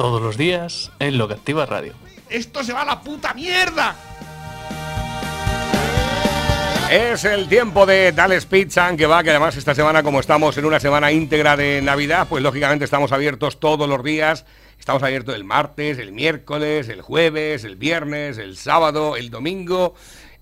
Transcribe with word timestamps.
Todos 0.00 0.22
los 0.22 0.38
días 0.38 0.90
en 0.98 1.18
Lo 1.18 1.28
que 1.28 1.34
Activa 1.34 1.66
Radio. 1.66 1.92
¡Esto 2.30 2.64
se 2.64 2.72
va 2.72 2.80
a 2.80 2.84
la 2.86 3.02
puta 3.02 3.34
mierda! 3.34 3.94
Es 6.90 7.26
el 7.26 7.50
tiempo 7.50 7.84
de 7.84 8.10
Dales 8.12 8.46
Pizza, 8.46 8.96
que 8.96 9.04
va, 9.04 9.22
que 9.22 9.28
además 9.28 9.58
esta 9.58 9.74
semana, 9.74 10.02
como 10.02 10.18
estamos 10.18 10.56
en 10.56 10.64
una 10.64 10.80
semana 10.80 11.12
íntegra 11.12 11.54
de 11.54 11.82
Navidad, 11.82 12.28
pues 12.30 12.42
lógicamente 12.42 12.86
estamos 12.86 13.12
abiertos 13.12 13.60
todos 13.60 13.86
los 13.86 14.02
días. 14.02 14.46
Estamos 14.78 15.02
abiertos 15.02 15.34
el 15.34 15.44
martes, 15.44 15.98
el 15.98 16.12
miércoles, 16.12 16.88
el 16.88 17.02
jueves, 17.02 17.64
el 17.64 17.76
viernes, 17.76 18.38
el 18.38 18.56
sábado, 18.56 19.16
el 19.16 19.28
domingo 19.28 19.94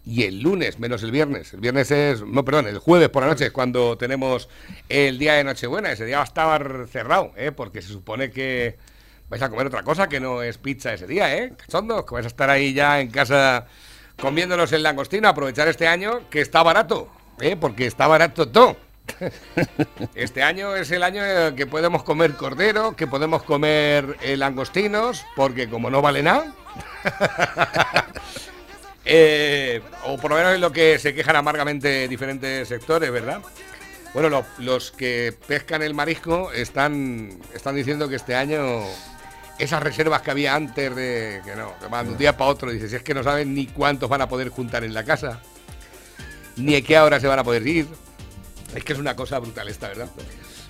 y 0.06 0.22
el 0.22 0.40
lunes, 0.40 0.78
menos 0.78 1.02
el 1.02 1.10
viernes. 1.10 1.52
El 1.52 1.58
viernes 1.58 1.90
es, 1.90 2.22
no, 2.22 2.44
perdón, 2.44 2.68
el 2.68 2.78
jueves 2.78 3.08
por 3.08 3.24
la 3.24 3.30
noche 3.30 3.46
es 3.46 3.50
cuando 3.50 3.98
tenemos 3.98 4.48
el 4.88 5.18
día 5.18 5.32
de 5.32 5.42
Nochebuena. 5.42 5.90
Ese 5.90 6.04
día 6.04 6.18
va 6.18 6.22
a 6.22 6.26
estar 6.26 6.86
cerrado, 6.88 7.32
¿eh? 7.36 7.50
porque 7.50 7.82
se 7.82 7.88
supone 7.88 8.30
que 8.30 8.76
vais 9.28 9.42
a 9.42 9.48
comer 9.50 9.66
otra 9.66 9.82
cosa 9.82 10.08
que 10.08 10.20
no 10.20 10.42
es 10.42 10.58
pizza 10.58 10.92
ese 10.92 11.06
día, 11.06 11.34
¿eh? 11.36 11.52
Cachondos, 11.56 12.04
que 12.04 12.14
vais 12.14 12.24
a 12.26 12.28
estar 12.28 12.48
ahí 12.50 12.72
ya 12.72 13.00
en 13.00 13.10
casa 13.10 13.66
comiéndonos 14.20 14.72
el 14.72 14.82
langostino, 14.82 15.28
aprovechar 15.28 15.68
este 15.68 15.86
año 15.86 16.28
que 16.30 16.40
está 16.40 16.62
barato, 16.62 17.08
¿eh? 17.40 17.56
porque 17.60 17.86
está 17.86 18.06
barato 18.06 18.48
todo. 18.48 18.76
Este 20.14 20.42
año 20.42 20.76
es 20.76 20.90
el 20.90 21.02
año 21.02 21.22
que 21.56 21.66
podemos 21.66 22.02
comer 22.02 22.34
cordero, 22.34 22.94
que 22.94 23.06
podemos 23.06 23.42
comer 23.42 24.16
eh, 24.20 24.36
langostinos, 24.36 25.24
porque 25.34 25.68
como 25.70 25.88
no 25.90 26.02
vale 26.02 26.22
nada. 26.22 26.52
Eh, 29.10 29.80
o 30.04 30.18
por 30.18 30.30
lo 30.30 30.36
menos 30.36 30.52
es 30.52 30.60
lo 30.60 30.70
que 30.70 30.98
se 30.98 31.14
quejan 31.14 31.34
amargamente 31.36 32.06
diferentes 32.08 32.68
sectores, 32.68 33.10
¿verdad? 33.10 33.40
Bueno, 34.12 34.28
lo- 34.28 34.44
los 34.58 34.90
que 34.92 35.34
pescan 35.46 35.80
el 35.82 35.94
marisco 35.94 36.52
están, 36.52 37.30
están 37.54 37.74
diciendo 37.74 38.06
que 38.10 38.16
este 38.16 38.34
año 38.34 38.82
esas 39.58 39.82
reservas 39.82 40.22
que 40.22 40.30
había 40.30 40.54
antes 40.54 40.94
de 40.94 41.40
que 41.44 41.54
no, 41.56 41.76
que 41.78 41.86
van 41.86 42.06
de 42.06 42.12
un 42.12 42.18
día 42.18 42.36
para 42.36 42.50
otro, 42.50 42.70
dices, 42.70 42.92
es 42.92 43.02
que 43.02 43.14
no 43.14 43.22
saben 43.22 43.54
ni 43.54 43.66
cuántos 43.66 44.08
van 44.08 44.20
a 44.22 44.28
poder 44.28 44.48
juntar 44.50 44.84
en 44.84 44.94
la 44.94 45.04
casa, 45.04 45.40
ni 46.56 46.76
a 46.76 46.82
qué 46.82 46.98
hora 46.98 47.18
se 47.20 47.26
van 47.26 47.38
a 47.38 47.44
poder 47.44 47.66
ir. 47.66 47.86
Es 48.74 48.84
que 48.84 48.92
es 48.92 48.98
una 48.98 49.16
cosa 49.16 49.38
brutal 49.38 49.68
esta, 49.68 49.88
¿verdad? 49.88 50.08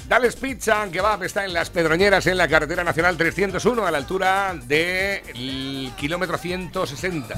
Dales 0.08 0.36
Pizza, 0.36 0.88
que 0.90 1.00
va, 1.02 1.18
está 1.22 1.44
en 1.44 1.52
las 1.52 1.68
Pedroñeras, 1.68 2.26
en 2.26 2.38
la 2.38 2.48
carretera 2.48 2.82
nacional 2.82 3.16
301, 3.18 3.86
a 3.86 3.90
la 3.90 3.98
altura 3.98 4.54
del 4.66 5.92
kilómetro 5.98 6.38
160, 6.38 7.34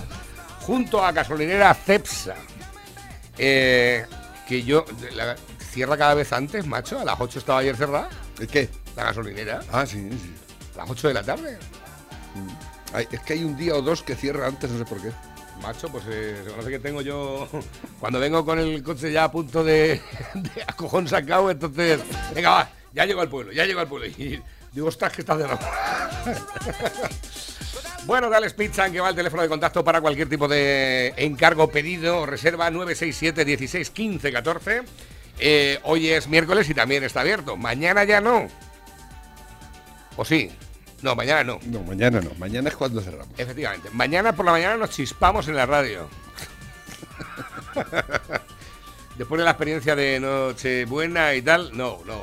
junto 0.61 1.05
a 1.05 1.11
gasolinera 1.11 1.75
Cepsa. 1.75 2.35
Eh, 3.39 4.05
que 4.47 4.63
yo, 4.63 4.85
la- 5.15 5.37
cierra 5.73 5.97
cada 5.97 6.15
vez 6.15 6.33
antes, 6.33 6.67
macho, 6.67 6.99
a 7.01 7.05
las 7.05 7.19
8 7.19 7.39
estaba 7.39 7.61
ayer 7.61 7.77
cerrada, 7.77 8.09
¿El 8.39 8.47
qué? 8.49 8.69
la 8.97 9.05
gasolinera, 9.05 9.61
Ah, 9.73 9.87
sí, 9.87 10.09
sí. 10.11 10.35
A 10.81 10.85
las 10.85 10.91
8 10.91 11.09
de 11.09 11.15
la 11.15 11.23
tarde. 11.23 11.59
Ay, 12.93 13.07
es 13.11 13.21
que 13.21 13.35
hay 13.35 13.45
un 13.45 13.57
día 13.57 13.75
o 13.75 13.83
dos 13.83 14.03
que 14.03 14.17
cierra 14.17 14.47
antes, 14.47 14.71
no 14.71 14.79
sé 14.79 14.85
por 14.85 15.01
qué. 15.01 15.13
Macho, 15.63 15.91
pues 15.91 16.05
eh, 16.09 16.43
no 16.57 16.63
sé 16.63 16.71
qué 16.71 16.79
tengo 16.79 17.03
yo. 17.03 17.49
Cuando 18.01 18.19
vengo 18.19 18.45
con 18.45 18.59
el 18.59 18.83
coche 18.83 19.13
ya 19.13 19.25
a 19.25 19.31
punto 19.31 19.63
de, 19.63 20.01
de 20.35 20.63
a 20.67 20.73
cojón 20.73 21.07
sacado, 21.07 21.51
entonces. 21.51 22.01
Venga, 22.35 22.51
va, 22.51 22.71
ya 22.95 23.05
llego 23.05 23.21
al 23.21 23.29
pueblo, 23.29 23.53
ya 23.53 23.67
llego 23.67 23.81
al 23.81 23.89
pueblo. 23.89 24.07
Y 24.07 24.43
digo, 24.73 24.89
ostras, 24.89 25.13
que 25.13 25.21
está 25.23 25.37
cerrado. 25.37 25.61
Bueno, 28.07 28.31
Dales 28.31 28.55
Pizza, 28.55 28.91
que 28.91 28.99
va 28.99 29.11
el 29.11 29.15
teléfono 29.15 29.43
de 29.43 29.49
contacto 29.49 29.85
para 29.85 30.01
cualquier 30.01 30.27
tipo 30.27 30.49
de 30.49 31.13
encargo, 31.19 31.71
pedido 31.71 32.21
o 32.21 32.27
reserva 32.27 32.71
967 32.71 33.45
16 33.45 33.91
15 33.91 34.33
14. 34.33 34.83
Eh, 35.39 35.79
hoy 35.85 36.09
es 36.09 36.27
miércoles 36.27 36.69
y 36.71 36.75
también 36.75 37.05
está 37.05 37.21
abierto. 37.21 37.59
Mañana 37.59 38.05
ya 38.05 38.23
no. 38.23 38.49
¿O 40.17 40.25
sí? 40.25 40.51
No, 41.03 41.15
mañana 41.15 41.45
no. 41.45 41.59
No, 41.67 41.83
mañana 41.83 42.21
no. 42.21 42.31
Mañana 42.39 42.69
es 42.69 42.77
cuando 42.77 43.01
cerramos. 43.01 43.29
Efectivamente. 43.39 43.89
Mañana 43.93 44.35
por 44.35 44.45
la 44.45 44.53
mañana 44.53 44.77
nos 44.77 44.91
chispamos 44.91 45.49
en 45.49 45.57
la 45.57 45.67
radio. 45.67 46.09
Después 49.17 49.39
de 49.39 49.45
la 49.45 49.51
experiencia 49.51 49.97
de 49.97 50.21
Nochebuena 50.21 51.35
y 51.35 51.43
tal, 51.43 51.77
no, 51.77 52.01
no. 52.07 52.23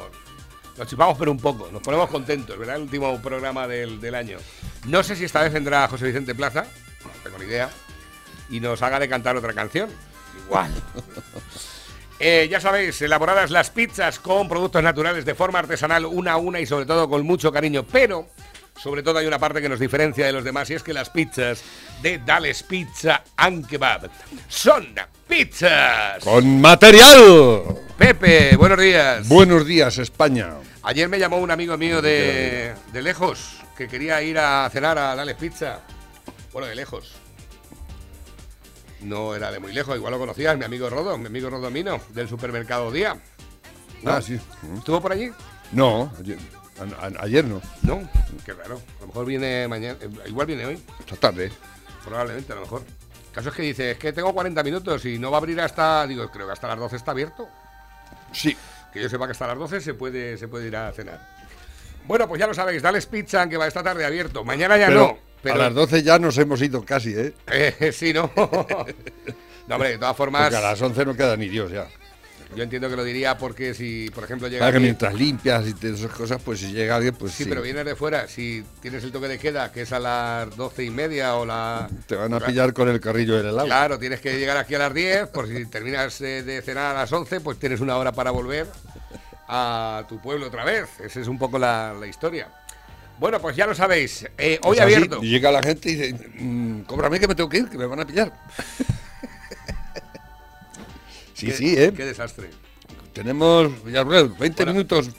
Nos 0.77 0.87
chispamos 0.87 1.17
pero 1.17 1.31
un 1.31 1.39
poco. 1.39 1.69
Nos 1.71 1.81
ponemos 1.81 2.09
contentos, 2.09 2.57
¿verdad? 2.57 2.75
El 2.75 2.83
último 2.83 3.19
programa 3.21 3.67
del, 3.67 3.99
del 3.99 4.15
año. 4.15 4.37
No 4.85 5.03
sé 5.03 5.15
si 5.15 5.25
esta 5.25 5.41
vez 5.41 5.51
vendrá 5.51 5.87
José 5.87 6.05
Vicente 6.05 6.35
Plaza, 6.35 6.65
no 7.03 7.11
tengo 7.23 7.37
ni 7.39 7.45
idea, 7.45 7.69
y 8.49 8.59
nos 8.59 8.81
haga 8.81 8.99
de 8.99 9.09
cantar 9.09 9.35
otra 9.35 9.53
canción. 9.53 9.89
Igual. 10.45 10.71
Eh, 12.19 12.47
ya 12.49 12.59
sabéis, 12.59 12.99
elaboradas 13.03 13.51
las 13.51 13.69
pizzas 13.69 14.19
con 14.19 14.49
productos 14.49 14.81
naturales 14.81 15.23
de 15.23 15.35
forma 15.35 15.59
artesanal, 15.59 16.03
una 16.07 16.31
a 16.31 16.37
una 16.37 16.59
y 16.59 16.65
sobre 16.65 16.87
todo 16.87 17.07
con 17.07 17.23
mucho 17.23 17.51
cariño. 17.51 17.83
Pero, 17.83 18.27
sobre 18.77 19.03
todo, 19.03 19.17
hay 19.19 19.27
una 19.27 19.39
parte 19.39 19.61
que 19.61 19.69
nos 19.69 19.79
diferencia 19.79 20.25
de 20.25 20.31
los 20.31 20.43
demás 20.43 20.69
y 20.69 20.75
es 20.75 20.83
que 20.83 20.93
las 20.93 21.09
pizzas 21.09 21.63
de 22.01 22.19
Dales 22.19 22.63
Pizza 22.63 23.23
and 23.35 23.67
Kebab 23.67 24.09
son 24.47 24.95
pizzas. 25.27 26.23
¡Con 26.23 26.61
material! 26.61 27.63
Pepe, 27.97 28.55
buenos 28.55 28.79
días. 28.79 29.27
Buenos 29.27 29.65
días, 29.65 29.97
España. 29.97 30.53
Ayer 30.83 31.09
me 31.09 31.19
llamó 31.19 31.37
un 31.37 31.51
amigo 31.51 31.77
mío 31.77 32.01
de, 32.01 32.73
de 32.93 33.01
lejos 33.01 33.57
que 33.77 33.87
quería 33.87 34.21
ir 34.21 34.37
a 34.37 34.69
cenar 34.71 34.97
a 34.97 35.15
Dales 35.15 35.35
Pizza. 35.35 35.81
Bueno, 36.53 36.67
de 36.67 36.75
lejos. 36.75 37.15
No 39.01 39.35
era 39.35 39.51
de 39.51 39.59
muy 39.59 39.73
lejos, 39.73 39.95
igual 39.95 40.13
lo 40.13 40.19
conocías, 40.19 40.57
mi 40.57 40.65
amigo 40.65 40.89
Rodo, 40.89 41.17
mi 41.17 41.27
amigo 41.27 41.49
Rodomino, 41.49 41.99
del 42.09 42.27
supermercado 42.27 42.91
Día. 42.91 43.15
¿No? 44.01 44.11
Ah, 44.11 44.21
sí. 44.21 44.39
¿Estuvo 44.77 45.01
por 45.01 45.11
allí? 45.11 45.31
No, 45.71 46.11
a- 46.79 47.05
a- 47.05 47.23
ayer 47.23 47.45
no. 47.45 47.61
No, 47.83 48.09
qué 48.45 48.53
raro. 48.53 48.81
A 48.97 49.01
lo 49.01 49.07
mejor 49.07 49.25
viene 49.25 49.67
mañana, 49.67 49.97
eh, 50.01 50.09
igual 50.27 50.47
viene 50.47 50.65
hoy, 50.65 50.81
Esta 50.99 51.15
tarde. 51.15 51.51
probablemente, 52.03 52.51
a 52.53 52.55
lo 52.55 52.61
mejor. 52.61 52.83
El 53.27 53.33
caso 53.33 53.49
es 53.49 53.55
que 53.55 53.61
dice, 53.63 53.91
es 53.91 53.97
que 53.97 54.13
tengo 54.13 54.33
40 54.33 54.63
minutos 54.63 55.05
y 55.05 55.19
no 55.19 55.29
va 55.31 55.37
a 55.37 55.39
abrir 55.39 55.59
hasta, 55.61 56.07
digo, 56.07 56.29
creo 56.31 56.47
que 56.47 56.53
hasta 56.53 56.67
las 56.67 56.79
12 56.79 56.95
está 56.95 57.11
abierto. 57.11 57.47
Sí. 58.31 58.55
Que 58.91 59.01
yo 59.01 59.09
sepa 59.09 59.25
que 59.25 59.31
hasta 59.33 59.47
las 59.47 59.57
12 59.57 59.81
se 59.81 59.93
puede, 59.93 60.37
se 60.37 60.47
puede 60.47 60.67
ir 60.67 60.75
a 60.75 60.91
cenar. 60.91 61.19
Bueno, 62.05 62.27
pues 62.27 62.39
ya 62.39 62.47
lo 62.47 62.53
sabéis, 62.53 62.81
Dales 62.81 63.05
Pizza, 63.05 63.47
que 63.49 63.57
va 63.57 63.67
esta 63.67 63.83
tarde 63.83 64.05
abierto. 64.05 64.43
Mañana 64.43 64.77
ya 64.77 64.87
Pero, 64.87 64.99
no. 64.99 65.17
Pero, 65.43 65.55
a 65.55 65.57
las 65.65 65.73
12 65.75 66.01
ya 66.03 66.17
nos 66.17 66.37
hemos 66.39 66.61
ido 66.61 66.83
casi, 66.83 67.13
¿eh? 67.13 67.33
Eh, 67.51 67.91
sí, 67.93 68.11
¿no? 68.13 68.31
no, 68.35 69.75
hombre, 69.75 69.89
de 69.89 69.97
todas 69.99 70.17
formas, 70.17 70.43
Porque 70.43 70.55
a 70.57 70.61
las 70.71 70.81
11 70.81 71.05
no 71.05 71.15
queda 71.15 71.35
ni 71.37 71.47
Dios 71.49 71.71
ya. 71.71 71.87
Yo 72.55 72.63
entiendo 72.63 72.89
que 72.89 72.95
lo 72.95 73.03
diría 73.03 73.37
porque 73.37 73.73
si, 73.73 74.09
por 74.13 74.23
ejemplo, 74.23 74.47
llega... 74.47 74.59
Para 74.61 74.71
que 74.71 74.77
alguien- 74.77 74.83
mientras 74.93 75.13
limpias 75.13 75.67
y 75.67 75.73
te- 75.73 75.89
esas 75.93 76.11
cosas, 76.11 76.41
pues 76.43 76.59
si 76.59 76.71
llega 76.71 76.95
alguien, 76.95 77.13
pues 77.15 77.33
Sí, 77.33 77.43
sí. 77.43 77.49
pero 77.49 77.61
vienes 77.61 77.85
de 77.85 77.95
fuera. 77.95 78.27
Si 78.27 78.63
tienes 78.81 79.03
el 79.03 79.11
toque 79.11 79.27
de 79.27 79.37
queda, 79.37 79.71
que 79.71 79.81
es 79.81 79.91
a 79.91 79.99
las 79.99 80.55
doce 80.55 80.83
y 80.83 80.89
media 80.89 81.35
o 81.35 81.45
la... 81.45 81.89
Te 82.07 82.15
van 82.15 82.33
a 82.33 82.39
pillar 82.39 82.73
con 82.73 82.87
el 82.89 82.99
carrillo 82.99 83.35
del 83.37 83.47
helado. 83.47 83.65
Claro, 83.67 83.99
tienes 83.99 84.21
que 84.21 84.37
llegar 84.39 84.57
aquí 84.57 84.75
a 84.75 84.79
las 84.79 84.93
10, 84.93 85.27
por 85.27 85.47
si 85.47 85.65
terminas 85.65 86.19
eh, 86.21 86.43
de 86.43 86.61
cenar 86.61 86.95
a 86.95 86.99
las 86.99 87.11
11, 87.11 87.41
pues 87.41 87.59
tienes 87.59 87.79
una 87.81 87.97
hora 87.97 88.11
para 88.11 88.31
volver 88.31 88.67
a 89.47 90.03
tu 90.09 90.19
pueblo 90.21 90.47
otra 90.47 90.63
vez. 90.65 90.87
Esa 91.03 91.19
es 91.19 91.27
un 91.27 91.37
poco 91.37 91.59
la, 91.59 91.93
la 91.99 92.07
historia. 92.07 92.47
Bueno, 93.19 93.39
pues 93.41 93.55
ya 93.55 93.65
lo 93.65 93.73
sabéis. 93.73 94.27
eh, 94.37 94.59
hoy 94.63 94.77
Es 94.77 94.83
así, 94.83 94.93
abierto. 94.93 95.21
Llega 95.21 95.51
la 95.51 95.63
gente 95.63 95.89
y 95.89 95.95
dice, 95.95 96.29
mm, 96.39 96.81
cóbrame 96.81 97.19
que 97.19 97.27
me 97.27 97.33
tengo 97.35 97.49
que 97.49 97.57
ir, 97.57 97.69
que 97.69 97.77
me 97.77 97.85
van 97.87 97.99
a 97.99 98.05
pillar. 98.05 98.31
sí, 101.37 101.45
Qué- 101.47 101.53
sí, 101.53 101.75
¿eh? 101.77 101.93
Qué 101.95 102.05
desastre. 102.05 102.49
Tenemos, 103.13 103.83
Villarreal, 103.83 104.29
20 104.39 104.63
Bueno. 104.63 104.73
minutos. 104.73 105.09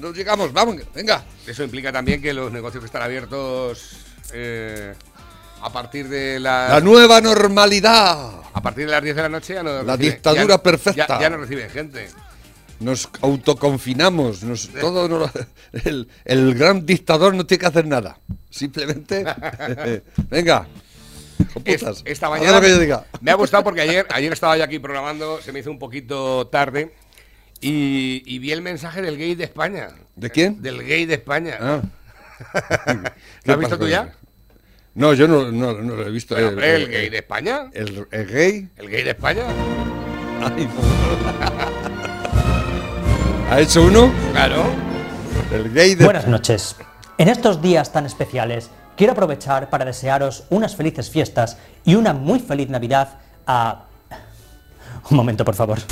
Nos 0.00 0.16
llegamos, 0.16 0.52
vamos, 0.52 0.76
venga. 0.94 1.24
Eso 1.46 1.62
implica 1.64 1.92
también 1.92 2.20
que 2.22 2.32
los 2.32 2.50
negocios 2.52 2.80
que 2.82 2.86
están 2.86 3.02
abiertos 3.02 3.96
eh, 4.32 4.94
a 5.62 5.72
partir 5.72 6.08
de 6.08 6.38
las... 6.40 6.70
La 6.70 6.80
nueva 6.80 7.20
normalidad. 7.20 8.40
A 8.52 8.62
partir 8.62 8.86
de 8.86 8.92
las 8.92 9.02
10 9.02 9.16
de 9.16 9.22
la 9.22 9.28
noche 9.28 9.54
ya 9.54 9.62
no 9.62 9.82
La 9.82 9.96
reciben- 9.96 9.98
dictadura 9.98 10.46
ya- 10.56 10.62
perfecta. 10.62 11.06
Ya, 11.08 11.20
ya 11.20 11.30
no 11.30 11.36
reciben 11.38 11.70
gente. 11.70 12.08
Nos 12.80 13.08
autoconfinamos. 13.22 14.42
Nos, 14.42 14.68
todo 14.68 15.08
no 15.08 15.18
lo- 15.20 15.30
el, 15.72 16.08
el 16.24 16.54
gran 16.54 16.84
dictador 16.84 17.34
no 17.34 17.46
tiene 17.46 17.60
que 17.60 17.66
hacer 17.66 17.86
nada. 17.86 18.18
Simplemente, 18.50 19.24
venga. 20.30 20.66
Es- 21.64 21.80
putas, 21.82 22.02
esta 22.04 22.28
mañana 22.30 22.52
lo 22.52 22.60
que 22.60 22.68
yo 22.70 22.78
diga. 22.78 23.04
me 23.20 23.30
ha 23.30 23.34
gustado 23.34 23.62
porque 23.64 23.80
ayer, 23.82 24.06
ayer 24.10 24.32
estaba 24.32 24.56
yo 24.56 24.64
aquí 24.64 24.78
programando, 24.78 25.40
se 25.42 25.52
me 25.52 25.60
hizo 25.60 25.70
un 25.70 25.78
poquito 25.78 26.46
tarde 26.48 26.94
y, 27.60 28.22
y 28.26 28.38
vi 28.38 28.52
el 28.52 28.62
mensaje 28.62 29.02
del 29.02 29.16
gay 29.18 29.34
de 29.34 29.44
España. 29.44 29.88
¿De 30.14 30.30
quién? 30.30 30.60
Del 30.62 30.82
gay 30.82 31.06
de 31.06 31.14
España. 31.14 31.56
Ah, 31.60 31.80
¿Lo 33.44 33.52
has 33.54 33.58
visto 33.58 33.78
tú 33.78 33.88
ya? 33.88 34.12
No, 34.94 35.12
yo 35.14 35.28
no, 35.28 35.50
no, 35.52 35.74
no 35.74 35.94
lo 35.96 36.06
he 36.06 36.10
visto. 36.10 36.36
El- 36.36 36.44
hombre, 36.48 36.74
el 36.76 36.82
el- 36.82 36.90
gay 36.90 37.08
de 37.10 37.18
España. 37.18 37.70
El, 37.72 38.06
el 38.10 38.26
gay. 38.26 38.68
El 38.76 38.88
gay 38.90 39.02
de 39.04 39.10
España. 39.10 39.44
Ay, 40.40 40.66
no. 40.66 40.72
¿Ha 43.50 43.60
hecho 43.60 43.82
uno? 43.84 44.12
Claro. 44.32 44.64
El 45.52 45.72
gay 45.72 45.94
de. 45.94 46.04
Buenas 46.04 46.26
noches. 46.26 46.76
En 47.18 47.28
estos 47.28 47.62
días 47.62 47.92
tan 47.92 48.04
especiales, 48.06 48.70
quiero 48.96 49.12
aprovechar 49.12 49.70
para 49.70 49.84
desearos 49.84 50.44
unas 50.50 50.74
felices 50.74 51.10
fiestas 51.10 51.58
y 51.84 51.94
una 51.94 52.12
muy 52.12 52.40
feliz 52.40 52.68
Navidad 52.68 53.18
a... 53.46 53.84
Un 55.10 55.16
momento, 55.16 55.44
por 55.44 55.54
favor. 55.54 55.78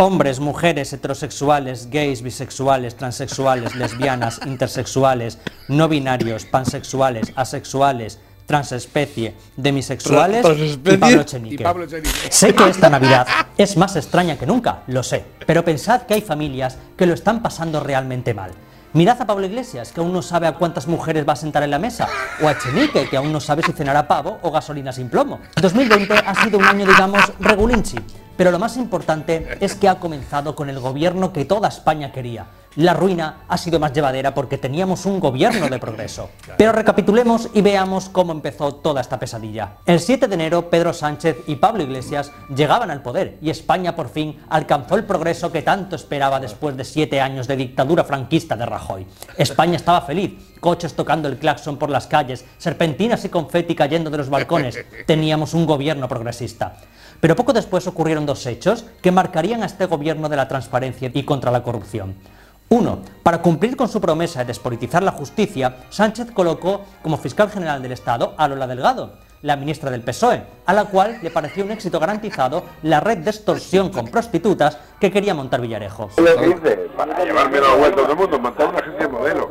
Hombres, 0.00 0.38
mujeres, 0.38 0.92
heterosexuales, 0.92 1.90
gays, 1.90 2.22
bisexuales, 2.22 2.96
transexuales, 2.96 3.74
lesbianas, 3.74 4.40
intersexuales, 4.46 5.38
no 5.66 5.88
binarios, 5.88 6.44
pansexuales, 6.44 7.32
asexuales, 7.34 8.20
transespecie, 8.46 9.34
demisexuales 9.56 10.46
y. 10.56 10.76
Pablo 10.96 11.18
Y 11.18 11.20
Echenique. 11.20 11.64
Pablo 11.64 11.84
Echenique. 11.84 12.30
Sé 12.30 12.54
que 12.54 12.68
esta 12.68 12.88
Navidad 12.88 13.26
es 13.58 13.76
más 13.76 13.96
extraña 13.96 14.38
que 14.38 14.46
nunca, 14.46 14.84
lo 14.86 15.02
sé, 15.02 15.24
pero 15.46 15.64
pensad 15.64 16.02
que 16.02 16.14
hay 16.14 16.22
familias 16.22 16.78
que 16.96 17.04
lo 17.04 17.14
están 17.14 17.42
pasando 17.42 17.80
realmente 17.80 18.34
mal. 18.34 18.52
Mirad 18.94 19.20
a 19.20 19.26
Pablo 19.26 19.44
Iglesias, 19.44 19.92
que 19.92 20.00
aún 20.00 20.14
no 20.14 20.22
sabe 20.22 20.46
a 20.46 20.54
cuántas 20.54 20.86
mujeres 20.86 21.28
va 21.28 21.34
a 21.34 21.36
sentar 21.36 21.62
en 21.62 21.70
la 21.70 21.78
mesa, 21.78 22.08
o 22.42 22.48
a 22.48 22.52
Echenique, 22.52 23.06
que 23.08 23.18
aún 23.18 23.30
no 23.30 23.38
sabe 23.38 23.62
si 23.62 23.72
cenará 23.72 24.08
pavo 24.08 24.38
o 24.40 24.50
gasolina 24.50 24.92
sin 24.92 25.10
plomo. 25.10 25.40
2020 25.60 26.14
ha 26.14 26.34
sido 26.42 26.58
un 26.58 26.64
año, 26.64 26.86
digamos, 26.86 27.20
regulinchi, 27.38 27.98
pero 28.38 28.52
lo 28.52 28.60
más 28.60 28.76
importante 28.76 29.58
es 29.60 29.74
que 29.74 29.88
ha 29.88 29.98
comenzado 29.98 30.54
con 30.54 30.70
el 30.70 30.78
gobierno 30.78 31.32
que 31.32 31.44
toda 31.44 31.66
España 31.66 32.12
quería. 32.12 32.46
La 32.76 32.94
ruina 32.94 33.40
ha 33.48 33.58
sido 33.58 33.80
más 33.80 33.92
llevadera 33.92 34.32
porque 34.32 34.58
teníamos 34.58 35.04
un 35.04 35.18
gobierno 35.18 35.68
de 35.68 35.80
progreso. 35.80 36.30
Pero 36.56 36.70
recapitulemos 36.70 37.48
y 37.52 37.60
veamos 37.60 38.08
cómo 38.08 38.30
empezó 38.30 38.76
toda 38.76 39.00
esta 39.00 39.18
pesadilla. 39.18 39.78
El 39.84 39.98
7 39.98 40.28
de 40.28 40.34
enero, 40.34 40.70
Pedro 40.70 40.92
Sánchez 40.92 41.38
y 41.48 41.56
Pablo 41.56 41.82
Iglesias 41.82 42.30
llegaban 42.54 42.92
al 42.92 43.02
poder 43.02 43.38
y 43.42 43.50
España 43.50 43.96
por 43.96 44.10
fin 44.10 44.38
alcanzó 44.48 44.94
el 44.94 45.02
progreso 45.02 45.50
que 45.50 45.62
tanto 45.62 45.96
esperaba 45.96 46.38
después 46.38 46.76
de 46.76 46.84
siete 46.84 47.20
años 47.20 47.48
de 47.48 47.56
dictadura 47.56 48.04
franquista 48.04 48.54
de 48.54 48.66
Rajoy. 48.66 49.06
España 49.36 49.74
estaba 49.74 50.02
feliz, 50.02 50.34
coches 50.60 50.94
tocando 50.94 51.26
el 51.26 51.38
claxon 51.38 51.78
por 51.78 51.90
las 51.90 52.06
calles, 52.06 52.44
serpentinas 52.58 53.24
y 53.24 53.28
confeti 53.28 53.74
cayendo 53.74 54.08
de 54.08 54.18
los 54.18 54.30
balcones. 54.30 54.78
Teníamos 55.06 55.52
un 55.52 55.66
gobierno 55.66 56.06
progresista. 56.06 56.76
Pero 57.20 57.34
poco 57.34 57.52
después 57.52 57.86
ocurrieron 57.86 58.26
dos 58.26 58.46
hechos 58.46 58.84
que 59.02 59.10
marcarían 59.10 59.62
a 59.62 59.66
este 59.66 59.86
gobierno 59.86 60.28
de 60.28 60.36
la 60.36 60.48
transparencia 60.48 61.10
y 61.12 61.24
contra 61.24 61.50
la 61.50 61.62
corrupción. 61.62 62.14
Uno, 62.70 63.00
para 63.22 63.40
cumplir 63.40 63.76
con 63.76 63.88
su 63.88 64.00
promesa 64.00 64.40
de 64.40 64.46
despolitizar 64.46 65.02
la 65.02 65.12
justicia, 65.12 65.76
Sánchez 65.88 66.30
colocó 66.32 66.84
como 67.02 67.16
fiscal 67.16 67.50
general 67.50 67.82
del 67.82 67.92
Estado 67.92 68.34
a 68.36 68.46
Lola 68.46 68.66
Delgado, 68.66 69.14
la 69.42 69.56
ministra 69.56 69.90
del 69.90 70.02
PSOE, 70.02 70.42
a 70.66 70.72
la 70.72 70.84
cual 70.84 71.18
le 71.22 71.30
pareció 71.30 71.64
un 71.64 71.70
éxito 71.70 71.98
garantizado 71.98 72.64
la 72.82 73.00
red 73.00 73.18
de 73.18 73.30
extorsión 73.30 73.90
con 73.90 74.08
prostitutas 74.08 74.78
que 75.00 75.10
quería 75.10 75.34
montar 75.34 75.60
Villarejo. 75.60 76.10
¿Qué 76.14 76.22
dices? 76.22 76.78
Para 76.96 77.24
llevarme 77.24 77.60
la 77.60 77.74
vuelta 77.74 78.02
del 78.02 78.16
mundo, 78.16 78.38
montar 78.38 78.68
una 78.68 78.78
agencia 78.78 79.06
de 79.06 79.08
modelo. 79.08 79.48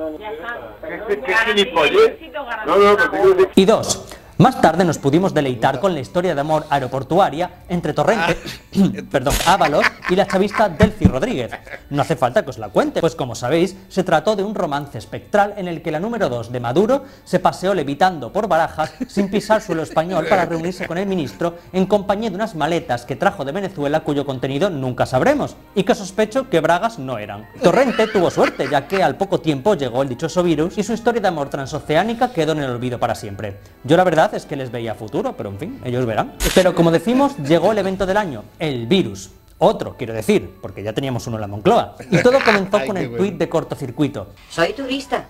¿Qué, 1.07 1.19
qué 1.19 1.35
gilipollez? 1.35 2.19
No, 2.65 2.75
no, 2.77 2.97
no 2.97 3.09
tengo 3.09 3.35
que 3.35 3.61
Y 3.61 3.65
dos, 3.65 4.05
más 4.37 4.61
tarde 4.61 4.85
nos 4.85 4.99
pudimos 4.99 5.33
deleitar 5.33 5.79
con 5.79 5.93
la 5.93 5.99
historia 5.99 6.35
de 6.35 6.41
amor 6.41 6.65
aeroportuaria 6.69 7.63
entre 7.69 7.93
Torrente, 7.93 8.37
perdón, 9.11 9.33
Ábalos 9.45 9.83
y 10.09 10.15
la 10.15 10.27
chavista 10.27 10.69
Delcy 10.69 11.05
Rodríguez. 11.05 11.51
No 11.89 12.03
hace 12.03 12.15
falta 12.15 12.43
que 12.43 12.51
os 12.51 12.59
la 12.59 12.69
cuente, 12.69 13.01
pues 13.01 13.15
como 13.15 13.33
sabéis, 13.33 13.75
se 13.89 14.03
trató 14.03 14.35
de 14.35 14.43
un 14.43 14.53
romance 14.53 14.97
espectral 14.97 15.55
en 15.57 15.67
el 15.67 15.81
que 15.81 15.91
la 15.91 15.99
número 15.99 16.29
2 16.29 16.51
de 16.51 16.59
Maduro 16.59 17.05
se 17.23 17.39
paseó 17.39 17.73
levitando 17.73 18.31
por 18.31 18.47
barajas 18.47 18.93
sin 19.07 19.29
pisar 19.29 19.61
suelo 19.61 19.81
español 19.81 20.27
para 20.29 20.45
reunirse 20.45 20.85
con 20.85 20.97
el 20.97 21.07
ministro 21.07 21.55
en 21.73 21.87
compañía 21.87 22.29
de 22.29 22.35
unas 22.35 22.53
maletas 22.53 23.05
que 23.05 23.15
trajo 23.15 23.43
de 23.43 23.51
Venezuela 23.51 24.01
cuyo 24.01 24.25
contenido 24.25 24.69
nunca 24.69 25.07
sabremos 25.07 25.55
y 25.73 25.83
que 25.83 25.95
sospecho 25.95 26.49
que 26.49 26.59
bragas 26.59 26.99
no 26.99 27.17
eran. 27.17 27.47
Torrente 27.63 28.07
tuvo 28.07 28.29
suerte 28.29 28.67
ya 28.69 28.87
que 28.87 29.01
al 29.01 29.15
poco 29.15 29.39
tiempo 29.39 29.73
llegó 29.73 30.03
el 30.03 30.09
dichoso 30.09 30.43
virus 30.43 30.77
y 30.77 30.83
su 30.83 30.93
historia 30.93 31.21
de 31.21 31.27
amor 31.27 31.49
transoceánica 31.49 32.31
quedó 32.31 32.51
en 32.51 32.59
el 32.59 32.69
olvido 32.69 32.99
para 32.99 33.15
siempre. 33.15 33.59
Yo 33.83 33.97
la 33.97 34.03
verdad 34.03 34.26
es 34.33 34.45
que 34.45 34.55
les 34.55 34.71
veía 34.71 34.95
futuro, 34.95 35.33
pero 35.37 35.49
en 35.49 35.59
fin, 35.59 35.81
ellos 35.83 36.05
verán. 36.05 36.35
Pero 36.55 36.73
como 36.75 36.91
decimos, 36.91 37.37
llegó 37.37 37.71
el 37.71 37.77
evento 37.77 38.05
del 38.05 38.17
año, 38.17 38.43
el 38.59 38.87
virus. 38.87 39.31
Otro, 39.59 39.95
quiero 39.97 40.13
decir, 40.13 40.55
porque 40.61 40.83
ya 40.83 40.93
teníamos 40.93 41.25
uno 41.27 41.37
en 41.37 41.41
la 41.41 41.47
Moncloa. 41.47 41.95
Y 42.11 42.21
todo 42.21 42.37
comenzó 42.43 42.79
con 42.87 42.97
el 42.97 43.15
tuit 43.15 43.35
de 43.35 43.49
cortocircuito, 43.49 44.27
Soy 44.49 44.73
turista, 44.73 45.25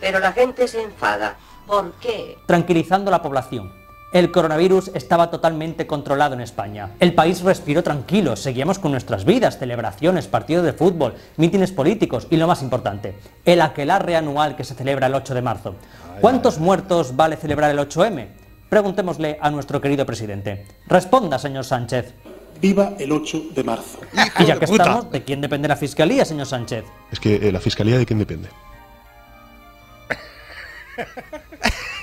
pero 0.00 0.18
la 0.20 0.32
gente 0.32 0.68
se 0.68 0.82
enfada. 0.82 1.36
¿Por 1.66 1.92
qué? 1.94 2.38
tranquilizando 2.46 3.10
a 3.10 3.12
la 3.12 3.22
población. 3.22 3.72
El 4.12 4.30
coronavirus 4.30 4.90
estaba 4.92 5.30
totalmente 5.30 5.86
controlado 5.86 6.34
en 6.34 6.42
España. 6.42 6.90
El 7.00 7.14
país 7.14 7.40
respiró 7.40 7.82
tranquilo, 7.82 8.36
seguíamos 8.36 8.78
con 8.78 8.92
nuestras 8.92 9.24
vidas, 9.24 9.58
celebraciones, 9.58 10.26
partidos 10.26 10.66
de 10.66 10.74
fútbol, 10.74 11.14
mítines 11.38 11.72
políticos 11.72 12.26
y 12.28 12.36
lo 12.36 12.46
más 12.46 12.60
importante, 12.60 13.14
el 13.46 13.62
aquelarre 13.62 14.14
anual 14.14 14.54
que 14.54 14.64
se 14.64 14.74
celebra 14.74 15.06
el 15.06 15.14
8 15.14 15.32
de 15.32 15.40
marzo. 15.40 15.74
¿Cuántos 16.20 16.58
muertos 16.58 17.16
vale 17.16 17.36
celebrar 17.36 17.70
el 17.70 17.78
8M? 17.78 18.26
Preguntémosle 18.72 19.36
a 19.38 19.50
nuestro 19.50 19.82
querido 19.82 20.06
presidente. 20.06 20.64
Responda, 20.86 21.38
señor 21.38 21.62
Sánchez. 21.62 22.14
Viva 22.58 22.94
el 22.98 23.12
8 23.12 23.52
de 23.54 23.62
marzo. 23.64 24.00
Y 24.38 24.46
ya 24.46 24.58
que 24.58 24.66
puta! 24.66 24.84
estamos, 24.84 25.12
¿de 25.12 25.22
quién 25.22 25.42
depende 25.42 25.68
la 25.68 25.76
fiscalía, 25.76 26.24
señor 26.24 26.46
Sánchez? 26.46 26.82
Es 27.10 27.20
que 27.20 27.36
eh, 27.36 27.52
la 27.52 27.60
fiscalía 27.60 27.98
de 27.98 28.06
quién 28.06 28.18
depende. 28.18 28.48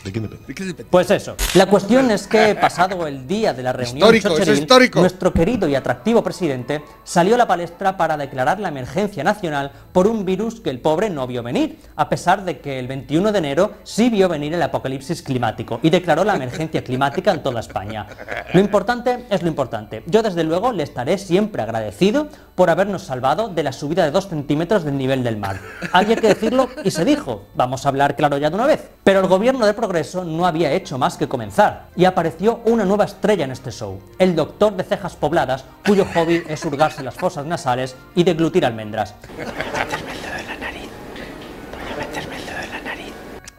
¿De 0.03 0.11
quién 0.11 0.23
depende? 0.23 0.85
Pues 0.89 1.11
eso. 1.11 1.35
La 1.55 1.65
cuestión 1.65 2.09
es 2.11 2.27
que, 2.27 2.55
pasado 2.55 3.05
el 3.07 3.27
día 3.27 3.53
de 3.53 3.63
la 3.63 3.73
reunión 3.73 3.97
Histórico, 3.97 4.29
chocheril, 4.29 4.59
histórico. 4.59 4.99
nuestro 5.01 5.33
querido 5.33 5.67
y 5.67 5.75
atractivo 5.75 6.23
presidente 6.23 6.83
salió 7.03 7.35
a 7.35 7.37
la 7.37 7.47
palestra 7.47 7.97
para 7.97 8.15
declarar 8.15 8.59
la 8.59 8.69
emergencia 8.69 9.23
nacional 9.23 9.71
por 9.91 10.07
un 10.07 10.25
virus 10.25 10.61
que 10.61 10.69
el 10.69 10.79
pobre 10.79 11.09
no 11.09 11.27
vio 11.27 11.43
venir, 11.43 11.79
a 11.95 12.07
pesar 12.07 12.45
de 12.45 12.59
que 12.59 12.79
el 12.79 12.87
21 12.87 13.31
de 13.31 13.37
enero 13.37 13.73
sí 13.83 14.09
vio 14.09 14.29
venir 14.29 14.53
el 14.53 14.61
apocalipsis 14.61 15.21
climático 15.21 15.79
y 15.83 15.89
declaró 15.89 16.23
la 16.23 16.35
emergencia 16.35 16.83
climática 16.83 17.31
en 17.31 17.43
toda 17.43 17.59
España. 17.59 18.07
Lo 18.53 18.59
importante 18.59 19.25
es 19.29 19.41
lo 19.41 19.49
importante. 19.49 20.03
Yo, 20.07 20.23
desde 20.23 20.43
luego, 20.43 20.71
le 20.71 20.83
estaré 20.83 21.17
siempre 21.17 21.61
agradecido 21.61 22.29
por 22.59 22.69
habernos 22.69 23.03
salvado 23.03 23.47
de 23.47 23.63
la 23.63 23.71
subida 23.71 24.03
de 24.03 24.11
dos 24.11 24.27
centímetros 24.27 24.83
del 24.83 24.97
nivel 24.97 25.23
del 25.23 25.37
mar. 25.37 25.61
Había 25.93 26.17
que 26.17 26.27
decirlo 26.27 26.67
y 26.83 26.91
se 26.91 27.05
dijo. 27.05 27.45
Vamos 27.55 27.85
a 27.85 27.87
hablar 27.87 28.17
claro 28.17 28.37
ya 28.37 28.49
de 28.49 28.55
una 28.57 28.65
vez. 28.65 28.89
Pero 29.05 29.21
el 29.21 29.27
gobierno 29.27 29.65
de 29.65 29.73
progreso 29.73 30.25
no 30.25 30.45
había 30.45 30.69
hecho 30.73 30.97
más 30.97 31.15
que 31.15 31.29
comenzar 31.29 31.87
y 31.95 32.03
apareció 32.03 32.59
una 32.65 32.83
nueva 32.83 33.05
estrella 33.05 33.45
en 33.45 33.51
este 33.51 33.71
show, 33.71 34.01
el 34.17 34.35
doctor 34.35 34.75
de 34.75 34.83
cejas 34.83 35.15
pobladas, 35.15 35.63
cuyo 35.87 36.05
hobby 36.13 36.43
es 36.49 36.65
hurgarse 36.65 37.01
las 37.01 37.15
fosas 37.15 37.45
nasales 37.45 37.95
y 38.13 38.25
deglutir 38.25 38.65
almendras. 38.65 39.15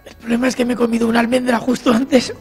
El 0.05 0.15
problema 0.17 0.47
es 0.47 0.55
que 0.55 0.67
me 0.67 0.75
he 0.75 0.77
comido 0.77 1.09
una 1.09 1.21
almendra 1.21 1.59
justo 1.59 1.91
antes. 1.91 2.35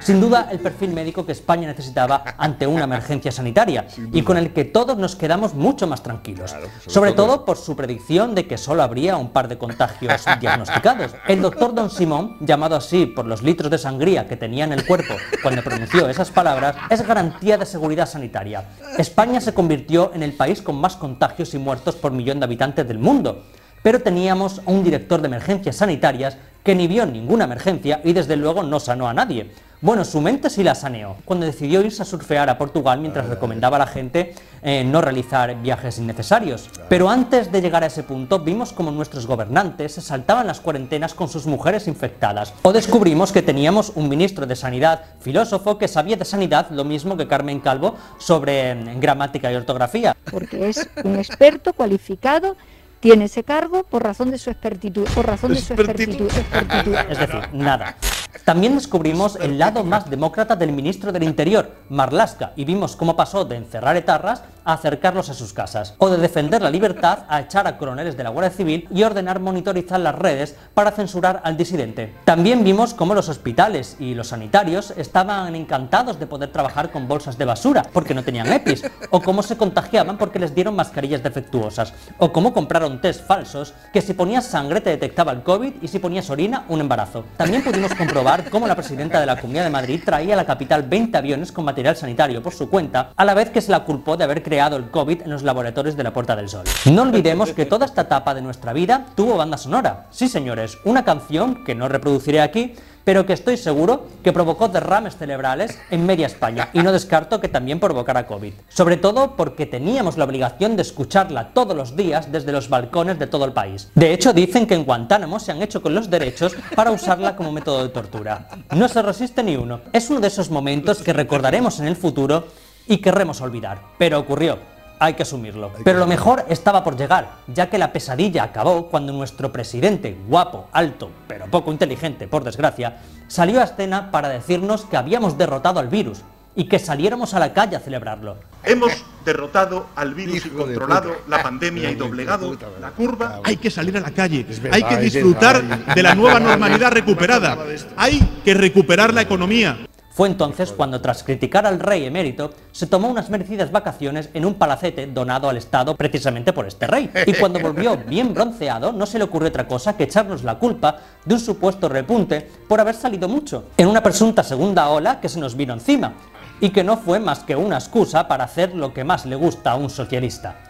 Sin 0.00 0.20
duda, 0.20 0.48
el 0.50 0.60
perfil 0.60 0.92
médico 0.92 1.24
que 1.24 1.32
España 1.32 1.66
necesitaba 1.68 2.22
ante 2.38 2.66
una 2.66 2.84
emergencia 2.84 3.32
sanitaria 3.32 3.86
y 4.12 4.22
con 4.22 4.36
el 4.36 4.52
que 4.52 4.64
todos 4.64 4.96
nos 4.96 5.16
quedamos 5.16 5.54
mucho 5.54 5.86
más 5.86 6.02
tranquilos. 6.02 6.54
sobre 6.86 7.12
todo 7.12 7.44
por 7.44 7.56
su 7.56 7.76
predicción 7.76 8.34
de 8.34 8.46
que 8.46 8.58
solo 8.58 8.82
habría 8.82 9.16
un 9.16 9.30
par 9.30 9.48
de 9.48 9.58
contagios 9.58 10.24
diagnosticados. 10.40 11.12
El 11.28 11.42
doctor 11.42 11.74
Don 11.74 11.90
Simón, 11.90 12.36
llamado 12.40 12.76
así 12.76 13.06
por 13.06 13.26
los 13.26 13.42
litros 13.42 13.70
de 13.70 13.78
sangría 13.78 14.26
que 14.26 14.36
tenía 14.36 14.64
en 14.64 14.72
el 14.72 14.86
cuerpo 14.86 15.14
cuando 15.42 15.62
pronunció 15.62 16.08
esas 16.08 16.30
palabras, 16.30 16.76
es 16.90 17.06
garantía 17.06 17.58
de 17.58 17.66
seguridad 17.66 18.08
sanitaria. 18.08 18.64
España 18.98 19.40
se 19.40 19.54
convirtió 19.54 20.12
en 20.14 20.22
el 20.22 20.32
país 20.32 20.62
con 20.62 20.76
más 20.76 20.96
contagios 20.96 21.54
y 21.54 21.58
muertos 21.58 21.96
por 21.96 22.12
millón 22.12 22.40
de 22.40 22.44
habitantes 22.44 22.86
del 22.86 22.98
mundo. 22.98 23.42
Pero 23.82 24.00
teníamos 24.00 24.60
a 24.66 24.70
un 24.70 24.82
director 24.82 25.20
de 25.20 25.28
emergencias 25.28 25.76
sanitarias 25.76 26.36
que 26.66 26.74
ni 26.74 26.88
vio 26.88 27.06
ninguna 27.06 27.44
emergencia 27.44 28.00
y 28.02 28.12
desde 28.12 28.34
luego 28.34 28.64
no 28.64 28.80
sanó 28.80 29.06
a 29.06 29.14
nadie. 29.14 29.52
Bueno, 29.80 30.04
su 30.04 30.20
mente 30.20 30.50
sí 30.50 30.64
la 30.64 30.74
saneó, 30.74 31.16
cuando 31.24 31.46
decidió 31.46 31.80
irse 31.80 32.02
a 32.02 32.04
surfear 32.04 32.50
a 32.50 32.58
Portugal 32.58 32.98
mientras 32.98 33.28
recomendaba 33.28 33.76
a 33.76 33.80
la 33.80 33.86
gente 33.86 34.34
eh, 34.62 34.82
no 34.82 35.00
realizar 35.00 35.62
viajes 35.62 35.98
innecesarios. 35.98 36.68
Pero 36.88 37.08
antes 37.08 37.52
de 37.52 37.60
llegar 37.60 37.84
a 37.84 37.86
ese 37.86 38.02
punto, 38.02 38.40
vimos 38.40 38.72
como 38.72 38.90
nuestros 38.90 39.28
gobernantes 39.28 39.92
se 39.92 40.00
saltaban 40.00 40.48
las 40.48 40.58
cuarentenas 40.58 41.14
con 41.14 41.28
sus 41.28 41.46
mujeres 41.46 41.86
infectadas. 41.86 42.52
O 42.62 42.72
descubrimos 42.72 43.30
que 43.30 43.42
teníamos 43.42 43.92
un 43.94 44.08
ministro 44.08 44.44
de 44.44 44.56
Sanidad, 44.56 45.04
filósofo, 45.20 45.78
que 45.78 45.86
sabía 45.86 46.16
de 46.16 46.24
sanidad 46.24 46.68
lo 46.70 46.82
mismo 46.82 47.16
que 47.16 47.28
Carmen 47.28 47.60
Calvo 47.60 47.94
sobre 48.18 48.74
mm, 48.74 48.98
gramática 48.98 49.52
y 49.52 49.54
ortografía. 49.54 50.16
porque 50.32 50.70
es 50.70 50.88
un 51.04 51.14
experto 51.14 51.72
cualificado, 51.74 52.56
tiene 53.00 53.26
ese 53.26 53.44
cargo 53.44 53.84
por 53.84 54.02
razón 54.02 54.30
de 54.30 54.38
su 54.38 54.50
expertitud, 54.50 55.06
por 55.14 55.26
razón 55.26 55.54
de 55.54 55.60
su 55.60 55.74
expertitud, 55.74 56.26
expertitud. 56.26 56.94
Es 57.10 57.18
decir, 57.18 57.40
nada. 57.52 57.96
También 58.44 58.76
descubrimos 58.76 59.36
el 59.36 59.58
lado 59.58 59.82
más 59.82 60.08
demócrata 60.08 60.56
del 60.56 60.72
ministro 60.72 61.12
del 61.12 61.24
Interior, 61.24 61.72
Marlaska, 61.88 62.52
y 62.56 62.64
vimos 62.64 62.94
cómo 62.96 63.16
pasó 63.16 63.44
de 63.44 63.56
encerrar 63.56 63.96
etarras 63.96 64.42
a 64.66 64.74
acercarlos 64.74 65.30
a 65.30 65.34
sus 65.34 65.54
casas, 65.54 65.94
o 65.98 66.10
de 66.10 66.18
defender 66.18 66.60
la 66.60 66.70
libertad 66.70 67.20
a 67.28 67.40
echar 67.40 67.66
a 67.66 67.78
coroneles 67.78 68.16
de 68.16 68.24
la 68.24 68.30
Guardia 68.30 68.50
Civil 68.50 68.88
y 68.90 69.04
ordenar 69.04 69.38
monitorizar 69.38 70.00
las 70.00 70.14
redes 70.14 70.56
para 70.74 70.90
censurar 70.90 71.40
al 71.44 71.56
disidente. 71.56 72.14
También 72.24 72.64
vimos 72.64 72.92
cómo 72.92 73.14
los 73.14 73.28
hospitales 73.28 73.96
y 74.00 74.14
los 74.14 74.28
sanitarios 74.28 74.92
estaban 74.96 75.54
encantados 75.54 76.18
de 76.18 76.26
poder 76.26 76.50
trabajar 76.50 76.90
con 76.90 77.06
bolsas 77.06 77.38
de 77.38 77.44
basura 77.44 77.84
porque 77.92 78.12
no 78.12 78.24
tenían 78.24 78.52
EPIs, 78.52 78.82
o 79.10 79.22
cómo 79.22 79.42
se 79.44 79.56
contagiaban 79.56 80.18
porque 80.18 80.40
les 80.40 80.52
dieron 80.52 80.74
mascarillas 80.74 81.22
defectuosas, 81.22 81.94
o 82.18 82.32
cómo 82.32 82.52
compraron 82.52 83.00
test 83.00 83.24
falsos 83.24 83.72
que 83.92 84.02
si 84.02 84.14
ponías 84.14 84.46
sangre 84.46 84.80
te 84.80 84.90
detectaba 84.90 85.30
el 85.30 85.44
COVID 85.44 85.74
y 85.80 85.86
si 85.86 86.00
ponías 86.00 86.28
orina 86.28 86.64
un 86.68 86.80
embarazo. 86.80 87.24
También 87.36 87.62
pudimos 87.62 87.94
comprobar 87.94 88.50
cómo 88.50 88.66
la 88.66 88.74
presidenta 88.74 89.20
de 89.20 89.26
la 89.26 89.40
Comunidad 89.40 89.64
de 89.64 89.70
Madrid 89.70 90.02
traía 90.04 90.34
a 90.34 90.36
la 90.36 90.44
capital 90.44 90.82
20 90.82 91.16
aviones 91.16 91.52
con 91.52 91.64
material 91.64 91.96
sanitario 91.96 92.42
por 92.42 92.52
su 92.52 92.68
cuenta, 92.68 93.12
a 93.14 93.24
la 93.24 93.34
vez 93.34 93.50
que 93.50 93.60
se 93.60 93.70
la 93.70 93.84
culpó 93.84 94.16
de 94.16 94.24
haber 94.24 94.42
creado 94.42 94.55
el 94.56 94.90
COVID 94.90 95.22
en 95.22 95.30
los 95.30 95.42
laboratorios 95.42 95.96
de 95.96 96.02
la 96.02 96.12
Puerta 96.12 96.34
del 96.34 96.48
Sol. 96.48 96.64
No 96.86 97.02
olvidemos 97.02 97.52
que 97.52 97.66
toda 97.66 97.84
esta 97.84 98.02
etapa 98.02 98.34
de 98.34 98.42
nuestra 98.42 98.72
vida 98.72 99.06
tuvo 99.14 99.36
banda 99.36 99.58
sonora. 99.58 100.06
Sí, 100.10 100.28
señores, 100.28 100.78
una 100.84 101.04
canción 101.04 101.62
que 101.64 101.74
no 101.74 101.88
reproduciré 101.88 102.40
aquí, 102.40 102.74
pero 103.04 103.24
que 103.24 103.34
estoy 103.34 103.56
seguro 103.56 104.06
que 104.24 104.32
provocó 104.32 104.66
derrames 104.66 105.16
cerebrales 105.16 105.78
en 105.90 106.04
media 106.06 106.26
España 106.26 106.70
y 106.72 106.80
no 106.80 106.90
descarto 106.90 107.40
que 107.40 107.48
también 107.48 107.78
provocara 107.78 108.26
COVID. 108.26 108.52
Sobre 108.68 108.96
todo 108.96 109.36
porque 109.36 109.66
teníamos 109.66 110.16
la 110.16 110.24
obligación 110.24 110.74
de 110.74 110.82
escucharla 110.82 111.50
todos 111.54 111.76
los 111.76 111.94
días 111.94 112.32
desde 112.32 112.50
los 112.50 112.68
balcones 112.68 113.18
de 113.18 113.28
todo 113.28 113.44
el 113.44 113.52
país. 113.52 113.90
De 113.94 114.12
hecho, 114.12 114.32
dicen 114.32 114.66
que 114.66 114.74
en 114.74 114.84
Guantánamo 114.84 115.38
se 115.38 115.52
han 115.52 115.62
hecho 115.62 115.82
con 115.82 115.94
los 115.94 116.10
derechos 116.10 116.56
para 116.74 116.90
usarla 116.90 117.36
como 117.36 117.52
método 117.52 117.84
de 117.84 117.90
tortura. 117.90 118.48
No 118.74 118.88
se 118.88 119.02
resiste 119.02 119.44
ni 119.44 119.54
uno. 119.54 119.82
Es 119.92 120.10
uno 120.10 120.18
de 120.18 120.28
esos 120.28 120.50
momentos 120.50 121.02
que 121.02 121.12
recordaremos 121.12 121.78
en 121.78 121.86
el 121.86 121.94
futuro 121.94 122.48
y 122.86 122.98
querremos 122.98 123.40
olvidar. 123.40 123.80
Pero 123.98 124.18
ocurrió 124.18 124.58
hay 124.98 125.14
que 125.14 125.22
asumirlo. 125.22 125.72
Pero 125.84 125.98
lo 125.98 126.06
mejor 126.06 126.44
estaba 126.48 126.82
por 126.82 126.96
llegar, 126.96 127.36
ya 127.48 127.68
que 127.68 127.78
la 127.78 127.92
pesadilla 127.92 128.44
acabó 128.44 128.88
cuando 128.88 129.12
nuestro 129.12 129.52
presidente, 129.52 130.16
guapo, 130.26 130.68
alto, 130.72 131.10
pero 131.28 131.46
poco 131.46 131.72
inteligente, 131.72 132.28
por 132.28 132.44
desgracia, 132.44 132.98
salió 133.28 133.60
a 133.60 133.64
escena 133.64 134.10
para 134.10 134.28
decirnos 134.28 134.84
que 134.84 134.96
habíamos 134.96 135.36
derrotado 135.36 135.80
al 135.80 135.88
virus 135.88 136.22
y 136.58 136.64
que 136.64 136.78
saliéramos 136.78 137.34
a 137.34 137.38
la 137.38 137.52
calle 137.52 137.76
a 137.76 137.80
celebrarlo. 137.80 138.36
Hemos 138.64 138.90
derrotado 139.26 139.88
al 139.94 140.14
virus 140.14 140.46
y 140.46 140.48
controlado 140.48 141.14
la 141.28 141.42
pandemia 141.42 141.90
y 141.90 141.94
doblegado 141.94 142.56
la 142.80 142.90
curva. 142.92 143.40
Hay 143.44 143.58
que 143.58 143.70
salir 143.70 143.96
a 143.98 144.00
la 144.00 144.10
calle, 144.10 144.46
hay 144.72 144.82
que 144.82 144.96
disfrutar 144.96 145.62
de 145.94 146.02
la 146.02 146.14
nueva 146.14 146.40
normalidad 146.40 146.92
recuperada, 146.92 147.58
hay 147.96 148.40
que 148.42 148.54
recuperar 148.54 149.12
la 149.12 149.20
economía. 149.20 149.86
Fue 150.16 150.28
entonces 150.28 150.72
cuando, 150.72 151.02
tras 151.02 151.22
criticar 151.22 151.66
al 151.66 151.78
rey 151.78 152.06
emérito, 152.06 152.50
se 152.72 152.86
tomó 152.86 153.08
unas 153.08 153.28
merecidas 153.28 153.70
vacaciones 153.70 154.30
en 154.32 154.46
un 154.46 154.54
palacete 154.54 155.06
donado 155.08 155.50
al 155.50 155.58
Estado 155.58 155.94
precisamente 155.94 156.54
por 156.54 156.66
este 156.66 156.86
rey. 156.86 157.10
Y 157.26 157.34
cuando 157.34 157.60
volvió 157.60 157.98
bien 158.08 158.32
bronceado, 158.32 158.92
no 158.92 159.04
se 159.04 159.18
le 159.18 159.24
ocurrió 159.24 159.50
otra 159.50 159.68
cosa 159.68 159.94
que 159.94 160.04
echarnos 160.04 160.42
la 160.42 160.58
culpa 160.58 160.96
de 161.22 161.34
un 161.34 161.40
supuesto 161.40 161.90
repunte 161.90 162.50
por 162.66 162.80
haber 162.80 162.94
salido 162.94 163.28
mucho, 163.28 163.64
en 163.76 163.88
una 163.88 164.02
presunta 164.02 164.42
segunda 164.42 164.88
ola 164.88 165.20
que 165.20 165.28
se 165.28 165.38
nos 165.38 165.54
vino 165.54 165.74
encima, 165.74 166.14
y 166.62 166.70
que 166.70 166.82
no 166.82 166.96
fue 166.96 167.20
más 167.20 167.40
que 167.40 167.54
una 167.54 167.76
excusa 167.76 168.26
para 168.26 168.44
hacer 168.44 168.74
lo 168.74 168.94
que 168.94 169.04
más 169.04 169.26
le 169.26 169.36
gusta 169.36 169.72
a 169.72 169.76
un 169.76 169.90
socialista 169.90 170.65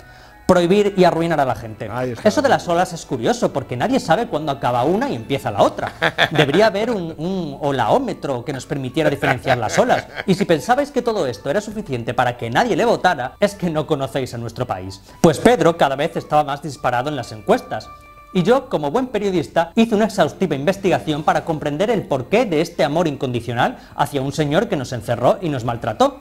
prohibir 0.46 0.94
y 0.96 1.04
arruinar 1.04 1.40
a 1.40 1.44
la 1.44 1.54
gente. 1.54 1.90
Eso 2.24 2.40
de 2.40 2.48
las 2.48 2.66
olas 2.68 2.92
es 2.92 3.04
curioso, 3.04 3.52
porque 3.52 3.76
nadie 3.76 4.00
sabe 4.00 4.28
cuándo 4.28 4.52
acaba 4.52 4.84
una 4.84 5.10
y 5.10 5.16
empieza 5.16 5.50
la 5.50 5.62
otra. 5.62 5.92
Debería 6.30 6.66
haber 6.68 6.90
un, 6.90 7.14
un, 7.18 7.58
olaómetro 7.60 8.44
que 8.44 8.52
nos 8.52 8.64
permitiera 8.66 9.10
diferenciar 9.10 9.58
las 9.58 9.78
olas. 9.78 10.06
Y 10.26 10.34
si 10.34 10.44
pensabais 10.44 10.90
que 10.90 11.02
todo 11.02 11.26
esto 11.26 11.50
era 11.50 11.60
suficiente 11.60 12.14
para 12.14 12.36
que 12.36 12.48
nadie 12.48 12.76
le 12.76 12.84
votara, 12.84 13.36
es 13.40 13.54
que 13.54 13.70
no 13.70 13.86
conocéis 13.86 14.34
a 14.34 14.38
nuestro 14.38 14.66
país. 14.66 15.02
Pues 15.20 15.38
Pedro 15.38 15.76
cada 15.76 15.96
vez 15.96 16.16
estaba 16.16 16.44
más 16.44 16.62
disparado 16.62 17.08
en 17.08 17.16
las 17.16 17.32
encuestas. 17.32 17.88
Y 18.32 18.42
yo, 18.42 18.68
como 18.68 18.90
buen 18.90 19.06
periodista, 19.06 19.72
hice 19.74 19.94
una 19.94 20.04
exhaustiva 20.04 20.54
investigación 20.54 21.22
para 21.22 21.44
comprender 21.44 21.90
el 21.90 22.02
porqué 22.02 22.44
de 22.44 22.60
este 22.60 22.84
amor 22.84 23.08
incondicional 23.08 23.78
hacia 23.96 24.20
un 24.20 24.32
señor 24.32 24.68
que 24.68 24.76
nos 24.76 24.92
encerró 24.92 25.38
y 25.40 25.48
nos 25.48 25.64
maltrató. 25.64 26.20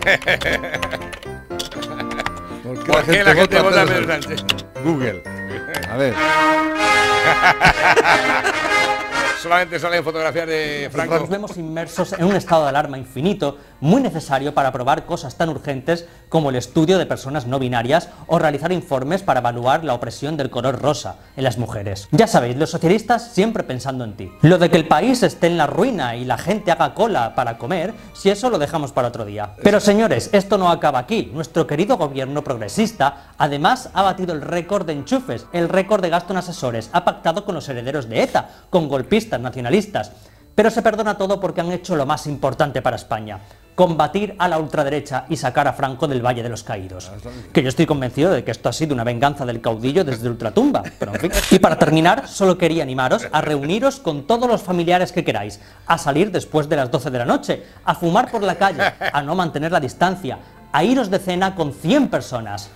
¿Por 2.74 3.04
qué, 3.04 3.24
la 3.24 3.34
gente, 3.34 3.60
vota 3.60 3.84
Pedro 3.84 4.06
Sánchez? 4.06 4.44
Google. 4.84 5.22
A 5.90 5.96
ver. 5.96 6.14
Solamente 9.42 9.80
salen 9.80 10.04
fotografías 10.04 10.46
de 10.46 10.88
Franco. 10.92 11.18
Nos 11.18 11.28
vemos 11.28 11.56
inmersos 11.56 12.12
en 12.12 12.24
un 12.24 12.36
estado 12.36 12.62
de 12.64 12.68
alarma 12.68 12.96
infinito, 12.96 13.58
muy 13.80 14.02
necesario 14.02 14.54
para 14.54 14.72
probar 14.72 15.06
cosas 15.06 15.36
tan 15.36 15.48
urgentes 15.48 16.06
como 16.28 16.50
el 16.50 16.56
estudio 16.56 16.98
de 16.98 17.06
personas 17.06 17.46
no 17.46 17.58
binarias 17.58 18.08
o 18.26 18.38
realizar 18.38 18.72
informes 18.72 19.22
para 19.22 19.40
evaluar 19.40 19.84
la 19.84 19.94
opresión 19.94 20.36
del 20.36 20.50
color 20.50 20.80
rosa 20.80 21.16
en 21.36 21.44
las 21.44 21.58
mujeres. 21.58 22.08
Ya 22.12 22.26
sabéis, 22.26 22.56
los 22.56 22.70
socialistas 22.70 23.32
siempre 23.32 23.64
pensando 23.64 24.04
en 24.04 24.14
ti. 24.14 24.32
Lo 24.42 24.58
de 24.58 24.70
que 24.70 24.76
el 24.76 24.88
país 24.88 25.22
esté 25.22 25.46
en 25.46 25.56
la 25.56 25.66
ruina 25.66 26.16
y 26.16 26.24
la 26.24 26.38
gente 26.38 26.70
haga 26.70 26.94
cola 26.94 27.34
para 27.34 27.58
comer, 27.58 27.94
si 28.12 28.30
eso 28.30 28.50
lo 28.50 28.58
dejamos 28.58 28.92
para 28.92 29.08
otro 29.08 29.24
día. 29.24 29.54
Pero 29.62 29.80
señores, 29.80 30.30
esto 30.32 30.58
no 30.58 30.70
acaba 30.70 30.98
aquí. 30.98 31.30
Nuestro 31.32 31.66
querido 31.66 31.96
gobierno 31.96 32.44
progresista 32.44 33.32
además 33.38 33.90
ha 33.94 34.02
batido 34.02 34.32
el 34.32 34.42
récord 34.42 34.86
de 34.86 34.92
enchufes, 34.92 35.46
el 35.52 35.68
récord 35.68 36.02
de 36.02 36.10
gasto 36.10 36.32
en 36.32 36.38
asesores, 36.38 36.90
ha 36.92 37.04
pactado 37.04 37.44
con 37.44 37.54
los 37.54 37.68
herederos 37.68 38.08
de 38.08 38.22
ETA, 38.22 38.48
con 38.70 38.88
golpistas 38.88 39.40
nacionalistas. 39.40 40.12
Pero 40.54 40.70
se 40.70 40.82
perdona 40.82 41.16
todo 41.16 41.40
porque 41.40 41.60
han 41.60 41.72
hecho 41.72 41.96
lo 41.96 42.06
más 42.06 42.26
importante 42.26 42.82
para 42.82 42.96
España, 42.96 43.40
combatir 43.80 44.34
a 44.38 44.46
la 44.46 44.58
ultraderecha 44.58 45.24
y 45.30 45.38
sacar 45.38 45.66
a 45.66 45.72
Franco 45.72 46.06
del 46.06 46.20
Valle 46.20 46.42
de 46.42 46.50
los 46.50 46.62
Caídos. 46.62 47.10
Que 47.50 47.62
yo 47.62 47.70
estoy 47.70 47.86
convencido 47.86 48.30
de 48.30 48.44
que 48.44 48.50
esto 48.50 48.68
ha 48.68 48.74
sido 48.74 48.92
una 48.92 49.04
venganza 49.04 49.46
del 49.46 49.62
caudillo 49.62 50.04
desde 50.04 50.28
ultratumba. 50.28 50.82
Pero 50.98 51.14
en 51.14 51.20
fin. 51.20 51.32
Y 51.50 51.58
para 51.60 51.78
terminar, 51.78 52.28
solo 52.28 52.58
quería 52.58 52.82
animaros 52.82 53.26
a 53.32 53.40
reuniros 53.40 53.98
con 53.98 54.26
todos 54.26 54.46
los 54.50 54.60
familiares 54.60 55.12
que 55.12 55.24
queráis, 55.24 55.60
a 55.86 55.96
salir 55.96 56.30
después 56.30 56.68
de 56.68 56.76
las 56.76 56.90
12 56.90 57.08
de 57.08 57.18
la 57.20 57.24
noche, 57.24 57.62
a 57.82 57.94
fumar 57.94 58.30
por 58.30 58.42
la 58.42 58.56
calle, 58.56 58.82
a 59.10 59.22
no 59.22 59.34
mantener 59.34 59.72
la 59.72 59.80
distancia, 59.80 60.36
a 60.72 60.84
iros 60.84 61.08
de 61.08 61.18
cena 61.18 61.54
con 61.54 61.72
100 61.72 62.08
personas. 62.08 62.68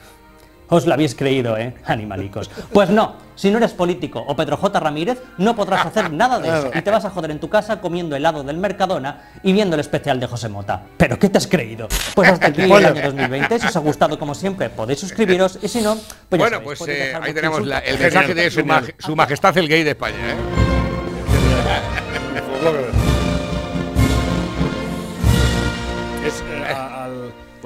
Os 0.68 0.86
lo 0.86 0.94
habéis 0.94 1.14
creído, 1.14 1.56
¿eh? 1.58 1.74
Animalicos. 1.84 2.50
Pues 2.72 2.88
no, 2.90 3.16
si 3.34 3.50
no 3.50 3.58
eres 3.58 3.72
político 3.72 4.24
o 4.26 4.34
Pedro 4.34 4.56
J. 4.56 4.80
Ramírez, 4.80 5.20
no 5.38 5.54
podrás 5.54 5.84
hacer 5.86 6.12
nada 6.12 6.38
de 6.40 6.48
eso 6.48 6.70
y 6.74 6.80
te 6.82 6.90
vas 6.90 7.04
a 7.04 7.10
joder 7.10 7.30
en 7.32 7.38
tu 7.40 7.48
casa 7.48 7.80
comiendo 7.80 8.16
helado 8.16 8.42
del 8.42 8.56
Mercadona 8.58 9.30
y 9.42 9.52
viendo 9.52 9.74
el 9.74 9.80
especial 9.80 10.18
de 10.20 10.26
José 10.26 10.48
Mota. 10.48 10.82
¿Pero 10.96 11.18
qué 11.18 11.28
te 11.28 11.38
has 11.38 11.46
creído? 11.46 11.88
Pues 12.14 12.30
hasta 12.30 12.46
aquí 12.46 12.62
el 12.62 12.72
año 12.72 13.02
2020. 13.02 13.58
Si 13.60 13.66
os 13.66 13.76
ha 13.76 13.80
gustado, 13.80 14.18
como 14.18 14.34
siempre, 14.34 14.70
podéis 14.70 15.00
suscribiros 15.00 15.58
y 15.62 15.68
si 15.68 15.80
no, 15.82 15.94
pues 16.28 16.38
ya 16.40 16.48
Bueno, 16.48 16.56
sabéis, 16.58 16.78
pues 16.78 16.90
eh, 16.90 17.18
ahí 17.20 17.34
tenemos 17.34 17.66
la- 17.66 17.78
el 17.80 17.98
mensaje 17.98 18.34
de 18.34 18.50
su, 18.50 18.60
maj- 18.60 18.94
su 18.98 19.14
majestad 19.14 19.56
el 19.58 19.68
gay 19.68 19.82
de 19.84 19.90
España. 19.90 20.16
¿eh? 20.30 20.63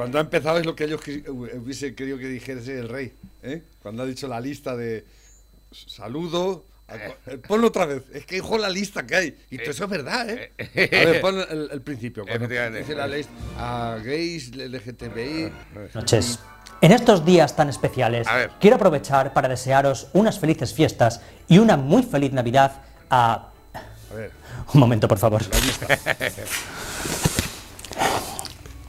Cuando 0.08 0.18
ha 0.18 0.22
empezado 0.22 0.58
es 0.58 0.66
lo 0.66 0.74
que 0.74 0.84
ellos 0.84 1.00
qui- 1.00 1.28
hubiese 1.28 1.94
querido 1.94 2.16
que 2.18 2.26
dijese 2.28 2.78
el 2.78 2.88
rey. 2.88 3.12
¿eh? 3.42 3.62
Cuando 3.82 4.02
ha 4.02 4.06
dicho 4.06 4.26
la 4.26 4.40
lista 4.40 4.74
de 4.76 5.04
saludo. 5.70 6.64
a- 6.88 6.96
eh, 6.96 7.38
Ponlo 7.46 7.66
otra 7.68 7.84
vez. 7.84 8.02
Es 8.14 8.24
que 8.24 8.36
hijo 8.38 8.56
la 8.56 8.70
lista 8.70 9.06
que 9.06 9.14
hay. 9.16 9.36
Y 9.50 9.58
todo 9.58 9.70
eso 9.72 9.84
es 9.84 9.90
verdad, 9.90 10.28
¿eh? 10.30 10.52
A 10.58 11.04
ver, 11.10 11.20
pon 11.20 11.38
el, 11.38 11.68
el 11.70 11.82
principio. 11.82 12.24
Dice 12.24 12.94
la 12.94 13.06
lista 13.06 13.32
a 13.58 13.98
gays, 14.02 14.54
LGTBI. 14.56 15.52
noches. 15.94 16.38
En 16.80 16.92
estos 16.92 17.24
días 17.24 17.54
tan 17.56 17.68
especiales, 17.68 18.26
quiero 18.60 18.76
aprovechar 18.76 19.32
para 19.34 19.48
desearos 19.48 20.08
unas 20.14 20.38
felices 20.38 20.72
fiestas 20.72 21.20
y 21.48 21.58
una 21.58 21.76
muy 21.76 22.02
feliz 22.04 22.32
Navidad 22.32 22.80
a... 23.10 23.50
A 24.10 24.14
ver. 24.14 24.30
Un 24.72 24.80
momento, 24.80 25.06
por 25.08 25.18
favor. 25.18 25.42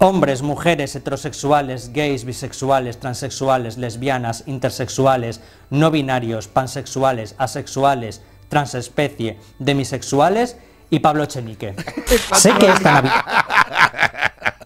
Hombres, 0.01 0.41
mujeres, 0.41 0.95
heterosexuales, 0.95 1.91
gays, 1.91 2.23
bisexuales, 2.23 3.01
transexuales, 3.01 3.77
lesbianas, 3.77 4.43
intersexuales, 4.47 5.41
no 5.69 5.91
binarios, 5.91 6.47
pansexuales, 6.47 7.35
asexuales, 7.37 8.21
transespecie, 8.47 9.37
demisexuales 9.59 10.55
y 10.89 10.99
Pablo 10.99 11.23
Echenique. 11.23 11.75
sé 12.33 12.53
que 12.53 12.67
esta 12.67 12.93
Navidad... 12.93 13.25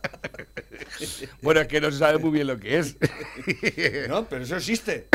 Bueno, 1.42 1.62
es 1.62 1.68
que 1.68 1.82
no 1.82 1.92
se 1.92 1.98
sabe 2.00 2.18
muy 2.20 2.32
bien 2.32 2.48
lo 2.48 2.60
que 2.60 2.78
es. 2.80 2.96
No, 4.10 4.28
pero 4.30 4.44
eso 4.44 4.56
existe. 4.58 5.08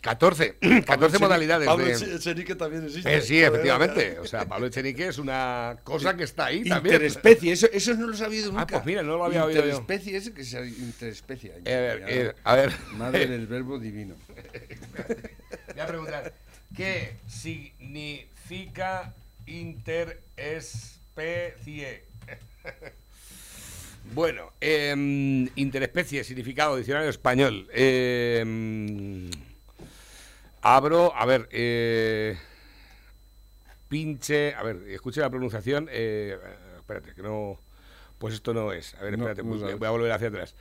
14, 0.00 0.56
14 0.86 1.18
modalidades 1.18 1.66
Pablo 1.66 1.84
de... 1.86 1.94
Eche- 1.94 2.16
Echenique 2.16 2.54
también 2.54 2.84
existe. 2.84 3.14
Eh, 3.16 3.20
sí, 3.20 3.42
efectivamente. 3.42 4.18
O 4.20 4.26
sea, 4.26 4.46
Pablo 4.46 4.66
Echenique 4.66 5.08
es 5.08 5.18
una 5.18 5.76
cosa 5.82 6.16
que 6.16 6.24
está 6.24 6.46
ahí 6.46 6.64
también. 6.64 6.94
Interespecie, 6.96 7.52
eso, 7.52 7.66
eso 7.72 7.94
no 7.94 8.06
lo 8.06 8.14
he 8.14 8.16
sabido 8.16 8.48
nunca. 8.50 8.62
Ah, 8.62 8.66
pues 8.66 8.84
mira, 8.86 9.02
no 9.02 9.16
lo 9.16 9.24
había 9.24 9.44
oído. 9.44 9.60
Interespecie, 9.60 10.16
ese 10.16 10.32
que 10.32 10.42
es 10.42 10.52
interespecie. 10.54 11.52
Eh, 11.64 11.74
a 11.74 11.80
ver, 11.80 12.04
eh, 12.08 12.34
a 12.44 12.54
ver. 12.54 12.72
Madre 12.92 13.26
del 13.26 13.46
verbo 13.46 13.78
divino. 13.78 14.14
Voy 15.72 15.80
a 15.80 15.86
preguntar, 15.86 16.32
¿qué 16.76 17.16
significa 17.26 19.14
interespecie? 19.46 22.04
Bueno, 24.12 24.52
em, 24.60 25.48
interespecie, 25.56 26.22
significado, 26.24 26.76
diccionario 26.76 27.08
español. 27.10 27.68
Em, 27.72 29.30
abro, 30.62 31.14
a 31.16 31.24
ver, 31.26 31.48
eh, 31.50 32.36
pinche, 33.88 34.54
a 34.54 34.62
ver, 34.62 34.82
escuche 34.88 35.20
la 35.20 35.30
pronunciación. 35.30 35.88
eh, 35.90 36.36
espérate, 36.76 37.14
que 37.14 37.22
no, 37.22 37.58
pues 38.18 38.34
esto 38.34 38.52
no 38.54 38.72
es. 38.72 38.94
A 38.94 39.02
ver, 39.04 39.18
No, 39.18 39.28
espérate, 39.28 39.42
pues 39.42 39.78
voy 39.78 39.86
a 39.86 39.90
volver 39.90 40.12
hacia 40.12 40.28
atrás. 40.28 40.54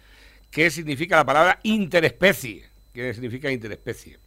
¿Qué 0.50 0.72
significa 0.72 1.18
la 1.18 1.26
palabra 1.26 1.60
interespecie? 1.64 2.64
¿Qué 2.94 3.14
significa 3.14 3.52
interespecie? 3.52 4.20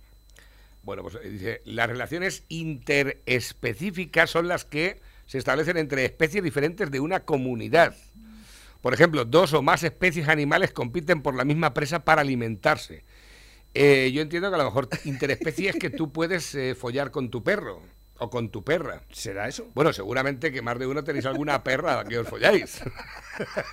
Bueno, 0.82 1.02
pues 1.02 1.16
eh, 1.16 1.30
dice, 1.30 1.62
las 1.64 1.88
relaciones 1.88 2.44
interespecíficas 2.48 4.30
son 4.30 4.46
las 4.46 4.64
que 4.64 5.00
se 5.26 5.38
establecen 5.38 5.76
entre 5.78 6.04
especies 6.04 6.44
diferentes 6.44 6.90
de 6.90 7.00
una 7.00 7.20
comunidad. 7.24 7.96
Por 8.80 8.94
ejemplo, 8.94 9.24
dos 9.24 9.52
o 9.52 9.62
más 9.62 9.82
especies 9.82 10.28
animales 10.28 10.72
compiten 10.72 11.22
por 11.22 11.34
la 11.34 11.44
misma 11.44 11.74
presa 11.74 12.04
para 12.04 12.20
alimentarse. 12.22 13.04
Eh, 13.74 14.10
yo 14.14 14.22
entiendo 14.22 14.48
que 14.48 14.54
a 14.54 14.58
lo 14.58 14.64
mejor 14.64 14.88
interespecie 15.04 15.68
es 15.70 15.76
que 15.76 15.90
tú 15.90 16.12
puedes 16.12 16.54
eh, 16.54 16.74
follar 16.74 17.10
con 17.10 17.30
tu 17.30 17.42
perro 17.44 17.82
o 18.18 18.30
con 18.30 18.48
tu 18.50 18.64
perra. 18.64 19.02
¿Será 19.12 19.46
eso? 19.48 19.68
Bueno, 19.74 19.92
seguramente 19.92 20.50
que 20.50 20.62
más 20.62 20.78
de 20.78 20.86
uno 20.86 21.04
tenéis 21.04 21.26
alguna 21.26 21.62
perra 21.62 22.02
que 22.04 22.18
os 22.18 22.26
folláis. 22.28 22.80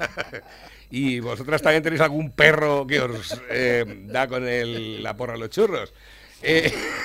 y 0.90 1.20
vosotras 1.20 1.62
también 1.62 1.84
tenéis 1.84 2.02
algún 2.02 2.32
perro 2.32 2.86
que 2.86 3.00
os 3.00 3.42
eh, 3.50 3.86
da 4.08 4.28
con 4.28 4.46
el- 4.48 5.02
la 5.02 5.16
porra 5.16 5.36
a 5.36 5.38
los 5.38 5.50
churros. 5.50 5.94
Eh, 6.44 6.72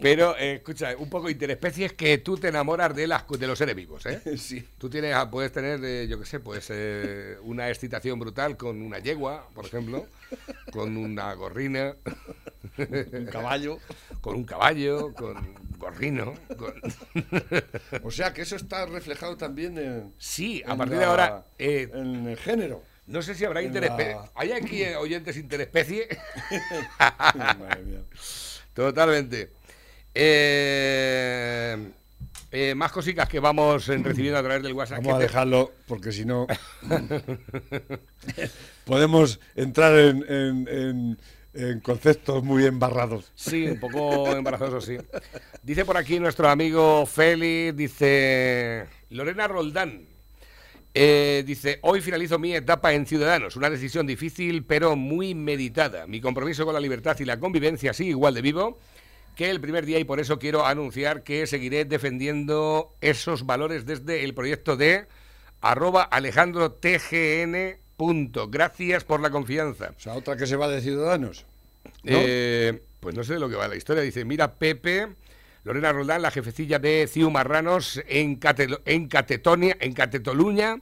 pero, 0.00 0.36
eh, 0.36 0.54
escucha, 0.56 0.94
un 0.98 1.08
poco 1.08 1.30
interespecie 1.30 1.86
es 1.86 1.92
que 1.92 2.18
tú 2.18 2.36
te 2.36 2.48
enamoras 2.48 2.94
de, 2.94 3.06
las, 3.06 3.24
de 3.28 3.46
los 3.46 3.58
seres 3.58 3.74
vivos, 3.74 4.04
¿eh? 4.06 4.20
Sí. 4.36 4.66
Tú 4.78 4.90
tienes, 4.90 5.14
ah, 5.14 5.30
puedes 5.30 5.52
tener, 5.52 5.80
eh, 5.84 6.06
yo 6.08 6.18
qué 6.18 6.26
sé, 6.26 6.40
pues 6.40 6.66
eh, 6.70 7.36
una 7.42 7.68
excitación 7.68 8.18
brutal 8.18 8.56
con 8.56 8.82
una 8.82 8.98
yegua, 8.98 9.48
por 9.54 9.66
ejemplo, 9.66 10.06
con 10.72 10.96
una 10.96 11.32
gorrina. 11.34 11.96
Un 12.78 13.26
caballo. 13.30 13.78
Con 14.20 14.34
un 14.36 14.44
caballo, 14.44 15.14
con 15.14 15.36
un 15.36 15.54
gorrino. 15.78 16.34
con- 16.58 16.74
O 18.02 18.10
sea 18.10 18.32
que 18.32 18.42
eso 18.42 18.56
está 18.56 18.86
reflejado 18.86 19.36
también 19.36 19.78
en. 19.78 20.12
Sí, 20.18 20.62
a 20.66 20.76
partir 20.76 20.98
de 20.98 21.04
ahora, 21.04 21.46
en 21.58 22.26
el 22.26 22.36
género. 22.36 22.82
No 23.06 23.22
sé 23.22 23.34
si 23.34 23.44
habrá 23.44 23.62
interespecie. 23.62 24.16
¿Hay 24.34 24.52
aquí 24.52 24.82
oyentes 24.98 25.36
interespecie? 25.36 26.08
Madre 27.58 27.82
mía. 27.84 28.00
Totalmente. 28.74 29.52
Eh, 30.14 31.90
eh, 32.50 32.74
más 32.74 32.90
cositas 32.92 33.28
que 33.28 33.38
vamos 33.38 33.86
recibiendo 33.86 34.38
a 34.38 34.42
través 34.42 34.62
del 34.62 34.72
WhatsApp. 34.72 34.98
Vamos 34.98 35.14
a 35.14 35.18
te- 35.18 35.24
dejarlo 35.24 35.72
porque 35.86 36.10
si 36.12 36.24
no 36.24 36.46
podemos 38.84 39.40
entrar 39.54 39.96
en, 39.98 40.24
en- 40.28 40.68
en- 40.68 41.18
en 41.54 41.80
conceptos 41.80 42.42
muy 42.44 42.66
embarrados. 42.66 43.32
Sí, 43.34 43.66
un 43.66 43.80
poco 43.80 44.28
embarazoso, 44.36 44.80
sí. 44.80 44.98
Dice 45.62 45.84
por 45.86 45.96
aquí 45.96 46.18
nuestro 46.20 46.48
amigo 46.50 47.06
Félix, 47.06 47.74
dice 47.76 48.84
Lorena 49.10 49.48
Roldán. 49.48 50.06
Eh, 50.98 51.44
dice, 51.44 51.78
hoy 51.82 52.00
finalizo 52.00 52.38
mi 52.38 52.54
etapa 52.54 52.94
en 52.94 53.04
Ciudadanos, 53.04 53.54
una 53.56 53.68
decisión 53.68 54.06
difícil 54.06 54.64
pero 54.64 54.96
muy 54.96 55.34
meditada. 55.34 56.06
Mi 56.06 56.22
compromiso 56.22 56.64
con 56.64 56.72
la 56.72 56.80
libertad 56.80 57.14
y 57.20 57.26
la 57.26 57.38
convivencia 57.38 57.92
sigue 57.92 58.10
igual 58.10 58.32
de 58.32 58.40
vivo 58.40 58.78
que 59.34 59.50
el 59.50 59.60
primer 59.60 59.84
día 59.84 59.98
y 59.98 60.04
por 60.04 60.20
eso 60.20 60.38
quiero 60.38 60.64
anunciar 60.64 61.22
que 61.22 61.46
seguiré 61.46 61.84
defendiendo 61.84 62.94
esos 63.02 63.44
valores 63.44 63.84
desde 63.84 64.24
el 64.24 64.32
proyecto 64.32 64.78
de 64.78 65.06
arroba 65.60 66.02
alejandro 66.02 66.72
TGN 66.72 67.76
punto. 67.98 68.48
Gracias 68.48 69.04
por 69.04 69.20
la 69.20 69.28
confianza. 69.28 69.92
O 69.94 70.00
sea, 70.00 70.14
otra 70.14 70.34
que 70.38 70.46
se 70.46 70.56
va 70.56 70.66
de 70.66 70.80
Ciudadanos. 70.80 71.44
¿no? 71.84 71.90
Eh, 72.04 72.80
pues 73.00 73.14
no 73.14 73.22
sé 73.22 73.34
de 73.34 73.40
lo 73.40 73.50
que 73.50 73.56
va 73.56 73.68
la 73.68 73.76
historia. 73.76 74.02
Dice, 74.02 74.24
mira 74.24 74.54
Pepe, 74.54 75.08
Lorena 75.66 75.92
Roldán, 75.92 76.22
la 76.22 76.30
jefecilla 76.30 76.78
de 76.78 77.08
Ciu 77.08 77.28
Marranos 77.28 78.00
en, 78.06 78.38
en 78.84 79.08
Catetonia, 79.08 79.76
en 79.80 79.94
Catetoluña, 79.94 80.78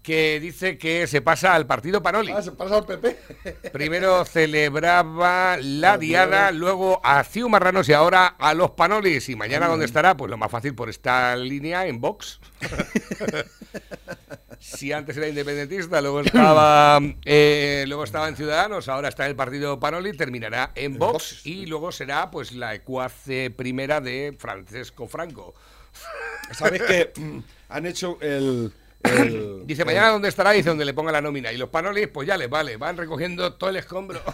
que 0.00 0.38
dice 0.38 0.78
que 0.78 1.08
se 1.08 1.22
pasa 1.22 1.56
al 1.56 1.66
partido 1.66 2.04
Panoli. 2.04 2.30
Ah, 2.30 2.40
se 2.40 2.52
pasa 2.52 2.76
al 2.76 2.86
PP. 2.86 3.18
Primero 3.72 4.24
celebraba 4.24 5.56
la 5.60 5.98
diada, 5.98 6.52
luego 6.52 7.00
a 7.02 7.24
Ciu 7.24 7.48
Marranos 7.48 7.88
y 7.88 7.94
ahora 7.94 8.28
a 8.28 8.54
los 8.54 8.70
Panolis. 8.70 9.28
¿Y 9.28 9.34
mañana 9.34 9.66
dónde 9.66 9.86
estará? 9.86 10.16
Pues 10.16 10.30
lo 10.30 10.36
más 10.36 10.52
fácil 10.52 10.76
por 10.76 10.88
esta 10.88 11.34
línea 11.34 11.88
en 11.88 12.00
Vox. 12.00 12.38
si 14.62 14.92
antes 14.92 15.16
era 15.16 15.28
independentista, 15.28 16.00
luego 16.00 16.20
estaba, 16.20 17.00
eh, 17.24 17.84
luego 17.88 18.04
estaba 18.04 18.28
en 18.28 18.36
Ciudadanos, 18.36 18.88
ahora 18.88 19.08
está 19.08 19.24
en 19.24 19.30
el 19.30 19.36
partido 19.36 19.80
Panoli, 19.80 20.12
terminará 20.16 20.70
en 20.74 20.98
Vox 20.98 21.44
y 21.44 21.66
luego 21.66 21.90
será 21.92 22.30
pues 22.30 22.52
la 22.52 22.74
ecuace 22.74 23.50
primera 23.50 24.00
de 24.00 24.34
Francesco 24.38 25.08
Franco. 25.08 25.54
¿Sabes 26.52 26.80
que 26.82 27.12
mm, 27.20 27.38
han 27.70 27.86
hecho 27.86 28.18
el. 28.20 28.72
el- 29.02 29.62
Dice, 29.66 29.84
mañana 29.84 30.08
dónde 30.10 30.28
estará, 30.28 30.52
dice 30.52 30.68
donde 30.68 30.84
le 30.84 30.94
ponga 30.94 31.10
la 31.10 31.20
nómina. 31.20 31.52
Y 31.52 31.56
los 31.56 31.68
Panolis, 31.68 32.06
pues 32.08 32.28
ya 32.28 32.36
les 32.36 32.48
vale, 32.48 32.76
van 32.76 32.96
recogiendo 32.96 33.54
todo 33.54 33.70
el 33.70 33.76
escombro. 33.76 34.22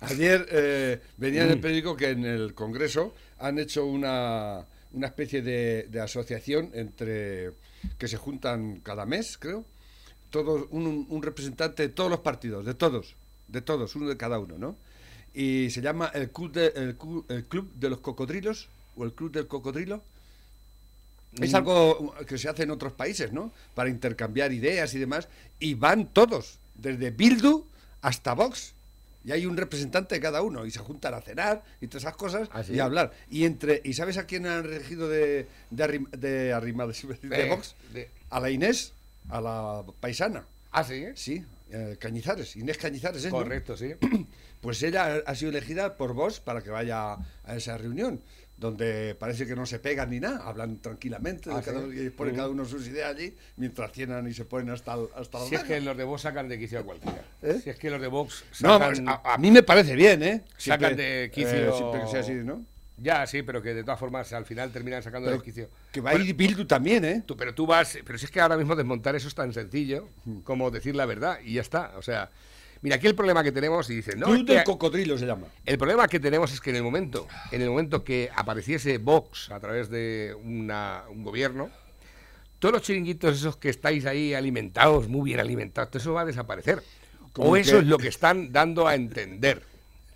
Ayer 0.00 0.46
eh, 0.50 1.00
venía 1.16 1.42
Mm. 1.42 1.46
en 1.46 1.50
el 1.52 1.60
periódico 1.60 1.96
que 1.96 2.10
en 2.10 2.24
el 2.24 2.54
Congreso 2.54 3.14
han 3.38 3.58
hecho 3.58 3.84
una, 3.86 4.64
una 4.92 5.06
especie 5.06 5.42
de, 5.42 5.86
de 5.88 6.00
asociación 6.00 6.70
entre 6.74 7.52
que 7.98 8.08
se 8.08 8.16
juntan 8.16 8.80
cada 8.80 9.06
mes, 9.06 9.38
creo, 9.38 9.64
todos 10.30 10.66
un, 10.70 11.06
un 11.08 11.22
representante 11.22 11.82
de 11.82 11.88
todos 11.88 12.10
los 12.10 12.20
partidos, 12.20 12.64
de 12.64 12.74
todos, 12.74 13.16
de 13.48 13.60
todos, 13.62 13.96
uno 13.96 14.08
de 14.08 14.16
cada 14.16 14.38
uno, 14.38 14.58
¿no? 14.58 14.76
Y 15.34 15.70
se 15.70 15.80
llama 15.80 16.10
el 16.14 16.30
club 16.30 16.52
de, 16.52 16.66
el, 16.74 16.96
club 17.46 17.72
de 17.74 17.90
los 17.90 18.00
cocodrilos 18.00 18.68
o 18.96 19.04
el 19.04 19.12
club 19.12 19.30
del 19.32 19.46
cocodrilo. 19.46 20.02
Es 21.40 21.52
Mm. 21.52 21.56
algo 21.56 22.14
que 22.26 22.38
se 22.38 22.48
hace 22.48 22.64
en 22.64 22.72
otros 22.72 22.92
países, 22.92 23.32
¿no? 23.32 23.52
Para 23.74 23.88
intercambiar 23.88 24.52
ideas 24.52 24.92
y 24.94 24.98
demás. 24.98 25.28
Y 25.60 25.74
van 25.74 26.12
todos, 26.12 26.58
desde 26.74 27.10
Bildu 27.12 27.64
hasta 28.02 28.34
Vox. 28.34 28.74
Y 29.24 29.32
hay 29.32 29.44
un 29.46 29.56
representante 29.56 30.14
de 30.14 30.20
cada 30.20 30.42
uno. 30.42 30.64
Y 30.66 30.70
se 30.70 30.78
juntan 30.80 31.14
a 31.14 31.20
cenar 31.20 31.62
y 31.80 31.86
todas 31.88 32.04
esas 32.04 32.16
cosas 32.16 32.48
¿Ah, 32.52 32.62
sí? 32.64 32.74
y 32.74 32.78
a 32.80 32.84
hablar. 32.84 33.12
Y 33.28 33.44
entre 33.44 33.80
¿y 33.84 33.92
sabes 33.92 34.16
a 34.18 34.26
quién 34.26 34.46
han 34.46 34.64
elegido 34.64 35.08
de, 35.08 35.46
de, 35.70 35.84
arrim- 35.84 36.10
de 36.10 36.52
arrimado, 36.52 36.92
de 37.22 37.48
Vox? 37.48 37.74
de- 37.92 38.08
A 38.30 38.40
la 38.40 38.50
Inés, 38.50 38.92
a 39.28 39.40
la 39.40 39.84
paisana. 40.00 40.44
¿Ah, 40.72 40.84
sí? 40.84 41.04
Sí, 41.14 41.44
eh, 41.70 41.96
Cañizares, 42.00 42.56
Inés 42.56 42.78
Cañizares, 42.78 43.24
¿eh? 43.24 43.30
Correcto, 43.30 43.76
sí. 43.76 43.92
Pues 44.60 44.82
ella 44.82 45.06
ha- 45.06 45.30
ha 45.30 45.34
sido 45.34 45.50
elegida 45.50 45.96
por 45.96 46.12
vos 46.12 46.38
para 46.40 46.60
que 46.60 46.68
vaya 46.68 47.14
a 47.44 47.56
esa 47.56 47.78
reunión, 47.78 48.20
donde 48.60 49.16
parece 49.18 49.46
que 49.46 49.56
no 49.56 49.64
se 49.64 49.78
pegan 49.78 50.10
ni 50.10 50.20
nada, 50.20 50.46
hablan 50.46 50.80
tranquilamente, 50.82 51.48
de 51.48 51.56
Ah, 51.56 51.62
cada 51.62 51.80
¿sí? 51.80 51.84
uno- 51.86 52.02
y 52.02 52.10
ponen 52.10 52.36
cada 52.36 52.50
uno 52.50 52.64
sus 52.66 52.86
ideas 52.86 53.16
allí, 53.16 53.34
mientras 53.56 53.90
cienan 53.92 54.28
y 54.28 54.34
se 54.34 54.44
ponen 54.44 54.68
hasta 54.70 54.94
el, 54.94 55.08
hasta 55.16 55.42
el 55.42 55.48
Si 55.48 55.54
es 55.54 55.64
que 55.64 55.80
los 55.80 55.96
de 55.96 56.04
Vox 56.04 56.20
sacan 56.22 56.46
de 56.48 56.58
quicio 56.58 56.78
a 56.78 56.82
cualquiera. 56.84 57.24
¿Eh? 57.42 57.58
Si 57.64 57.70
es 57.70 57.76
que 57.78 57.90
los 57.90 58.00
de 58.00 58.06
Vox 58.08 58.44
No, 58.60 58.78
sacan, 58.78 58.88
pues, 59.04 59.08
a, 59.24 59.34
a 59.34 59.38
mí 59.38 59.50
me 59.50 59.62
parece 59.62 59.96
bien, 59.96 60.22
¿eh? 60.22 60.44
sacan 60.58 60.94
de 60.94 61.24
eh, 61.24 61.30
quicio. 61.30 61.74
siempre 61.74 62.00
que 62.02 62.06
sea 62.08 62.20
así, 62.20 62.32
¿no? 62.34 62.64
Ya, 62.98 63.26
sí, 63.26 63.40
pero 63.42 63.62
que 63.62 63.72
de 63.72 63.82
todas 63.82 63.98
formas 63.98 64.30
al 64.34 64.44
final 64.44 64.70
terminan 64.72 65.02
sacando 65.02 65.28
Pero 65.28 65.38
de 65.38 65.44
quicio. 65.44 65.70
que 65.90 66.02
va 66.02 66.10
a 66.10 66.16
ir 66.16 66.34
Bildu 66.34 66.66
también, 66.66 67.02
¿eh? 67.06 67.22
Tú- 67.24 67.34
pero 67.34 67.54
tú 67.54 67.66
vas. 67.66 67.98
Pero 68.04 68.18
si 68.18 68.26
es 68.26 68.30
que 68.30 68.42
ahora 68.42 68.58
mismo 68.58 68.76
desmontar 68.76 69.16
eso 69.16 69.26
es 69.26 69.34
tan 69.34 69.54
sencillo 69.54 70.06
como 70.44 70.70
decir 70.70 70.94
la 70.94 71.06
verdad 71.06 71.38
y 71.42 71.54
ya 71.54 71.62
está. 71.62 71.94
O 71.96 72.02
sea, 72.02 72.30
mira, 72.82 72.96
aquí 72.96 73.06
el 73.06 73.14
problema 73.14 73.42
que 73.42 73.52
tenemos 73.52 73.88
y 73.90 73.96
dice, 73.96 74.16
no. 74.16 74.26
Club 74.26 74.44
del 74.46 74.64
cocodrilo 74.64 75.16
se 75.18 75.26
llama. 75.26 75.46
el 75.66 75.78
problema 75.78 76.08
que 76.08 76.20
tenemos 76.20 76.52
es 76.52 76.60
que 76.60 76.70
en 76.70 76.76
el 76.76 76.82
momento, 76.82 77.26
en 77.52 77.62
el 77.62 77.70
momento 77.70 78.02
que 78.04 78.30
apareciese 78.34 78.98
Vox 78.98 79.50
a 79.50 79.60
través 79.60 79.88
de 79.90 80.34
una- 80.42 81.04
un 81.10 81.22
gobierno, 81.24 81.70
todos 82.58 82.74
los 82.74 82.82
chiringuitos 82.82 83.36
esos 83.36 83.56
que 83.56 83.70
estáis 83.70 84.04
ahí 84.06 84.34
alimentados, 84.34 85.08
muy 85.08 85.24
bien 85.30 85.40
alimentados, 85.40 85.90
todo 85.90 85.98
eso 86.00 86.12
va 86.12 86.22
a 86.22 86.26
desaparecer. 86.26 86.82
O 87.36 87.56
eso 87.56 87.72
que- 87.72 87.78
es 87.78 87.84
lo 87.86 87.96
que 87.98 88.08
están 88.08 88.52
dando 88.52 88.86
a 88.88 88.94
entender. 88.94 89.62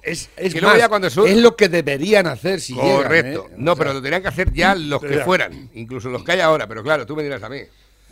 Es, 0.03 0.29
es, 0.37 0.61
más, 0.61 0.87
cuando 0.89 1.09
son- 1.09 1.27
es 1.27 1.39
lo 1.39 1.57
que 1.57 1.71
deberían 1.71 2.27
hacer 2.27 2.61
si 2.61 2.75
Correcto. 2.75 3.45
llegan, 3.45 3.53
¿eh? 3.53 3.63
No, 3.65 3.75
pero 3.75 3.95
lo 3.95 4.03
tenían 4.03 4.21
que 4.21 4.29
hacer 4.29 4.53
ya 4.53 4.75
los 4.75 5.01
que 5.03 5.21
fueran, 5.21 5.71
incluso 5.73 6.11
los 6.11 6.23
que 6.23 6.33
hay 6.33 6.41
ahora. 6.41 6.67
Pero 6.67 6.83
claro, 6.83 7.07
tú 7.07 7.17
me 7.17 7.23
dirás 7.23 7.43
a 7.43 7.49
mí. 7.49 7.61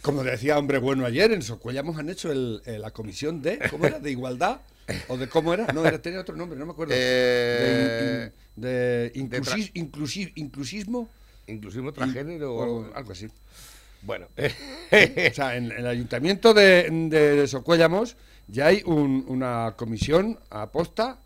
Como 0.02 0.24
decía 0.24 0.58
Hombre 0.58 0.78
Bueno 0.78 1.06
ayer, 1.06 1.30
en 1.32 1.42
Socuellamos 1.42 1.96
han 1.98 2.08
hecho 2.10 2.30
el- 2.32 2.60
eh, 2.66 2.78
la 2.78 2.90
comisión 2.90 3.40
de, 3.40 3.58
¿cómo 3.70 3.86
era? 3.86 4.00
De 4.00 4.10
igualdad, 4.10 4.60
o 5.08 5.16
de 5.16 5.28
cómo 5.28 5.54
era, 5.54 5.66
no, 5.72 5.86
era, 5.86 6.02
tenía 6.02 6.20
otro 6.20 6.36
nombre, 6.36 6.58
no 6.58 6.66
me 6.66 6.72
acuerdo. 6.72 6.92
Eh, 6.96 8.30
de 8.56 9.12
in- 9.14 9.28
de 9.28 9.38
de 9.40 9.42
tra- 9.46 9.54
inclusi- 9.56 9.72
inclusi- 9.74 10.32
inclusismo. 10.34 11.08
Inclusive 11.46 11.92
transgénero 11.92 12.54
o 12.54 12.62
algo, 12.62 12.92
algo 12.94 13.12
así. 13.12 13.28
Bueno, 14.02 14.26
O 14.36 15.34
sea, 15.34 15.56
en, 15.56 15.66
en 15.70 15.78
el 15.78 15.86
ayuntamiento 15.86 16.52
de, 16.54 16.88
de 17.08 17.46
Socuellamos 17.46 18.16
ya 18.48 18.66
hay 18.66 18.82
un- 18.84 19.24
una 19.28 19.74
comisión 19.76 20.38
aposta 20.50 21.18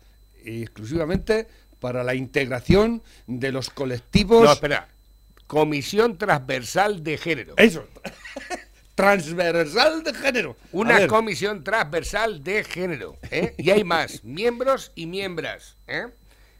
exclusivamente 0.45 1.47
para 1.79 2.03
la 2.03 2.13
integración 2.15 3.01
de 3.25 3.51
los 3.51 3.69
colectivos. 3.71 4.43
no, 4.43 4.51
espera. 4.53 4.87
comisión 5.47 6.17
transversal 6.17 7.03
de 7.03 7.17
género. 7.17 7.53
Eso. 7.57 7.87
transversal 8.97 10.03
de 10.03 10.11
género. 10.11 10.57
Una 10.71 11.07
comisión 11.07 11.63
transversal 11.63 12.43
de 12.43 12.63
género. 12.63 13.15
¿eh? 13.29 13.53
Y 13.59 13.69
hay 13.69 13.83
más, 13.83 14.23
miembros 14.23 14.91
y 14.95 15.05
miembras. 15.05 15.77
¿eh? 15.85 16.07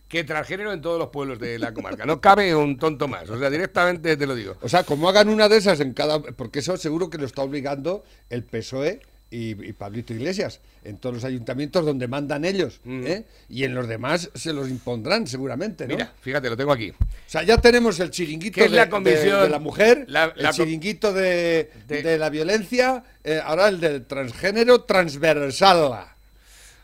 Que 0.08 0.24
transgénero 0.24 0.72
en 0.72 0.82
todos 0.82 1.00
los 1.00 1.10
pueblos 1.10 1.40
de 1.40 1.58
la 1.58 1.74
comarca. 1.74 2.06
No 2.06 2.22
cabe 2.22 2.56
un 2.56 2.78
tonto 2.78 3.08
más. 3.08 3.28
O 3.32 3.40
sea, 3.40 3.50
directamente 3.50 4.16
te 4.16 4.28
lo 4.28 4.36
digo. 4.36 4.56
O 4.62 4.70
sea, 4.70 4.84
como 4.84 5.10
hagan 5.10 5.30
una 5.30 5.50
de 5.50 5.58
esas 5.58 5.80
en 5.80 5.94
cada... 5.94 6.22
Porque 6.22 6.60
eso 6.60 6.78
seguro 6.78 7.10
que 7.10 7.18
lo 7.18 7.26
está 7.26 7.42
obligando 7.42 8.04
el 8.30 8.44
PSOE 8.44 9.02
y, 9.30 9.50
y 9.68 9.74
Pablito 9.74 10.14
Iglesias 10.14 10.62
en 10.84 10.98
todos 11.00 11.16
los 11.16 11.24
ayuntamientos 11.26 11.86
donde 11.86 12.08
mandan 12.08 12.46
ellos. 12.46 12.80
¿eh? 12.86 13.26
Y 13.50 13.66
en 13.66 13.76
los 13.76 13.88
demás 13.88 14.30
se 14.34 14.54
los 14.54 14.70
impondrán 14.70 15.28
seguramente, 15.28 15.86
¿no? 15.88 15.96
Mira, 15.96 16.14
fíjate, 16.22 16.50
lo 16.50 16.56
tengo 16.56 16.72
aquí. 16.72 16.92
O 16.92 16.96
sea, 17.26 17.44
ya 17.44 17.58
tenemos 17.58 18.00
el 18.00 18.10
chiringuito 18.10 18.56
¿Qué 18.56 18.66
es 18.66 18.72
de, 18.72 18.78
la 18.78 18.90
comisión? 18.90 19.36
de- 19.38 19.44
de 19.44 19.50
la 19.50 19.60
mujer, 19.60 20.06
La- 20.08 20.32
la 20.36 20.50
el 20.50 20.56
chiringuito 20.56 21.12
de, 21.12 21.70
de- 21.88 22.18
la 22.18 22.30
violencia, 22.30 23.04
eh, 23.24 23.42
ahora 23.44 23.68
el 23.68 23.82
del 23.82 24.06
transgénero 24.06 24.84
transversal. 24.84 26.06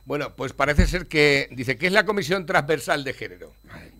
Bueno, 0.05 0.35
pues 0.35 0.51
parece 0.51 0.85
ser 0.85 1.07
que 1.07 1.47
dice 1.51 1.77
que 1.77 1.87
es 1.87 1.93
la 1.93 2.03
Comisión 2.05 2.45
Transversal 2.45 3.05
de 3.05 3.13
Género. 3.13 3.53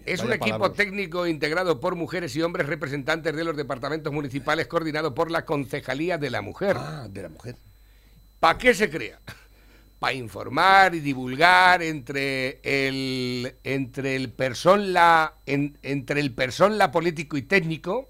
Es 0.06 0.20
un 0.22 0.34
equipo 0.34 0.58
palabras. 0.58 0.74
técnico 0.74 1.28
integrado 1.28 1.80
por 1.80 1.96
mujeres 1.96 2.36
y 2.36 2.42
hombres 2.42 2.68
representantes 2.68 3.34
de 3.34 3.44
los 3.46 3.56
departamentos 3.56 4.12
municipales 4.12 4.68
coordinado 4.68 5.16
por 5.16 5.32
la 5.32 5.46
Concejalía 5.46 6.18
de 6.18 6.30
la 6.30 6.42
Mujer. 6.42 6.76
Ah, 6.78 7.08
de 7.10 7.22
la 7.22 7.30
mujer. 7.30 7.56
¿Para 8.44 8.58
qué 8.58 8.74
se 8.74 8.90
crea? 8.90 9.22
Para 10.00 10.12
informar 10.16 10.94
y 10.96 11.00
divulgar 11.00 11.82
entre 11.82 12.60
el 12.62 13.56
entre 13.64 14.18
el 14.18 14.32
persona 14.34 15.32
en- 15.46 15.78
entre 15.82 16.20
el 16.20 16.34
persona 16.34 16.92
político 16.92 17.38
y 17.38 17.44
técnico. 17.44 18.10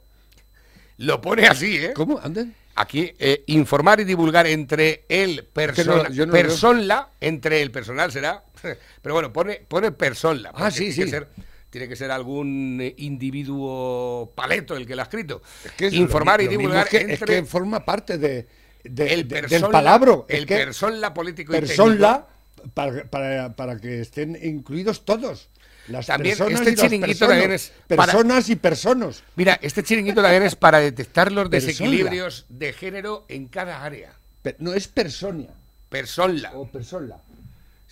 Lo 0.97 1.21
pone 1.21 1.45
así, 1.45 1.77
¿eh? 1.77 1.93
¿Cómo? 1.93 2.17
¿Anden? 2.19 2.55
Aquí, 2.73 3.13
eh, 3.19 3.43
informar 3.45 3.99
y 3.99 4.05
divulgar 4.05 4.47
entre 4.47 5.05
el 5.07 5.45
persona, 5.45 6.09
no 6.09 6.09
lo 6.09 6.31
veo. 6.31 6.31
persona, 6.31 7.09
entre 7.21 7.61
el 7.61 7.69
personal 7.69 8.11
será, 8.11 8.43
pero 9.03 9.13
bueno, 9.13 9.31
pone, 9.31 9.57
pone 9.67 9.91
persona. 9.91 10.49
Ah, 10.55 10.71
sí, 10.71 10.85
tiene 10.91 10.95
que 10.95 11.03
sí. 11.03 11.09
ser- 11.11 11.27
tiene 11.69 11.87
que 11.87 11.95
ser 11.95 12.09
algún 12.09 12.79
eh, 12.81 12.95
individuo 12.97 14.31
paleto 14.35 14.75
el 14.75 14.87
que 14.87 14.95
lo 14.95 15.03
ha 15.03 15.05
escrito. 15.05 15.43
Que 15.77 15.87
es 15.87 15.93
informar 15.93 16.39
lo- 16.39 16.41
y 16.41 16.45
lo 16.45 16.49
mismo 16.53 16.61
divulgar 16.73 16.85
es 16.85 16.89
que, 16.89 16.97
es 17.13 17.21
entre 17.21 17.35
que 17.35 17.43
forma 17.43 17.85
parte 17.85 18.17
de, 18.17 18.47
de- 18.83 19.13
el 19.13 19.27
del 19.27 19.61
palabro. 19.71 20.25
el 20.29 20.39
es 20.41 20.45
que 20.45 20.55
persona 20.57 21.13
político 21.13 21.55
y 21.55 21.59
persona 21.59 22.25
para, 22.73 23.03
para, 23.05 23.55
para 23.55 23.77
que 23.77 24.01
estén 24.01 24.37
incluidos 24.41 25.05
todos. 25.05 25.49
Las 25.87 26.05
También 26.07 26.37
personas 26.37 26.61
este 26.61 26.71
y 26.71 26.75
chiringuito 26.75 27.07
personas, 27.07 27.29
también 27.29 27.51
es 27.51 27.73
para- 27.87 28.05
personas 28.13 28.49
y 28.49 28.55
personas. 28.55 29.23
Mira, 29.35 29.59
este 29.61 29.83
chiringuito 29.83 30.21
también 30.21 30.43
es 30.43 30.55
para 30.55 30.79
detectar 30.79 31.31
los 31.31 31.49
desequilibrios 31.49 32.45
de 32.49 32.71
género 32.71 33.25
en 33.27 33.47
cada 33.49 33.83
área. 33.83 34.13
Pe- 34.41 34.55
No 34.59 34.73
es 34.73 34.87
personia 34.87 35.49
Persona. 35.89 36.51
o 36.53 36.65
persona. 36.67 37.17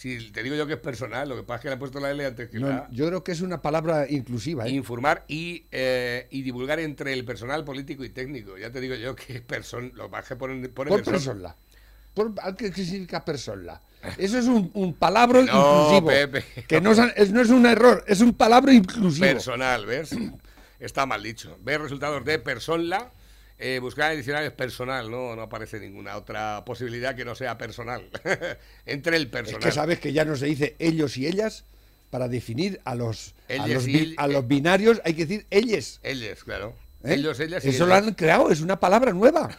Si 0.02 0.32
te 0.32 0.42
digo 0.42 0.56
yo 0.56 0.66
que 0.66 0.74
es 0.74 0.80
personal, 0.80 1.30
lo 1.30 1.36
que 1.36 1.44
pasa 1.44 1.58
es 1.58 1.62
que 1.62 1.68
le 1.70 1.76
he 1.76 1.78
puesto 1.78 2.00
la 2.00 2.10
L 2.10 2.26
antes 2.26 2.50
que 2.50 2.60
No, 2.60 2.68
la 2.70 2.88
yo 2.92 3.06
creo 3.06 3.24
que 3.24 3.34
es 3.34 3.42
una 3.42 3.62
palabra 3.62 4.08
inclusiva. 4.10 4.66
¿eh? 4.66 4.72
Informar 4.72 5.26
y, 5.28 5.68
eh, 5.72 6.28
y 6.32 6.42
divulgar 6.42 6.80
entre 6.80 7.14
el 7.14 7.24
personal 7.24 7.64
político 7.64 8.04
y 8.04 8.10
técnico. 8.10 8.58
Ya 8.58 8.72
te 8.72 8.82
digo 8.82 8.96
yo 8.96 9.16
que 9.16 9.34
es 9.34 9.42
persona. 9.42 9.92
Lo 9.94 10.10
más 10.10 10.28
que 10.28 10.36
ponen, 10.36 10.62
pone 10.74 10.90
Por 10.90 11.04
persona. 11.04 11.54
persona. 11.54 11.56
Por, 12.16 12.56
¿Qué 12.58 12.72
significa 12.74 13.24
persona? 13.24 13.80
Eso 14.18 14.40
es 14.40 14.46
un, 14.48 14.72
un 14.74 14.96
palabra 14.96 15.40
No, 15.44 15.46
inclusivo. 15.46 16.08
Pepe, 16.08 16.46
que 16.68 16.82
no, 16.82 16.94
es- 16.94 17.32
no 17.32 17.40
es 17.42 17.50
un 17.50 17.68
error, 17.68 18.04
es 18.08 18.22
un 18.22 18.34
palabra 18.34 18.74
inclusivo. 18.74 19.28
Personal, 19.28 19.86
¿ves? 19.86 20.16
Está 20.80 21.06
mal 21.06 21.22
dicho. 21.22 21.60
Ver 21.62 21.80
resultados 21.80 22.26
de 22.26 22.40
persona. 22.40 23.12
Eh, 23.62 23.80
buscar 23.80 24.12
en 24.12 24.18
diccionarios 24.18 24.54
personal, 24.54 25.10
¿no? 25.10 25.36
No 25.36 25.44
aparece 25.44 25.80
ninguna 25.80 26.18
otra 26.18 26.64
posibilidad 26.66 27.16
que 27.16 27.24
no 27.26 27.36
sea 27.36 27.58
personal. 27.58 28.10
entre 28.86 29.16
el 29.18 29.24
Es 29.24 29.30
personal. 29.30 29.62
que 29.62 29.72
sabes 29.72 30.00
que 30.00 30.14
ya 30.14 30.26
no 30.26 30.36
se 30.36 30.48
dice 30.48 30.76
ellos 30.80 31.18
y 31.18 31.28
ellas 31.28 31.64
para 32.10 32.28
definir 32.28 32.82
a 32.84 32.96
los, 32.96 33.34
a 33.48 33.54
Ellas 33.54 33.70
los, 33.70 33.88
y 33.88 34.16
a 34.18 34.28
los 34.28 34.48
binarios, 34.48 35.02
hay 35.06 35.14
que 35.14 35.26
decir 35.26 35.46
ellas. 35.50 36.00
Ellos, 36.04 36.44
claro. 36.44 36.76
¿Eh? 37.04 37.14
Ellos, 37.16 37.40
ellas 37.40 37.64
y 37.66 37.70
Eso 37.70 37.86
lo 37.86 37.94
han 37.94 38.14
creado, 38.14 38.52
es 38.52 38.62
una 38.62 38.80
palabra 38.80 39.12
nueva. 39.14 39.50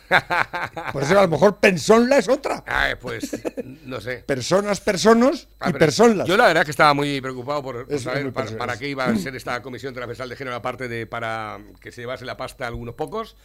Por 0.92 1.02
eso 1.02 1.18
a 1.18 1.22
lo 1.22 1.28
mejor 1.28 1.58
persona 1.58 2.18
es 2.18 2.28
otra. 2.28 2.64
Ah, 2.74 2.96
pues, 3.00 3.30
no 3.84 4.00
sé. 4.00 4.24
Personas, 4.26 4.80
personas 4.80 5.48
Ah, 5.58 5.68
y 5.68 5.72
pero 5.72 5.86
personas. 5.86 6.26
Yo 6.26 6.36
la 6.36 6.46
verdad 6.46 6.64
que 6.64 6.70
estaba 6.70 6.94
muy 6.94 7.20
preocupado 7.20 7.62
por, 7.62 7.98
saber 7.98 8.32
para, 8.32 8.76
qué 8.78 8.88
iba 8.88 9.04
a 9.04 9.16
ser 9.16 9.36
esta 9.36 9.62
comisión 9.62 9.94
transversal 9.94 10.28
de 10.28 10.36
género, 10.36 10.56
aparte 10.56 10.88
de 10.88 11.06
para 11.06 11.58
que 11.80 11.92
se 11.92 12.00
llevase 12.00 12.24
la 12.24 12.36
pasta 12.36 12.64
a 12.64 12.68
algunos 12.68 12.94
pocos. 12.94 13.36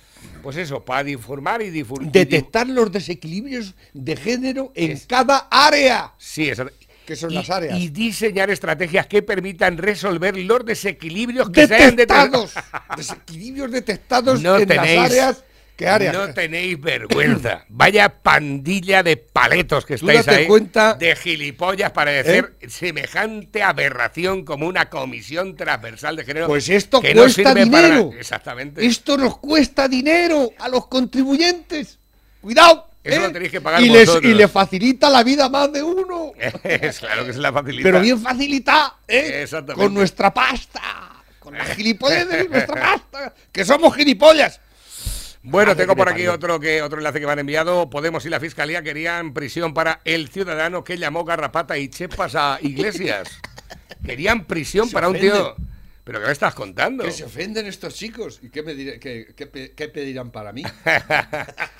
Pues 0.41 0.57
eso, 0.57 0.83
para 0.83 1.09
informar 1.09 1.61
y 1.61 1.69
difundir. 1.69 2.11
Detectar 2.11 2.67
los 2.67 2.91
desequilibrios 2.91 3.75
de 3.93 4.15
género 4.15 4.71
en 4.75 4.97
cada 5.07 5.47
área. 5.51 6.13
Sí, 6.17 6.49
eso. 6.49 6.65
Que 7.07 7.15
son 7.15 7.31
y, 7.31 7.35
las 7.35 7.49
áreas. 7.49 7.79
y 7.79 7.87
diseñar 7.87 8.49
estrategias 8.51 9.07
que 9.07 9.21
permitan 9.23 9.77
resolver 9.77 10.37
los 10.37 10.65
desequilibrios 10.65 11.49
que 11.49 11.65
se 11.65 11.73
hayan 11.75 11.95
detectados. 11.95 12.53
detectado. 12.53 12.95
Desequilibrios 12.97 13.71
detectados 13.71 14.41
No 14.41 14.57
en 14.57 14.67
tenéis- 14.67 14.95
las 14.95 15.05
áreas. 15.11 15.43
¿Qué 15.77 15.87
áreas? 15.87 16.11
No 16.13 16.33
tenéis 16.33 16.81
vergüenza. 16.81 17.63
Vaya 17.69 18.09
pandilla 18.23 19.03
de 19.03 19.15
paletos 19.15 19.85
que 19.85 19.93
estáis 19.93 20.25
date 20.25 20.39
ahí. 20.41 20.47
cuenta- 20.47 20.97
¿Eh? 20.99 21.05
De 21.05 21.15
gilipollas 21.15 21.91
para 21.91 22.11
decir 22.11 22.55
semejante 22.67 23.61
aberración 23.63 24.43
como 24.43 24.67
una 24.67 24.89
comisión 24.89 25.55
transversal 25.55 26.15
de 26.15 26.25
género. 26.25 26.47
Pues 26.47 26.67
esto 26.69 26.99
que 26.99 27.13
no 27.13 27.21
cuesta 27.21 27.53
sirve 27.53 27.67
para 27.71 27.87
dinero. 27.87 28.05
nada. 28.09 28.19
Exactamente. 28.19 28.85
Esto 28.85 29.17
nos 29.17 29.37
cuesta 29.37 29.87
dinero 29.87 30.49
a 30.57 30.67
los 30.67 30.87
contribuyentes. 30.87 31.99
Cuidado. 32.41 32.89
Eso 33.07 33.19
¿eh? 33.21 33.23
lo 33.27 33.31
tenéis 33.31 33.51
que 33.51 33.61
pagar 33.61 33.81
y, 33.81 33.89
les, 33.89 34.09
y 34.21 34.33
le 34.33 34.47
facilita 34.47 35.09
la 35.09 35.23
vida 35.23 35.45
a 35.45 35.49
más 35.49 35.71
de 35.71 35.81
uno. 35.83 36.33
Claro 36.99 37.25
que 37.25 37.33
se 37.33 37.39
la 37.39 37.51
facilita. 37.53 37.83
Pero 37.83 38.01
bien 38.01 38.19
facilita, 38.19 38.97
¿eh? 39.07 39.41
Exactamente. 39.43 39.83
Con 39.83 39.93
nuestra 39.93 40.33
pasta. 40.33 41.23
Con 41.39 41.57
la 41.57 41.65
gilipollez 41.65 42.27
de 42.27 42.49
nuestra 42.49 42.75
pasta. 42.81 43.33
Que 43.51 43.63
somos 43.65 43.95
gilipollas. 43.95 44.59
Bueno, 45.43 45.71
Madre 45.71 45.83
tengo 45.83 45.95
por 45.95 46.09
aquí 46.09 46.27
otro 46.27 46.59
que 46.59 46.81
otro 46.81 46.97
enlace 46.97 47.21
que 47.21 47.25
me 47.25 47.31
han 47.31 47.39
enviado. 47.39 47.89
Podemos 47.89 48.25
y 48.25 48.29
la 48.29 48.39
Fiscalía 48.41 48.81
querían 48.83 49.33
prisión 49.33 49.73
para 49.73 50.01
el 50.03 50.27
ciudadano 50.27 50.83
que 50.83 50.97
llamó 50.97 51.23
garrapata 51.23 51.77
y 51.77 51.87
chepas 51.87 52.35
a 52.35 52.59
Iglesias. 52.61 53.29
Querían 54.05 54.45
prisión 54.45 54.87
Se 54.87 54.93
para 54.93 55.07
un 55.09 55.17
tío... 55.17 55.55
¿Pero 56.03 56.19
qué 56.21 56.25
me 56.27 56.31
estás 56.31 56.53
contando? 56.53 57.03
Que 57.03 57.11
se 57.11 57.25
ofenden 57.25 57.65
estos 57.65 57.93
chicos. 57.95 58.39
¿Y 58.41 58.49
qué, 58.49 58.63
me 58.63 58.73
diré- 58.73 58.97
qué- 58.99 59.33
qué 59.35 59.73
qué 59.75 59.87
pedirán 59.89 60.31
para 60.31 60.53
mí? 60.53 60.63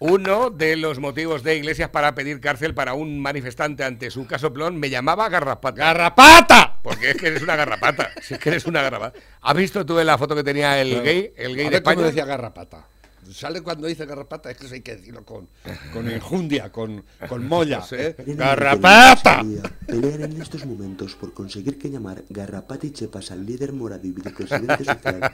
Uno 0.00 0.50
de 0.50 0.76
los 0.76 1.00
motivos 1.00 1.42
de 1.42 1.56
Iglesias 1.56 1.88
para 1.90 2.14
pedir 2.14 2.40
cárcel 2.40 2.72
para 2.72 2.94
un 2.94 3.20
manifestante 3.20 3.82
ante 3.82 4.10
su 4.12 4.26
casoplón 4.28 4.76
me 4.78 4.90
llamaba 4.90 5.28
garrapata. 5.28 5.76
¡Garrapata! 5.76 6.78
Porque 6.82 7.10
es 7.10 7.16
que 7.16 7.26
eres 7.28 7.42
una 7.42 7.56
garrapata. 7.56 8.10
Si 8.22 8.34
es 8.34 8.40
que 8.40 8.50
eres 8.50 8.66
una 8.66 8.82
garrapata. 8.82 9.18
¿Has 9.40 9.56
visto 9.56 9.84
tú 9.84 9.98
en 9.98 10.06
la 10.06 10.16
foto 10.16 10.36
que 10.36 10.44
tenía 10.44 10.80
el 10.80 11.02
gay, 11.02 11.32
el 11.36 11.56
gay 11.56 11.66
A 11.66 11.70
de 11.70 11.76
ver 11.76 11.82
cómo 11.82 11.92
España? 11.92 12.06
decía 12.06 12.24
garrapata. 12.24 12.86
Sale 13.32 13.60
cuando 13.62 13.86
dice 13.86 14.06
garrapata, 14.06 14.50
es 14.50 14.56
que 14.56 14.66
eso 14.66 14.74
hay 14.74 14.80
que 14.80 14.96
decirlo 14.96 15.24
con, 15.24 15.48
con 15.92 16.10
enjundia, 16.10 16.70
con, 16.72 17.04
con 17.28 17.46
molla. 17.46 17.84
¿eh? 17.92 18.14
¡Garrapata! 18.26 19.44
Pelean 19.86 20.22
en 20.22 20.40
estos 20.42 20.64
momentos 20.66 21.14
por 21.14 21.34
conseguir 21.34 21.78
que 21.78 21.90
llamar 21.90 22.24
Garrapata 22.28 22.86
y 22.86 22.90
Chepas 22.92 23.30
al 23.30 23.44
líder 23.44 23.72
morado 23.72 24.06
y 24.06 24.12
vicepresidente 24.12 24.84
social. 24.84 25.32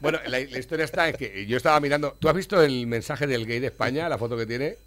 Bueno, 0.00 0.18
la, 0.26 0.40
la 0.40 0.58
historia 0.58 0.84
está 0.84 1.08
en 1.08 1.16
que 1.16 1.46
yo 1.46 1.56
estaba 1.56 1.78
mirando. 1.80 2.16
¿Tú 2.18 2.28
has 2.28 2.34
visto 2.34 2.62
el 2.62 2.86
mensaje 2.86 3.26
del 3.26 3.46
gay 3.46 3.60
de 3.60 3.68
España, 3.68 4.08
la 4.08 4.18
foto 4.18 4.36
que 4.36 4.46
tiene? 4.46 4.78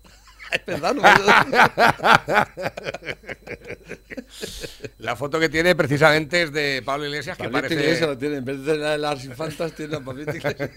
Es 0.52 0.66
verdad, 0.66 0.94
no 0.94 1.02
La 5.00 5.16
foto 5.16 5.40
que 5.40 5.50
tiene 5.50 5.76
precisamente 5.76 6.44
es 6.44 6.52
de 6.54 6.82
Pablo 6.86 7.06
Iglesias, 7.06 7.38
que 7.38 7.44
Pablito 7.44 7.62
parece. 7.62 7.82
Iglesias 7.84 8.10
lo 8.10 8.18
tiene, 8.18 8.38
en 8.38 8.46
vez 8.46 8.64
de 8.64 8.78
la 8.78 8.92
de 8.92 8.98
las 8.98 9.24
infantas, 9.26 9.74
tiene 9.74 9.94
la 9.94 10.00
Pablito 10.02 10.36
Iglesias. 10.36 10.70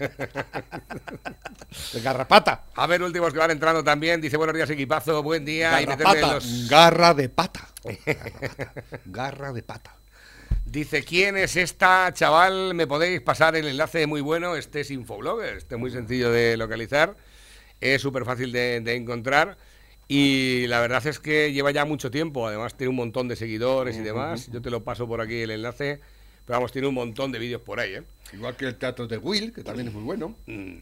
De 1.93 2.01
garrapata. 2.01 2.65
A 2.75 2.87
ver, 2.87 3.01
últimos 3.03 3.31
que 3.33 3.39
van 3.39 3.51
entrando 3.51 3.83
también. 3.83 4.21
Dice 4.21 4.37
buenos 4.37 4.55
días, 4.55 4.69
equipazo, 4.69 5.21
buen 5.23 5.45
día. 5.45 5.81
y 5.81 5.85
los- 5.85 6.67
Garra 6.69 7.13
de 7.13 7.29
pata. 7.29 7.67
Garra 9.05 9.53
de 9.53 9.63
pata. 9.63 9.95
Dice, 10.65 11.03
¿quién 11.03 11.37
es 11.37 11.55
esta, 11.55 12.11
chaval? 12.13 12.73
¿Me 12.73 12.87
podéis 12.87 13.21
pasar 13.21 13.55
el 13.55 13.67
enlace 13.67 14.07
muy 14.07 14.21
bueno? 14.21 14.55
Este 14.55 14.81
es 14.81 14.91
Infoblogger, 14.91 15.57
este 15.57 15.75
es 15.75 15.79
muy 15.79 15.91
sencillo 15.91 16.31
de 16.31 16.57
localizar, 16.57 17.15
es 17.81 18.01
súper 18.01 18.25
fácil 18.25 18.51
de, 18.51 18.81
de 18.81 18.95
encontrar 18.95 19.57
y 20.07 20.65
la 20.67 20.79
verdad 20.81 21.05
es 21.07 21.19
que 21.19 21.51
lleva 21.51 21.71
ya 21.71 21.83
mucho 21.85 22.11
tiempo, 22.11 22.47
además 22.47 22.75
tiene 22.75 22.89
un 22.89 22.95
montón 22.97 23.27
de 23.27 23.35
seguidores 23.35 23.97
y 23.97 24.01
demás, 24.01 24.49
yo 24.51 24.61
te 24.61 24.69
lo 24.69 24.83
paso 24.83 25.07
por 25.07 25.19
aquí 25.21 25.41
el 25.41 25.51
enlace, 25.51 25.99
pero 26.45 26.57
vamos, 26.59 26.71
tiene 26.71 26.87
un 26.87 26.93
montón 26.93 27.31
de 27.31 27.39
vídeos 27.39 27.61
por 27.61 27.79
ahí, 27.79 27.95
¿eh? 27.95 28.03
Igual 28.33 28.55
que 28.55 28.65
el 28.65 28.75
teatro 28.75 29.07
de 29.07 29.17
Will, 29.17 29.51
que 29.53 29.63
también 29.63 29.87
es 29.87 29.93
muy 29.93 30.03
bueno. 30.03 30.35
Mm. 30.45 30.75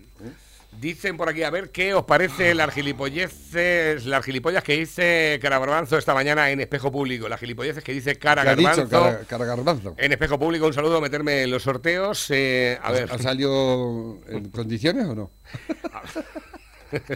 Dicen 0.82 1.17
por 1.17 1.29
aquí, 1.29 1.43
a 1.43 1.51
ver, 1.51 1.69
¿qué 1.69 1.93
os 1.93 2.03
parece 2.03 2.56
las 2.56 2.73
gilipolleces, 2.73 4.06
las 4.08 4.25
gilipollas 4.25 4.63
que 4.63 4.75
dice 4.75 5.38
Cara 5.39 5.60
Garbanzo 5.60 5.99
esta 5.99 6.15
mañana 6.15 6.49
en 6.49 6.60
Espejo 6.62 6.91
Público? 6.91 7.29
Las 7.29 7.39
gilipolleces 7.39 7.84
que 7.84 7.93
dice 7.93 8.15
Cara 8.15 8.41
¿Qué 8.41 8.49
ha 8.49 8.56
dicho 8.56 8.69
Garbanzo. 8.69 8.89
Cara- 8.89 9.19
Cara 9.27 9.45
Garbanzo? 9.45 9.93
En 9.99 10.12
Espejo 10.13 10.39
Público, 10.39 10.65
un 10.65 10.73
saludo, 10.73 10.99
meterme 10.99 11.43
en 11.43 11.51
los 11.51 11.62
sorteos. 11.62 12.25
eh, 12.32 12.79
a 12.82 12.91
ver. 12.91 13.08
¿Ha 13.12 13.19
salido 13.19 14.19
en 14.27 14.49
condiciones 14.49 15.06
o 15.06 15.13
no? 15.13 15.32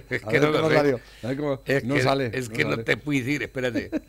Es 0.10 0.24
A 0.24 0.28
que 0.30 0.40
ver 0.40 0.42
no 0.42 0.52
lo 0.52 0.58
cómo 0.58 0.70
sé. 0.70 0.76
salió. 0.76 1.00
A 1.24 1.28
ver 1.28 1.38
cómo- 1.38 1.62
Es 1.66 1.84
no 1.84 1.96
que, 1.96 2.02
sale, 2.02 2.32
Es 2.34 2.50
no 2.50 2.56
que 2.56 2.64
no 2.66 2.70
sale. 2.72 2.84
te 2.84 2.98
puedo 2.98 3.20
decir, 3.20 3.44
espérate. 3.44 3.92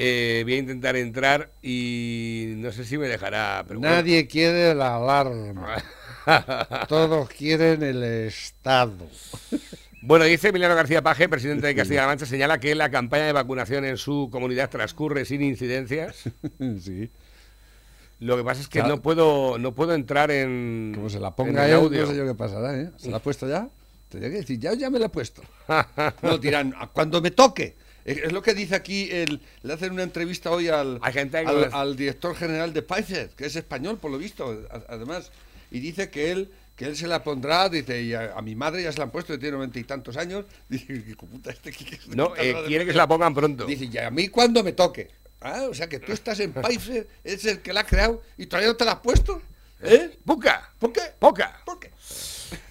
Eh, 0.00 0.42
voy 0.44 0.54
a 0.54 0.58
intentar 0.58 0.94
entrar 0.94 1.50
y 1.60 2.52
no 2.58 2.70
sé 2.70 2.84
si 2.84 2.96
me 2.96 3.08
dejará. 3.08 3.64
Pero 3.66 3.80
bueno. 3.80 3.96
Nadie 3.96 4.28
quiere 4.28 4.72
la 4.72 4.94
alarma. 4.94 5.82
Todos 6.88 7.28
quieren 7.30 7.82
el 7.82 8.04
Estado. 8.04 8.94
Bueno, 10.00 10.24
dice 10.24 10.50
Emiliano 10.50 10.76
García 10.76 11.02
Paje, 11.02 11.28
presidente 11.28 11.66
de 11.66 11.74
Castilla-La 11.74 12.06
Mancha, 12.06 12.26
señala 12.26 12.60
que 12.60 12.76
la 12.76 12.90
campaña 12.92 13.26
de 13.26 13.32
vacunación 13.32 13.84
en 13.84 13.96
su 13.96 14.28
comunidad 14.30 14.70
transcurre 14.70 15.24
sin 15.24 15.42
incidencias. 15.42 16.30
Sí. 16.80 17.10
Lo 18.20 18.36
que 18.36 18.44
pasa 18.44 18.60
es 18.60 18.68
que 18.68 18.78
Claro. 18.78 18.94
no 18.96 19.02
puedo 19.02 19.58
no 19.58 19.74
puedo 19.74 19.94
entrar 19.94 20.30
en 20.30 20.92
Como 20.94 21.10
se 21.10 21.18
la 21.18 21.28
en 21.28 21.34
ponga 21.34 21.66
él, 21.66 21.74
audio. 21.74 22.02
no 22.02 22.06
sé 22.12 22.16
yo 22.16 22.24
qué 22.24 22.34
pasará, 22.36 22.80
¿eh? 22.80 22.90
¿Se 22.98 23.10
la 23.10 23.16
ha 23.16 23.20
puesto 23.20 23.48
ya? 23.48 23.68
Tendría 24.08 24.30
que 24.30 24.38
decir, 24.38 24.58
ya, 24.58 24.74
ya 24.74 24.90
me 24.90 24.98
la 24.98 25.06
he 25.06 25.10
puesto. 25.10 25.42
No, 26.22 26.38
dirán, 26.38 26.74
"A 26.78 26.86
cuando 26.88 27.20
me 27.20 27.30
toque. 27.30 27.76
Es 28.04 28.32
lo 28.32 28.40
que 28.40 28.54
dice 28.54 28.74
aquí, 28.74 29.08
el, 29.10 29.42
le 29.62 29.72
hacen 29.74 29.92
una 29.92 30.02
entrevista 30.02 30.50
hoy 30.50 30.68
al, 30.68 30.98
al, 31.74 31.94
director 31.94 32.34
general 32.34 32.72
de 32.72 32.80
Pfizer, 32.80 33.28
que 33.36 33.44
es 33.44 33.54
español, 33.56 33.98
por 33.98 34.10
lo 34.10 34.16
visto, 34.16 34.66
además, 34.88 35.30
y 35.70 35.80
dice 35.80 36.08
que 36.08 36.30
él 36.30 36.50
que 36.74 36.84
él 36.86 36.96
se 36.96 37.08
la 37.08 37.24
pondrá, 37.24 37.68
dice, 37.68 38.00
y 38.00 38.14
a, 38.14 38.34
a 38.36 38.40
mi 38.40 38.54
madre 38.54 38.84
ya 38.84 38.92
se 38.92 38.98
la 38.98 39.04
han 39.04 39.10
puesto, 39.10 39.32
que 39.32 39.38
tiene 39.40 39.56
noventa 39.56 39.80
y 39.80 39.84
tantos 39.84 40.16
años, 40.16 40.44
dice, 40.68 41.04
hijo 41.08 41.26
puta, 41.26 41.50
este 41.50 41.72
que- 41.72 41.84
que- 41.84 41.98
No, 42.14 42.34
eh, 42.36 42.54
quiere 42.68 42.86
que 42.86 42.92
se 42.92 42.96
la 42.98 43.08
pongan 43.08 43.34
pronto. 43.34 43.66
Dice, 43.66 43.86
y 43.92 43.98
a 43.98 44.10
mí 44.12 44.28
cuando 44.28 44.62
me 44.62 44.72
toque. 44.72 45.10
Ah, 45.40 45.66
o 45.68 45.74
sea 45.74 45.88
que 45.88 45.98
tú 45.98 46.12
estás 46.12 46.38
en 46.40 46.52
Pfizer, 46.52 47.06
es 47.24 47.44
el 47.44 47.60
que 47.62 47.72
la 47.72 47.80
ha 47.80 47.84
creado 47.86 48.22
y 48.38 48.46
todavía 48.46 48.68
no 48.70 48.76
te 48.76 48.84
la 48.84 48.92
has 48.92 49.00
puesto. 49.00 49.42
¿Eh? 49.82 50.16
¡Poca! 50.24 50.72
¿Por 50.78 50.92
qué? 50.92 51.00
¡Poca! 51.18 51.60
¿Por 51.66 51.78
qué? 51.78 51.90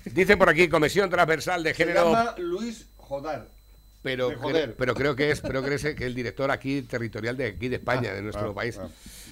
Dicen 0.05 0.37
por 0.39 0.49
aquí 0.49 0.67
Comisión 0.69 1.09
Transversal 1.09 1.63
de 1.63 1.71
Se 1.73 1.75
Género. 1.85 2.05
llama 2.11 2.35
Luis 2.37 2.87
Jodar. 2.97 3.49
Pero, 4.03 4.31
cre- 4.39 4.73
pero 4.77 4.93
creo 4.93 5.15
que 5.15 5.31
es 5.31 5.41
pero 5.41 5.61
creo 5.63 5.77
que 5.77 5.89
es 5.89 6.01
el 6.01 6.15
director 6.15 6.49
aquí 6.51 6.83
territorial 6.83 7.35
de 7.35 7.47
aquí 7.47 7.67
de 7.67 7.77
España, 7.77 8.09
Ah, 8.11 8.15
de 8.15 8.21
nuestro 8.21 8.51
ah, 8.51 8.55
país. 8.55 8.77
ah. 8.81 8.87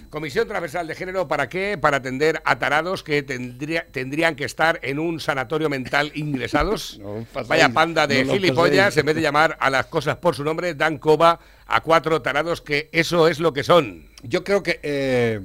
Comisión 0.09 0.47
Transversal 0.47 0.87
de 0.87 0.95
Género, 0.95 1.27
¿para 1.27 1.47
qué? 1.47 1.77
Para 1.77 1.97
atender 1.97 2.41
a 2.45 2.57
tarados 2.59 3.03
que 3.03 3.21
tendría, 3.23 3.85
tendrían 3.91 4.35
que 4.35 4.43
estar 4.43 4.79
en 4.81 4.99
un 4.99 5.19
sanatorio 5.19 5.69
mental 5.69 6.11
ingresados. 6.15 6.99
No 7.01 7.25
Vaya 7.47 7.69
panda 7.69 8.05
de 8.07 8.25
no 8.25 8.33
gilipollas, 8.33 8.97
en 8.97 9.05
vez 9.05 9.15
de 9.15 9.21
llamar 9.21 9.55
a 9.59 9.69
las 9.69 9.85
cosas 9.85 10.17
por 10.17 10.35
su 10.35 10.43
nombre, 10.43 10.73
dan 10.73 10.97
coba 10.97 11.39
a 11.67 11.81
cuatro 11.81 12.21
tarados 12.21 12.61
que 12.61 12.89
eso 12.91 13.27
es 13.27 13.39
lo 13.39 13.53
que 13.53 13.63
son. 13.63 14.07
Yo 14.23 14.43
creo 14.43 14.61
que 14.63 14.79
eh, 14.83 15.41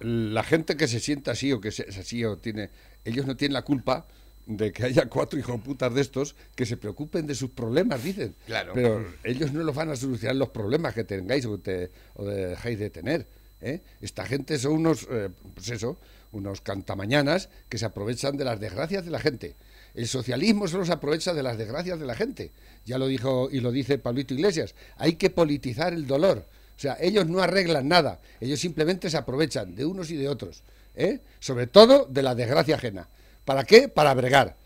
la 0.00 0.42
gente 0.42 0.76
que 0.76 0.88
se 0.88 1.00
sienta 1.00 1.32
así 1.32 1.52
o 1.52 1.60
que 1.60 1.70
se- 1.70 1.88
es 1.88 1.98
así 1.98 2.24
o 2.24 2.38
tiene, 2.38 2.70
ellos 3.04 3.26
no 3.26 3.36
tienen 3.36 3.54
la 3.54 3.62
culpa 3.62 4.06
de 4.46 4.72
que 4.72 4.84
haya 4.84 5.06
cuatro 5.06 5.38
hijos 5.38 5.60
putas 5.60 5.94
de 5.94 6.00
estos 6.00 6.34
que 6.56 6.66
se 6.66 6.76
preocupen 6.76 7.26
de 7.26 7.34
sus 7.34 7.50
problemas, 7.50 8.02
dicen. 8.02 8.34
Claro. 8.46 8.72
Pero 8.74 9.06
ellos 9.24 9.52
no 9.52 9.62
los 9.62 9.74
van 9.74 9.90
a 9.90 9.96
solucionar 9.96 10.36
los 10.36 10.48
problemas 10.48 10.94
que 10.94 11.04
tengáis 11.04 11.44
o, 11.46 11.58
te, 11.58 11.90
o 12.14 12.24
de- 12.24 12.46
dejáis 12.48 12.78
de 12.78 12.90
tener. 12.90 13.26
¿eh? 13.60 13.82
Esta 14.00 14.24
gente 14.26 14.58
son 14.58 14.72
unos, 14.72 15.06
eh, 15.10 15.28
pues 15.54 15.68
eso, 15.68 15.98
unos 16.32 16.60
cantamañanas 16.62 17.48
que 17.68 17.76
se 17.78 17.84
aprovechan 17.84 18.36
de 18.36 18.44
las 18.44 18.58
desgracias 18.58 19.04
de 19.04 19.10
la 19.10 19.20
gente. 19.20 19.54
El 19.94 20.06
socialismo 20.08 20.66
solo 20.68 20.84
se 20.84 20.92
aprovecha 20.92 21.34
de 21.34 21.42
las 21.42 21.58
desgracias 21.58 21.98
de 22.00 22.06
la 22.06 22.14
gente. 22.14 22.52
Ya 22.86 22.96
lo 22.98 23.06
dijo 23.08 23.48
y 23.52 23.60
lo 23.60 23.70
dice 23.72 23.98
Pablito 23.98 24.34
Iglesias. 24.34 24.74
Hay 24.96 25.14
que 25.14 25.30
politizar 25.30 25.92
el 25.92 26.06
dolor. 26.06 26.46
O 26.80 26.82
sea, 26.82 26.96
ellos 26.98 27.26
no 27.26 27.42
arreglan 27.42 27.88
nada. 27.88 28.22
Ellos 28.40 28.58
simplemente 28.58 29.10
se 29.10 29.18
aprovechan 29.18 29.74
de 29.74 29.84
unos 29.84 30.10
y 30.10 30.16
de 30.16 30.30
otros. 30.30 30.62
¿eh? 30.94 31.20
Sobre 31.38 31.66
todo 31.66 32.06
de 32.06 32.22
la 32.22 32.34
desgracia 32.34 32.76
ajena. 32.76 33.06
¿Para 33.44 33.64
qué? 33.64 33.90
Para 33.90 34.14
bregar. 34.14 34.56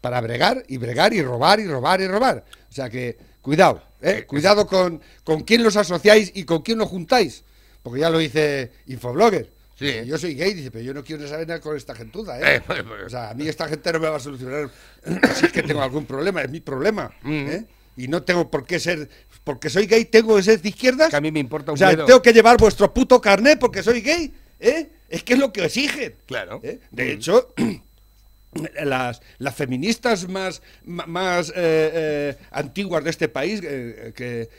Para 0.00 0.20
bregar 0.20 0.62
y 0.68 0.76
bregar 0.76 1.12
y 1.12 1.22
robar 1.22 1.58
y 1.58 1.66
robar 1.66 2.00
y 2.00 2.06
robar. 2.06 2.44
O 2.70 2.72
sea 2.72 2.88
que, 2.88 3.18
cuidado, 3.42 3.82
¿eh? 4.00 4.22
cuidado 4.28 4.68
con, 4.68 5.02
con 5.24 5.40
quién 5.42 5.64
los 5.64 5.76
asociáis 5.76 6.30
y 6.36 6.44
con 6.44 6.62
quién 6.62 6.78
los 6.78 6.88
juntáis. 6.88 7.42
Porque 7.82 7.98
ya 7.98 8.10
lo 8.10 8.18
dice 8.18 8.70
Infoblogger. 8.86 9.50
Sí. 9.76 9.86
Dice, 9.86 10.06
Yo 10.06 10.18
soy 10.18 10.36
gay, 10.36 10.54
dice, 10.54 10.70
pero 10.70 10.84
yo 10.84 10.94
no 10.94 11.02
quiero 11.02 11.26
saber 11.26 11.48
nada 11.48 11.60
con 11.60 11.76
esta 11.76 11.96
gentuza. 11.96 12.38
¿eh? 12.38 12.44
Eh, 12.58 12.62
pues, 12.64 12.84
pues. 12.84 13.06
O 13.06 13.10
sea, 13.10 13.30
a 13.30 13.34
mí 13.34 13.48
esta 13.48 13.66
gente 13.66 13.92
no 13.92 13.98
me 13.98 14.08
va 14.08 14.18
a 14.18 14.20
solucionar 14.20 14.70
si 15.34 15.46
es 15.46 15.52
que 15.52 15.64
tengo 15.64 15.82
algún 15.82 16.06
problema, 16.06 16.42
es 16.42 16.50
mi 16.50 16.60
problema. 16.60 17.12
Mm. 17.22 17.48
¿eh? 17.48 17.66
Y 17.96 18.08
no 18.08 18.22
tengo 18.22 18.50
por 18.50 18.66
qué 18.66 18.78
ser, 18.78 19.08
porque 19.46 19.70
soy 19.70 19.86
gay, 19.86 20.06
tengo 20.06 20.34
que 20.34 20.42
ser 20.42 20.60
de 20.60 20.68
izquierdas. 20.70 21.08
Que 21.08 21.14
a 21.14 21.20
mí 21.20 21.30
me 21.30 21.38
importa 21.38 21.70
un 21.70 21.76
O 21.76 21.78
sea, 21.78 21.94
tengo 21.94 22.20
que 22.20 22.32
llevar 22.32 22.56
vuestro 22.56 22.92
puto 22.92 23.20
carnet 23.20 23.60
porque 23.60 23.80
soy 23.80 24.00
gay. 24.00 24.34
¿eh? 24.58 24.90
Es 25.08 25.22
que 25.22 25.34
es 25.34 25.38
lo 25.38 25.52
que 25.52 25.64
exigen. 25.64 26.16
Claro. 26.26 26.58
¿eh? 26.64 26.80
De 26.90 27.12
hecho, 27.12 27.54
las, 28.84 29.22
las 29.38 29.54
feministas 29.54 30.28
más, 30.28 30.62
más 30.84 31.50
eh, 31.50 31.54
eh, 31.54 32.36
antiguas 32.50 33.04
de 33.04 33.10
este 33.10 33.28
país, 33.28 33.60
eh, 33.62 34.12
que 34.16 34.50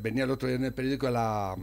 venía 0.00 0.24
el 0.24 0.30
otro 0.30 0.48
día 0.48 0.56
en 0.56 0.64
el 0.64 0.72
periódico, 0.72 1.10
la, 1.10 1.54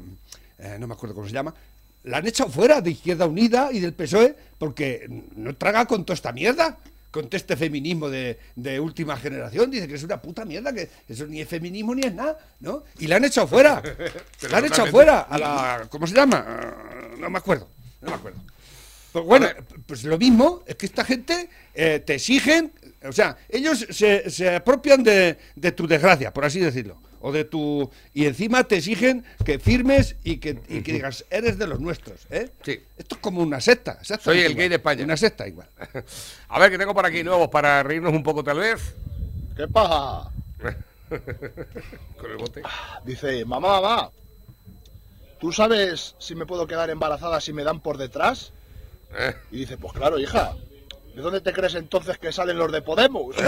no 0.78 0.88
me 0.88 0.93
acuerdo 0.93 1.15
cómo 1.15 1.28
se 1.28 1.34
llama, 1.34 1.56
la 2.04 2.17
han 2.17 2.28
echado 2.28 2.52
fuera 2.52 2.80
de 2.80 2.91
Izquierda 2.91 3.26
Unida 3.26 3.69
y 3.71 3.80
del 3.80 3.93
PSOE 3.93 4.36
porque 4.60 5.08
no 5.36 5.56
traga 5.56 5.88
con 5.88 6.06
toda 6.06 6.13
esta 6.13 6.32
mierda. 6.32 6.78
Con 7.12 7.28
este 7.32 7.58
feminismo 7.58 8.10
de, 8.10 8.39
de 8.56 8.80
última 8.80 9.17
generación, 9.17 9.69
dice 9.69 9.88
que 9.88 9.95
es 9.95 10.04
una 10.04 10.21
puta 10.21 10.45
mierda, 10.45 10.74
que 10.74 10.89
eso 11.10 11.28
ni 11.28 11.41
es 11.41 11.47
feminismo 11.47 11.93
ni 11.93 12.04
es 12.04 12.13
nada, 12.13 12.38
¿no? 12.62 12.86
Y 13.00 13.08
la 13.08 13.17
han 13.17 13.26
echado 13.26 13.47
fuera. 13.47 13.84
la 14.50 14.58
han 14.58 14.65
echado 14.65 14.88
fuera 14.88 15.19
a 15.21 15.38
la. 15.38 15.88
¿Cómo 15.89 16.08
se 16.08 16.15
llama? 16.15 16.45
Ah, 16.47 17.10
No 17.19 17.30
me 17.30 17.38
acuerdo. 17.38 17.69
No 18.02 18.10
me 18.10 18.15
acuerdo. 18.15 18.39
Pues 19.12 19.26
bueno, 19.26 19.47
pues 19.86 20.06
lo 20.06 20.17
mismo, 20.17 20.63
es 20.65 20.76
que 20.78 20.86
esta 20.86 21.04
gente 21.04 21.50
eh, 21.74 22.02
te 22.06 22.15
exigen, 22.15 22.71
o 23.04 23.12
sea, 23.12 23.38
ellos 23.50 23.86
se, 23.89 24.30
se 24.30 24.56
apropian 24.56 25.04
de, 25.04 25.38
de 25.54 25.71
tu 25.74 25.86
desgracia, 25.86 26.32
por 26.34 26.45
así 26.45 26.62
decirlo, 26.62 27.02
o 27.22 27.32
de 27.32 27.46
tu... 27.46 27.90
Y 28.14 28.26
encima 28.26 28.64
te 28.64 28.78
exigen 28.78 29.24
que 29.46 29.60
firmes 29.60 30.16
y 30.24 30.38
que, 30.38 30.62
y 30.68 30.82
que 30.82 30.94
digas, 30.94 31.26
eres 31.30 31.58
de 31.58 31.68
los 31.68 31.80
nuestros, 31.80 32.28
¿eh? 32.30 32.50
Sí. 32.64 32.82
Esto 32.98 33.16
es 33.16 33.22
como 33.22 33.42
una 33.42 33.62
secta. 33.62 34.00
Soy 34.04 34.40
el 34.40 34.52
igual. 34.52 34.58
gay 34.58 34.70
de 34.70 34.76
España. 34.76 35.04
Una 35.04 35.18
secta 35.18 35.48
igual. 35.48 35.70
A 36.50 36.60
ver, 36.60 36.72
que 36.72 36.78
tengo 36.78 36.94
por 36.94 37.06
aquí 37.06 37.24
nuevos 37.24 37.50
para 37.50 37.84
reírnos 37.84 38.14
un 38.14 38.24
poco 38.24 38.44
tal 38.44 38.60
vez. 38.60 38.94
¿Qué 39.56 39.68
pasa? 39.68 40.32
Con 42.18 42.32
el 42.32 42.38
bote. 42.38 42.62
Dice, 43.06 43.46
mamá, 43.46 43.82
mamá, 43.82 44.12
¿tú 45.40 45.52
sabes 45.52 46.16
si 46.20 46.36
me 46.36 46.46
puedo 46.46 46.68
quedar 46.68 46.90
embarazada 46.90 47.42
si 47.42 47.54
me 47.54 47.64
dan 47.64 47.80
por 47.82 47.98
detrás? 47.98 48.54
Eh. 49.18 49.36
Y 49.52 49.60
dice, 49.60 49.78
pues 49.78 49.94
claro, 49.94 50.18
hija. 50.18 50.56
¿De 51.15 51.21
dónde 51.21 51.41
te 51.41 51.52
crees 51.54 51.76
entonces 51.76 52.17
que 52.17 52.32
salen 52.32 52.58
los 52.58 52.71
de 52.71 52.82
Podemos? 52.82 53.36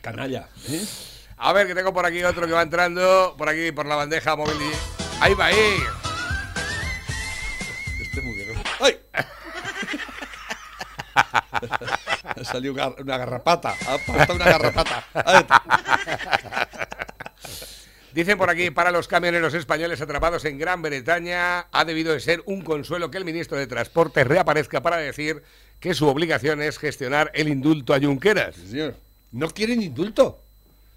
Canalla. 0.00 0.48
¿eh? 0.68 0.84
A 1.38 1.52
ver, 1.52 1.66
que 1.66 1.74
tengo 1.74 1.92
por 1.92 2.06
aquí 2.06 2.22
otro 2.24 2.46
que 2.46 2.52
va 2.52 2.62
entrando, 2.62 3.34
por 3.36 3.48
aquí, 3.48 3.72
por 3.72 3.86
la 3.86 3.96
bandeja 3.96 4.36
móvil. 4.36 4.56
y- 4.60 4.72
Ahí 5.22 5.34
va, 5.34 5.46
ahí. 5.46 5.82
Este 8.00 8.18
es 8.18 8.24
muy 8.24 8.34
bien. 8.34 8.62
¡Ay! 8.80 8.98
Ha 12.24 12.44
salido 12.44 12.72
una 12.98 13.18
garrapata. 13.18 13.74
Ha 13.86 13.98
pasado 13.98 14.34
una 14.34 14.44
garrapata. 14.46 15.04
Dicen 18.14 18.36
por 18.36 18.50
aquí, 18.50 18.70
para 18.70 18.90
los 18.90 19.08
camioneros 19.08 19.54
españoles 19.54 20.00
atrapados 20.00 20.44
en 20.44 20.58
Gran 20.58 20.82
Bretaña, 20.82 21.66
ha 21.72 21.84
debido 21.84 22.12
de 22.12 22.20
ser 22.20 22.42
un 22.44 22.62
consuelo 22.62 23.10
que 23.10 23.16
el 23.16 23.24
ministro 23.24 23.56
de 23.56 23.66
Transporte 23.66 24.22
reaparezca 24.24 24.82
para 24.82 24.98
decir 24.98 25.42
que 25.80 25.94
su 25.94 26.06
obligación 26.06 26.60
es 26.60 26.78
gestionar 26.78 27.30
el 27.34 27.48
indulto 27.48 27.94
a 27.94 28.00
Junqueras. 28.00 28.54
Sí, 28.54 28.68
señor. 28.68 28.96
No 29.32 29.48
quieren 29.48 29.82
indulto. 29.82 30.44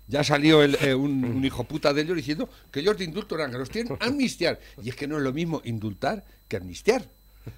Ya 0.07 0.23
salió 0.23 0.61
el, 0.61 0.77
eh, 0.81 0.93
un, 0.93 1.43
hijo 1.43 1.63
puta 1.63 1.93
de 1.93 2.01
ellos 2.01 2.17
diciendo 2.17 2.49
que 2.69 2.81
ellos 2.81 2.97
de 2.97 3.05
indulto 3.05 3.35
eran, 3.35 3.51
que 3.51 3.57
los 3.57 3.69
tienen 3.69 3.97
amnistiar. 4.01 4.59
Y 4.83 4.89
es 4.89 4.95
que 4.95 5.07
no 5.07 5.17
es 5.17 5.23
lo 5.23 5.33
mismo 5.33 5.61
indultar 5.63 6.25
que 6.47 6.57
amnistiar. 6.57 7.09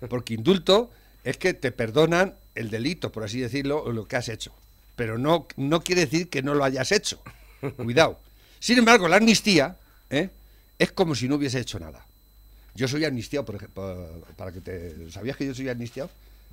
Porque 0.07 0.35
indulto 0.35 0.91
es 1.23 1.37
que 1.37 1.53
te 1.53 1.71
perdonan 1.71 2.35
el 2.55 2.69
delito, 2.69 3.11
por 3.11 3.23
así 3.23 3.39
decirlo, 3.39 3.83
o 3.83 3.91
lo 3.91 4.07
que 4.07 4.15
has 4.17 4.29
hecho. 4.29 4.53
Pero 4.95 5.17
no, 5.17 5.47
no 5.57 5.81
quiere 5.81 6.01
decir 6.01 6.29
que 6.29 6.43
no 6.43 6.53
lo 6.53 6.63
hayas 6.63 6.91
hecho. 6.91 7.21
Cuidado. 7.75 8.21
Sin 8.59 8.77
embargo, 8.77 9.07
la 9.07 9.17
amnistía 9.17 9.77
¿eh? 10.09 10.29
es 10.77 10.91
como 10.91 11.15
si 11.15 11.27
no 11.27 11.35
hubiese 11.35 11.59
hecho 11.59 11.79
nada. 11.79 12.05
Yo 12.75 12.87
soy 12.87 13.05
amnistiado, 13.05 13.45
por 13.45 13.55
ejemplo, 13.55 14.23
para 14.35 14.51
que 14.51 14.61
te... 14.61 15.11
¿Sabías 15.11 15.35
que 15.37 15.45
yo 15.45 15.53
soy 15.55 15.67
amnistiado? 15.69 16.09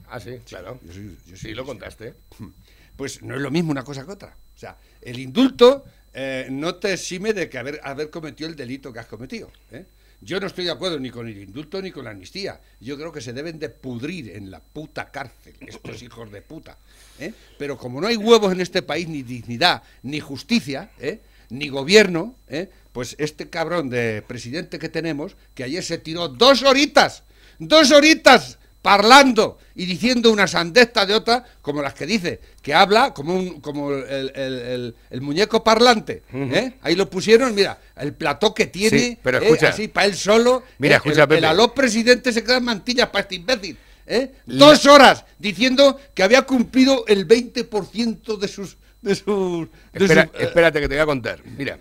Ah, 0.08 0.18
sí, 0.20 0.40
claro. 0.46 0.80
Yo 0.86 0.92
soy- 0.92 1.16
yo 1.26 1.36
soy 1.36 1.50
Sí, 1.50 1.54
lo 1.54 1.64
contaste. 1.66 2.14
pues 2.96 3.22
no 3.22 3.34
es 3.34 3.40
lo 3.40 3.50
mismo 3.50 3.70
una 3.70 3.84
cosa 3.84 4.04
que 4.04 4.12
otra. 4.12 4.34
O 4.54 4.58
sea, 4.58 4.76
el 5.02 5.18
indulto 5.18 5.84
eh, 6.14 6.46
no 6.50 6.76
te 6.76 6.92
exime 6.94 7.32
de 7.34 7.48
que 7.50 7.58
haber, 7.58 7.80
haber 7.84 8.08
cometido 8.10 8.48
el 8.48 8.56
delito 8.56 8.92
que 8.92 9.00
has 9.00 9.06
cometido. 9.06 9.50
¿eh? 9.70 9.84
Yo 10.20 10.40
no 10.40 10.46
estoy 10.46 10.64
de 10.64 10.70
acuerdo 10.70 10.98
ni 10.98 11.10
con 11.10 11.28
el 11.28 11.36
indulto 11.36 11.82
ni 11.82 11.90
con 11.90 12.04
la 12.04 12.12
amnistía. 12.12 12.58
Yo 12.80 12.96
creo 12.96 13.12
que 13.12 13.20
se 13.20 13.32
deben 13.34 13.58
de 13.58 13.68
pudrir 13.68 14.30
en 14.30 14.50
la 14.50 14.60
puta 14.60 15.10
cárcel, 15.10 15.54
estos 15.60 16.00
hijos 16.02 16.30
de 16.32 16.40
puta. 16.40 16.78
¿eh? 17.18 17.34
Pero 17.58 17.76
como 17.76 18.00
no 18.00 18.06
hay 18.06 18.16
huevos 18.16 18.50
en 18.52 18.60
este 18.62 18.80
país, 18.80 19.06
ni 19.08 19.22
dignidad, 19.22 19.82
ni 20.02 20.20
justicia, 20.20 20.90
¿eh? 20.98 21.20
Ni 21.54 21.68
gobierno, 21.68 22.36
¿eh? 22.48 22.68
pues 22.92 23.16
este 23.18 23.48
cabrón 23.48 23.88
de 23.90 24.22
presidente 24.26 24.78
que 24.78 24.88
tenemos, 24.88 25.36
que 25.54 25.64
ayer 25.64 25.82
se 25.82 25.98
tiró 25.98 26.28
dos 26.28 26.62
horitas, 26.62 27.22
dos 27.58 27.90
horitas 27.92 28.58
parlando 28.82 29.56
y 29.74 29.86
diciendo 29.86 30.30
una 30.30 30.46
sandesta 30.46 31.06
de 31.06 31.14
otra, 31.14 31.42
como 31.62 31.80
las 31.80 31.94
que 31.94 32.04
dice, 32.06 32.40
que 32.60 32.74
habla 32.74 33.14
como 33.14 33.34
un 33.34 33.60
como 33.62 33.92
el, 33.92 34.30
el- 34.34 34.54
el- 34.58 34.94
el 35.10 35.20
muñeco 35.22 35.64
parlante. 35.64 36.22
¿eh? 36.32 36.74
Ahí 36.82 36.94
lo 36.94 37.08
pusieron, 37.08 37.54
mira, 37.54 37.78
el 37.96 38.12
plató 38.12 38.52
que 38.52 38.66
tiene, 38.66 38.98
Sí, 38.98 39.18
pero 39.22 39.40
¿eh? 39.40 39.58
así 39.66 39.88
para 39.88 40.06
él 40.06 40.14
solo. 40.14 40.62
Mira, 40.78 40.96
¿eh? 40.96 41.00
escucha, 41.02 41.24
el, 41.30 41.44
aló 41.46 41.72
presidente 41.72 42.30
se 42.32 42.44
queda 42.44 42.58
en 42.58 42.64
mantillas 42.64 43.08
para 43.08 43.22
este 43.22 43.36
imbécil. 43.36 43.78
¿eh? 44.06 44.32
Dos 44.44 44.84
horas 44.84 45.24
diciendo 45.38 45.98
que 46.12 46.22
había 46.22 46.42
cumplido 46.42 47.04
el 47.08 47.26
20% 47.26 48.36
de 48.38 48.48
sus... 48.48 48.76
De 49.04 49.14
de 49.14 50.04
Espera- 50.06 50.22
eh, 50.34 50.44
espérate 50.44 50.80
que 50.80 50.88
te 50.88 50.94
voy 50.94 51.02
a 51.02 51.06
contar. 51.06 51.40
Mira, 51.56 51.78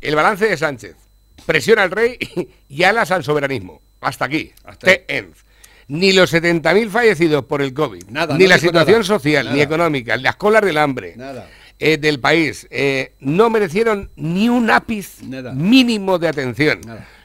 el 0.00 0.14
balance 0.14 0.46
de 0.48 0.56
Sánchez. 0.56 0.96
Presiona 1.46 1.82
al 1.82 1.90
rey 1.90 2.18
y 2.68 2.82
alas 2.84 3.10
al 3.10 3.24
soberanismo. 3.24 3.80
Hasta 4.00 4.24
aquí. 4.24 4.52
The 4.80 5.04
end. 5.08 5.34
Ni 5.88 6.12
los 6.12 6.32
70.000 6.32 6.88
fallecidos 6.88 7.44
por 7.44 7.60
el 7.60 7.74
COVID, 7.74 8.04
Nada, 8.08 8.36
ni 8.38 8.44
no 8.44 8.50
la 8.50 8.58
situación 8.58 8.98
nada. 9.00 9.04
social, 9.04 9.52
ni 9.52 9.60
económica, 9.60 10.16
las 10.16 10.36
colas 10.36 10.62
del 10.62 10.78
hambre 10.78 11.14
Nada. 11.16 11.48
eh, 11.78 11.98
del 11.98 12.18
país, 12.20 12.66
eh, 12.70 13.14
no 13.20 13.50
merecieron 13.50 14.10
ni 14.16 14.48
un 14.48 14.70
ápice 14.70 15.26
Nada. 15.26 15.52
mínimo 15.52 16.18
de 16.18 16.28
atención. 16.28 16.80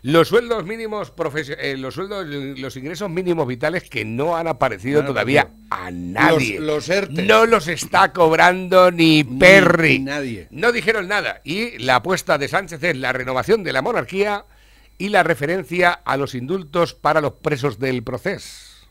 Los 0.10 0.30
sueldos 0.30 0.64
mínimos, 0.66 1.12
eh, 1.60 1.76
los 1.78 1.94
sueldos, 1.96 2.26
los 2.26 2.78
ingresos 2.78 3.10
mínimos 3.10 3.46
vitales 3.46 3.90
que 3.90 4.06
no 4.06 4.38
han 4.38 4.48
aparecido 4.48 5.04
todavía 5.04 5.50
a 5.70 5.92
nadie. 5.92 6.60
Los- 6.62 6.66
los 6.66 6.90
ERTE. 6.90 7.24
No 7.24 7.46
los 7.46 7.68
está 7.68 8.14
cobrando 8.14 8.90
ni 8.90 9.26
Perry. 9.26 10.00
ni 10.00 10.06
nadie. 10.06 10.48
No 10.50 10.72
dijeron 10.72 11.10
nada. 11.10 11.42
Y 11.44 11.78
la 11.80 11.98
apuesta 11.98 12.38
de 12.38 12.48
Sánchez 12.48 12.82
es 12.84 12.96
la 12.96 13.12
renovación 13.12 13.64
de 13.64 13.74
la 13.74 13.82
monarquía 13.82 14.46
y 14.98 15.10
la 15.10 15.24
referencia 15.24 15.92
a 15.92 16.16
los 16.16 16.36
indultos 16.36 16.94
para 16.94 17.20
los 17.20 17.34
presos 17.34 17.78
del 17.78 18.02
proceso. 18.02 18.88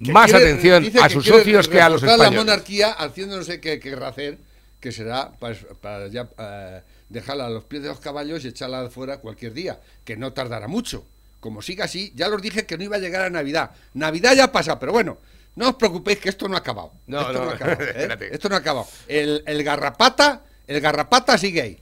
Más 0.00 0.30
quiere- 0.30 0.44
atención 0.50 0.90
a 1.00 1.08
sus 1.08 1.24
socios 1.24 1.68
que 1.68 1.80
a 1.80 1.88
los 1.88 2.02
españoles. 2.02 2.32
la 2.32 2.36
monarquía 2.38 2.92
haciendo 2.92 3.38
no 3.38 3.44
sé 3.44 3.60
qué 3.60 3.80
querrá 3.80 4.08
hacer, 4.08 4.36
que 4.78 4.92
será 4.92 5.32
pues, 5.38 5.64
para 5.80 6.08
ya 6.08 6.28
eh, 6.38 6.82
dejarla 7.12 7.46
a 7.46 7.50
los 7.50 7.64
pies 7.64 7.82
de 7.82 7.88
los 7.88 8.00
caballos 8.00 8.44
y 8.44 8.48
echarla 8.48 8.88
fuera 8.90 9.18
cualquier 9.18 9.52
día, 9.52 9.80
que 10.04 10.16
no 10.16 10.32
tardará 10.32 10.66
mucho. 10.66 11.06
Como 11.40 11.60
siga 11.60 11.84
así, 11.84 12.12
ya 12.14 12.28
los 12.28 12.40
dije 12.40 12.66
que 12.66 12.78
no 12.78 12.84
iba 12.84 12.96
a 12.96 13.00
llegar 13.00 13.22
a 13.22 13.30
Navidad. 13.30 13.72
Navidad 13.94 14.34
ya 14.34 14.50
pasa, 14.50 14.78
pero 14.78 14.92
bueno, 14.92 15.18
no 15.56 15.70
os 15.70 15.74
preocupéis 15.74 16.18
que 16.18 16.28
esto 16.28 16.48
no 16.48 16.54
ha 16.54 16.60
acabado. 16.60 16.92
No, 17.06 17.20
esto 17.20 17.44
no, 17.44 17.50
ha 17.50 17.54
acabado, 17.54 17.82
¿eh? 17.84 18.28
Esto 18.32 18.48
no 18.48 18.54
ha 18.54 18.58
acabado. 18.58 18.86
El, 19.08 19.42
el 19.46 19.62
garrapata, 19.62 20.42
el 20.66 20.80
garrapata 20.80 21.36
sigue 21.36 21.62
ahí. 21.62 21.81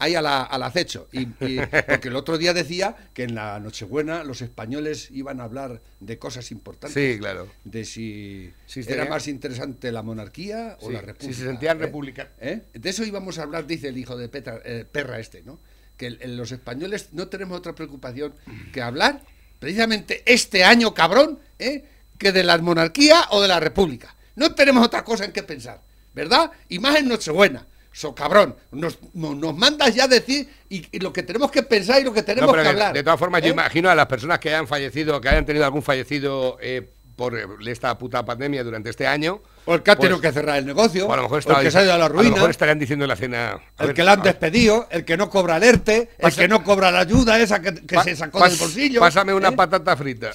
Ahí 0.00 0.14
a 0.14 0.22
la- 0.22 0.42
al 0.42 0.62
acecho. 0.62 1.08
Y, 1.12 1.20
y- 1.44 1.60
porque 1.86 2.08
el 2.08 2.16
otro 2.16 2.38
día 2.38 2.52
decía 2.54 2.96
que 3.14 3.22
en 3.24 3.34
la 3.34 3.60
Nochebuena 3.60 4.24
los 4.24 4.42
españoles 4.42 5.08
iban 5.12 5.40
a 5.40 5.44
hablar 5.44 5.80
de 6.00 6.18
cosas 6.18 6.50
importantes 6.50 6.94
Sí, 7.12 7.18
claro. 7.18 7.46
de 7.64 7.84
si 7.84 8.52
Sí, 8.66 8.80
era 8.80 8.88
sería- 8.88 9.04
más 9.10 9.28
interesante 9.28 9.92
la 9.92 10.02
monarquía 10.02 10.76
o 10.80 10.86
Sí, 10.88 10.92
la 10.94 11.00
si 11.00 11.06
república. 11.06 11.38
se 11.38 11.44
sentían 11.44 11.76
¿eh? 11.78 11.80
republicanos. 11.82 12.32
¿Eh? 12.40 12.62
De 12.74 12.90
eso 12.90 13.04
íbamos 13.04 13.38
a 13.38 13.42
hablar, 13.42 13.66
dice 13.66 13.88
el 13.88 13.98
hijo 13.98 14.16
de 14.16 14.28
Petra- 14.28 14.60
eh, 14.64 14.84
Perra 14.90 15.20
este, 15.20 15.42
¿no? 15.42 15.60
Que 15.96 16.06
el- 16.06 16.18
el- 16.22 16.36
los 16.36 16.50
españoles 16.50 17.10
no 17.12 17.28
tenemos 17.28 17.58
otra 17.58 17.74
preocupación 17.74 18.34
que 18.72 18.80
hablar 18.82 19.22
precisamente 19.58 20.22
este 20.24 20.64
año, 20.64 20.94
cabrón, 20.94 21.38
¿eh? 21.58 21.84
que 22.16 22.32
de 22.32 22.42
la 22.42 22.56
monarquía 22.58 23.26
o 23.30 23.42
de 23.42 23.48
la 23.48 23.60
república. 23.60 24.16
No 24.36 24.54
tenemos 24.54 24.84
otra 24.86 25.04
cosa 25.04 25.26
en 25.26 25.32
que 25.32 25.42
pensar, 25.42 25.82
¿verdad? 26.14 26.50
Y 26.70 26.78
más 26.78 26.96
en 26.96 27.08
Nochebuena. 27.08 27.66
So, 27.92 28.14
cabrón, 28.14 28.54
nos, 28.70 28.98
no- 29.14 29.34
nos 29.34 29.56
mandas 29.56 29.94
ya 29.94 30.04
a 30.04 30.08
decir 30.08 30.48
y, 30.68 30.86
y 30.92 31.00
lo 31.00 31.12
que 31.12 31.22
tenemos 31.24 31.50
que 31.50 31.62
pensar 31.64 32.00
y 32.00 32.04
lo 32.04 32.12
que 32.12 32.22
tenemos 32.22 32.46
No, 32.46 32.52
pero 32.52 32.62
que 32.62 32.68
de- 32.68 32.70
hablar. 32.72 32.92
De 32.94 33.02
todas 33.02 33.18
formas, 33.18 33.42
yo 33.42 33.48
¿eh? 33.48 33.52
imagino 33.52 33.90
a 33.90 33.94
las 33.94 34.06
personas 34.06 34.38
que 34.38 34.48
hayan 34.50 34.68
fallecido, 34.68 35.20
que 35.20 35.28
hayan 35.28 35.44
tenido 35.44 35.64
algún 35.64 35.82
fallecido 35.82 36.56
eh, 36.60 36.88
por 37.16 37.36
esta 37.66 37.98
puta 37.98 38.24
pandemia 38.24 38.62
durante 38.64 38.88
este 38.90 39.06
año. 39.06 39.42
O 39.66 39.74
el 39.74 39.82
que 39.82 39.90
ha 39.90 39.96
pues, 39.96 40.08
tenido 40.08 40.20
que 40.22 40.32
cerrar 40.32 40.56
el 40.58 40.64
negocio, 40.66 41.06
o 41.08 41.12
a 41.12 41.16
lo 41.16 41.24
mejor 41.24 41.42
o 41.44 41.58
el 41.58 41.64
que 41.64 41.70
se 41.70 41.78
ha 41.78 41.82
ido 41.82 41.92
a 41.92 41.98
la 41.98 42.08
lo 42.08 42.14
ruina. 42.14 42.30
mejor 42.30 42.48
estarían 42.50 42.78
diciendo 42.78 43.04
en 43.04 43.08
la 43.10 43.16
cena. 43.16 43.50
a 43.76 43.82
El 43.82 43.88
ver, 43.88 43.96
que 43.96 44.04
le 44.04 44.10
han 44.10 44.20
a- 44.20 44.22
despedido, 44.22 44.86
el 44.90 45.04
que 45.04 45.16
no 45.18 45.28
cobra 45.28 45.56
el 45.58 45.64
ERTE, 45.64 46.10
el 46.18 46.34
que 46.34 46.48
no 46.48 46.62
cobra 46.64 46.90
la 46.92 47.00
ayuda 47.00 47.38
esa 47.40 47.60
que, 47.60 47.74
se 48.04 48.16
sacó 48.16 48.42
del 48.48 48.56
bolsillo. 48.56 49.00
Pásame 49.00 49.34
una 49.34 49.48
¿eh? 49.48 49.52
patata 49.52 49.96
frita. 49.96 50.30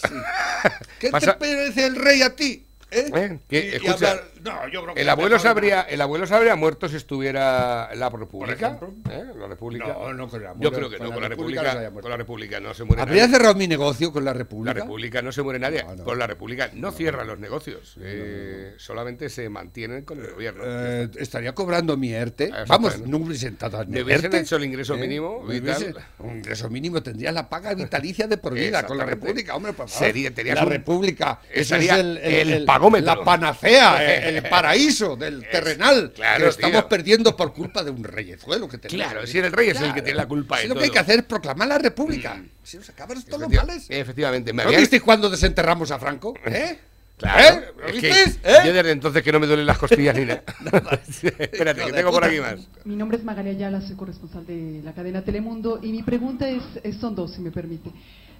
¿Qué 0.99 1.09
pasa- 1.09 1.33
te 1.33 1.39
parece 1.39 1.85
el 1.85 1.95
rey 1.95 2.21
a 2.21 2.35
ti? 2.35 2.67
¿eh? 2.91 3.09
¿Eh? 3.15 3.39
Que, 3.49 3.59
Y- 3.59 3.61
y 3.71 3.75
escucha, 3.75 4.11
hablar- 4.11 4.23
No, 4.45 4.67
yo 4.69 4.83
creo 4.83 4.93
que 4.95 5.01
el 5.01 5.09
abuelo, 5.09 5.39
se 5.39 5.47
habría, 5.47 5.81
el 5.81 5.99
abuelo 6.01 6.27
se 6.27 6.35
habría 6.35 6.55
muerto 6.55 6.87
si 6.87 6.95
estuviera 6.97 7.89
la 7.95 8.09
República. 8.09 8.79
¿eh? 9.09 9.23
La 9.35 9.47
República. 9.47 9.87
No, 9.87 10.13
no 10.13 10.27
con 10.29 10.41
el 10.43 10.49
Yo 10.59 10.71
creo 10.71 10.89
que 10.89 10.97
con 10.97 11.07
no, 11.07 11.13
con 11.13 11.23
la 11.23 11.29
República 11.29 11.61
República. 11.73 12.01
con 12.01 12.11
la 12.11 12.17
República 12.17 12.59
no 12.59 12.73
se 12.73 12.83
muere 12.83 13.01
¿Habría 13.01 13.23
nadie. 13.23 13.35
cerrado 13.37 13.55
mi 13.55 13.67
negocio 13.67 14.11
con 14.13 14.23
la 14.23 14.31
La 14.31 14.37
República? 14.37 14.73
República 14.73 15.21
no 15.21 15.31
se 15.31 15.41
muere 15.41 15.59
nadie. 15.59 15.83
Con 16.03 16.19
la 16.19 16.27
República 16.27 16.69
no, 16.73 16.91
cierra 16.91 17.23
los 17.25 17.39
negocios. 17.39 17.97
eh, 18.01 18.75
solamente 18.77 19.29
se 19.29 19.49
mantienen 19.49 20.03
con 20.05 20.19
el 20.23 20.31
gobierno. 20.31 20.63
Eh, 20.65 21.09
estaría 21.17 21.53
cobrando 21.55 21.97
mi 21.97 22.11
ERTE. 22.13 22.45
Exactamente. 22.45 22.97
Vamos, 22.97 23.07
no 23.07 23.17
hubiese 23.17 23.47
sentado 23.47 23.79
hubiesen 23.81 24.25
ERTE. 24.25 24.39
hecho 24.39 24.55
el 24.57 24.65
ingreso 24.65 24.95
¿eh? 24.95 24.97
mínimo 24.99 25.43
vital. 25.45 25.75
hubiese- 25.81 25.93
Un 26.19 26.37
ingreso 26.37 26.69
mínimo 26.69 27.01
tendrías 27.01 27.33
la 27.33 27.49
paga 27.49 27.73
vitalicia 27.73 28.27
de 28.27 28.37
por 28.37 28.53
vida 28.53 28.85
con 28.85 28.97
la. 28.97 29.05
República, 29.05 29.55
hombre, 29.55 29.73
por 29.73 29.87
favor. 29.89 30.05
Sería- 30.05 30.31
la 30.55 30.63
un- 30.63 30.69
República. 30.69 31.39
Ese 31.51 31.65
sería 31.65 31.95
es 31.95 31.99
el, 32.01 32.17
el 32.51 32.65
pagómetro. 32.65 33.05
La 33.15 33.23
panacea, 33.23 34.03
el, 34.37 34.43
el 34.45 34.49
paraíso 34.49 35.15
del 35.15 35.47
terrenal. 35.49 36.11
claro, 36.13 36.37
que 36.37 36.43
lo 36.45 36.49
estamos 36.49 36.79
tío. 36.81 36.89
perdiendo 36.89 37.35
por 37.35 37.53
culpa 37.53 37.83
de 37.83 37.91
un 37.91 38.03
reyezuelo 38.03 38.67
que 38.67 38.77
tenemos. 38.77 39.05
Claro, 39.11 39.27
si 39.27 39.37
el 39.39 39.51
rey 39.51 39.69
es 39.69 39.81
el 39.81 39.93
que 39.93 40.01
tiene 40.01 40.17
la 40.17 40.27
culpa 40.27 40.57
de 40.57 40.63
Si 40.63 40.67
lo 40.67 40.73
que 40.75 40.79
todo. 40.79 40.83
hay 40.85 40.91
que 40.91 40.99
hacer 40.99 41.19
es 41.19 41.25
proclamar 41.25 41.67
la 41.67 41.77
República. 41.77 42.43
Si 42.63 42.77
nos 42.77 42.89
acaban 42.89 43.21
todos 43.23 43.41
los 43.41 43.49
males. 43.51 43.85
Efectivamente. 43.89 44.53
Me 44.53 44.63
¿No 44.63 44.69
habían- 44.69 44.81
visteis 44.81 45.01
cuando 45.01 45.29
desenterramos 45.29 45.91
a 45.91 45.99
Franco? 45.99 46.33
¿Eh? 46.45 46.77
Claro, 47.17 47.59
¿Eh? 47.59 47.65
¿Lo 47.77 47.85
es 47.87 47.91
que 48.01 48.07
visteis? 48.07 48.39
yo 48.65 48.73
desde 48.73 48.91
entonces 48.91 49.23
que 49.23 49.31
no 49.31 49.39
me 49.39 49.47
duelen 49.47 49.65
las 49.65 49.77
costillas 49.77 50.13
ni 50.17 50.25
nada. 50.25 50.43
Espérate, 51.39 51.85
que 51.85 51.93
tengo 51.93 52.11
por 52.11 52.25
aquí 52.25 52.39
más. 52.41 52.55
Mi 52.83 52.95
nombre 52.97 53.17
es 53.17 53.23
Magalia 53.23 53.51
Ayala, 53.53 53.79
soy 53.81 53.95
corresponsal 53.95 54.45
de 54.45 54.81
la 54.83 54.93
cadena 54.93 55.23
Telemundo 55.23 55.79
y 55.81 55.91
mi 55.93 56.03
pregunta 56.03 56.49
es, 56.49 56.61
es- 56.83 56.97
son 56.97 57.15
dos, 57.15 57.33
si 57.33 57.41
me 57.41 57.51
permite. 57.51 57.89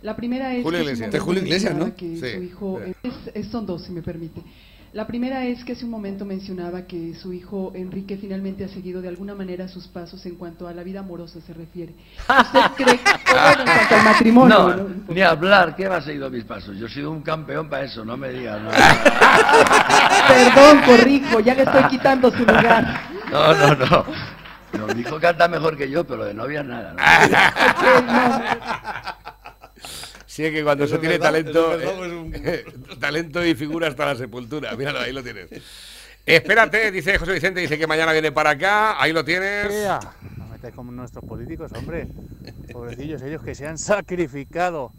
La 0.01 0.15
primera 0.15 0.53
es 0.53 0.61
Julio 0.63 0.79
que 0.79 0.83
Iglesias. 0.85 1.11
De 1.11 1.19
Julio 1.19 1.41
Iglesias, 1.41 1.73
¿no? 1.73 1.95
que 1.95 2.05
Sí, 2.17 2.19
su 2.35 2.43
hijo 2.43 2.81
es- 3.33 3.47
son 3.47 3.65
dos, 3.65 3.83
si 3.85 3.91
me 3.93 4.01
permite. 4.01 4.41
La 4.95 5.05
primera 5.05 5.43
es 5.43 5.63
que 5.65 5.73
hace 5.73 5.83
un 5.83 5.91
momento 5.91 6.23
mencionaba 6.23 6.83
que 6.83 7.13
su 7.15 7.33
hijo 7.33 7.73
Enrique 7.75 8.15
finalmente 8.15 8.63
ha 8.63 8.69
seguido 8.69 9.01
de 9.01 9.09
alguna 9.09 9.35
manera 9.35 9.67
sus 9.67 9.89
pasos 9.89 10.25
en 10.25 10.35
cuanto 10.35 10.69
a 10.69 10.73
la 10.73 10.83
vida 10.83 11.01
amorosa 11.01 11.41
se 11.45 11.53
refiere. 11.53 11.93
¿Usted 12.29 12.61
cree 12.77 12.99
que, 12.99 13.33
bueno, 13.33 13.63
en 13.63 13.67
cuanto 13.67 13.95
al 13.95 14.03
matrimonio? 14.05 14.57
No, 14.57 14.73
¿no? 14.73 14.87
ni 15.09 15.21
hablar, 15.21 15.75
¿qué 15.75 15.89
va 15.89 15.97
a 15.97 16.01
seguir 16.01 16.21
mis 16.29 16.45
pasos? 16.45 16.77
Yo 16.77 16.85
he 16.85 16.89
sido 16.89 17.11
un 17.11 17.23
campeón 17.23 17.67
para 17.67 17.83
eso, 17.83 18.05
no 18.05 18.15
me 18.15 18.29
digas. 18.29 18.61
No, 18.61 18.69
Perdón, 20.29 20.81
corrijo, 20.85 21.41
ya 21.41 21.55
le 21.55 21.63
estoy 21.63 21.83
quitando 21.89 22.31
su 22.31 22.45
lugar. 22.45 23.01
no, 23.29 23.53
no. 23.53 23.75
no. 23.75 24.05
No, 24.77 24.87
mi 24.93 25.01
hijo 25.01 25.19
canta 25.19 25.49
mejor 25.49 25.75
que 25.75 25.89
yo, 25.89 26.05
pero 26.05 26.23
de 26.23 26.33
novia 26.33 26.63
nada. 26.63 26.93
¿no? 26.93 26.99
Sí, 30.35 30.43
es 30.43 30.51
que 30.51 30.65
cuando 30.65 30.83
Eso 30.83 30.95
se 30.95 30.99
tiene 30.99 31.17
verdad, 31.17 31.31
talento, 31.31 31.79
eso 31.79 32.03
es 32.03 32.31
verdad, 32.33 32.55
eh, 32.55 32.65
talento 32.99 33.45
y 33.45 33.55
figura 33.55 33.87
hasta 33.87 34.05
la 34.05 34.15
sepultura. 34.17 34.75
Míralo, 34.75 34.99
ahí 34.99 35.13
lo 35.13 35.23
tienes. 35.23 35.47
Espérate, 36.25 36.91
dice 36.91 37.17
José 37.17 37.31
Vicente, 37.31 37.61
dice 37.61 37.77
que 37.77 37.87
mañana 37.87 38.11
viene 38.11 38.33
para 38.33 38.49
acá. 38.49 39.01
Ahí 39.01 39.13
lo 39.13 39.23
tienes. 39.23 39.71
Ea, 39.71 39.97
No 40.35 40.47
metáis 40.47 40.75
como 40.75 40.91
nuestros 40.91 41.23
políticos, 41.23 41.71
hombre. 41.77 42.09
Pobrecillos, 42.69 43.21
ellos 43.21 43.43
que 43.43 43.55
se 43.55 43.65
han 43.65 43.77
sacrificado 43.77 44.91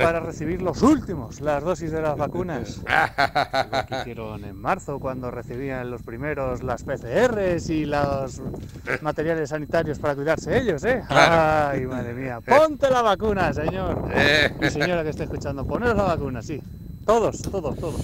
para 0.00 0.20
recibir 0.20 0.62
los 0.62 0.82
últimos, 0.82 1.40
las 1.40 1.62
dosis 1.64 1.90
de 1.92 2.00
las 2.02 2.16
vacunas. 2.16 2.80
Que 3.88 3.96
hicieron 4.00 4.44
en 4.44 4.56
marzo 4.56 4.98
cuando 4.98 5.30
recibían 5.30 5.90
los 5.90 6.02
primeros 6.02 6.62
las 6.62 6.84
PCRs 6.84 7.70
y 7.70 7.86
los 7.86 8.40
materiales 9.02 9.50
sanitarios 9.50 9.98
para 9.98 10.14
cuidarse 10.14 10.56
ellos, 10.58 10.84
¿eh? 10.84 11.02
Claro. 11.08 11.70
Ay, 11.72 11.86
madre 11.86 12.14
mía. 12.14 12.40
Ponte 12.40 12.90
la 12.90 13.02
vacuna, 13.02 13.52
señor. 13.52 14.04
Y 14.60 14.70
señora 14.70 15.02
que 15.02 15.10
esté 15.10 15.24
escuchando, 15.24 15.66
poneros 15.66 15.96
la 15.96 16.04
vacuna, 16.04 16.42
sí. 16.42 16.60
Todos, 17.04 17.40
todos, 17.42 17.76
todos. 17.76 18.00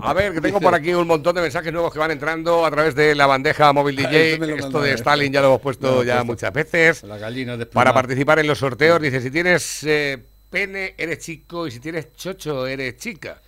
A 0.00 0.14
ver, 0.14 0.32
que 0.32 0.40
tengo 0.40 0.58
por 0.58 0.74
aquí 0.74 0.92
un 0.94 1.06
montón 1.06 1.34
de 1.34 1.42
mensajes 1.42 1.72
nuevos 1.72 1.92
que 1.92 1.98
van 1.98 2.10
entrando 2.10 2.64
a 2.64 2.70
través 2.70 2.94
de 2.94 3.14
la 3.14 3.26
bandeja 3.26 3.72
móvil 3.72 3.94
DJ. 3.94 4.34
esto 4.56 4.80
de. 4.80 4.94
Stalin 4.94 5.32
ya 5.32 5.40
lo 5.42 5.48
hemos 5.48 5.60
puesto 5.60 6.02
Ya 6.02 6.14
puesto. 6.14 6.24
muchas 6.24 6.52
veces. 6.52 7.02
La 7.04 7.18
gallina 7.18 7.56
de 7.56 7.66
Para 7.66 7.92
participar 7.92 8.38
en 8.38 8.46
los 8.46 8.58
sorteos, 8.58 9.00
dice, 9.00 9.20
si 9.20 9.30
tienes 9.30 9.84
eh, 9.84 10.26
pene, 10.52 10.94
eres 10.96 11.18
chico, 11.18 11.66
y 11.66 11.72
si 11.72 11.80
tienes 11.80 12.14
chocho, 12.14 12.68
eres 12.68 12.98
chica. 12.98 13.42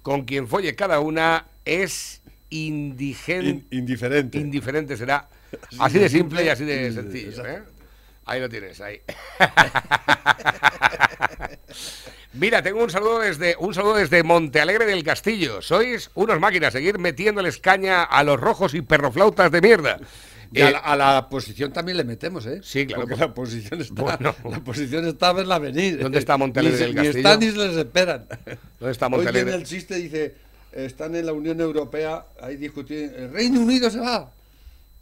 Con 0.00 0.24
quien 0.24 0.48
folle 0.48 0.74
cada 0.74 1.00
una 1.00 1.48
es 1.64 2.22
indigente. 2.48 3.76
indiferente. 3.76 4.38
Indiferente 4.38 4.96
será 4.96 5.28
Así, 5.78 5.98
de 5.98 6.08
simple 6.08 6.44
y 6.44 6.48
así 6.48 6.64
de 6.64 6.92
sencillo. 6.92 7.46
¿eh? 7.46 7.62
Ahí 8.24 8.40
lo 8.40 8.48
tienes, 8.48 8.80
ahí. 8.80 9.00
Mira, 12.32 12.62
tengo 12.62 12.82
un 12.82 12.90
saludo 12.90 13.20
desde 13.20 13.56
un 13.58 13.72
saludo 13.72 13.96
desde 13.96 14.22
Montealegre 14.22 14.84
del 14.84 15.02
Castillo. 15.02 15.62
Sois 15.62 16.10
unos 16.14 16.38
máquinas, 16.38 16.72
seguir 16.72 16.98
metiéndoles 16.98 17.58
caña 17.58 18.02
a 18.02 18.22
los 18.24 18.38
rojos 18.38 18.74
y 18.74 18.82
perroflautas 18.82 19.50
de 19.50 19.60
mierda. 19.60 19.98
Y 20.52 20.60
a, 20.62 20.70
la, 20.70 20.78
a 20.78 20.96
la 20.96 21.28
posición 21.28 21.72
también 21.72 21.96
le 21.98 22.04
metemos, 22.04 22.46
¿eh? 22.46 22.60
Sí, 22.62 22.86
claro. 22.86 23.02
Porque 23.02 23.16
la 23.16 23.34
posición 23.34 23.80
está, 23.80 24.18
la 24.20 24.60
posición 24.64 25.06
está 25.06 25.28
a 25.28 25.32
verla 25.32 25.58
venir. 25.58 25.98
¿Dónde 26.00 26.18
está 26.18 26.36
Ni 26.70 26.76
se- 26.78 26.84
del 26.84 26.94
Ni 26.94 27.02
Castillo? 27.02 27.18
están 27.18 27.40
ni 27.40 27.50
se 27.50 27.56
les 27.56 27.76
esperan. 27.76 28.26
¿Dónde 28.78 28.92
está 28.92 29.06
Hoy 29.06 29.26
viene 29.32 29.54
el 29.54 29.64
chiste, 29.64 29.96
dice, 29.96 30.34
están 30.72 31.14
en 31.16 31.26
la 31.26 31.32
Unión 31.32 31.60
Europea, 31.60 32.24
ahí 32.40 32.56
discutiendo, 32.56 33.16
el 33.16 33.32
Reino 33.32 33.60
Unido 33.60 33.90
se 33.90 33.98
va, 33.98 34.30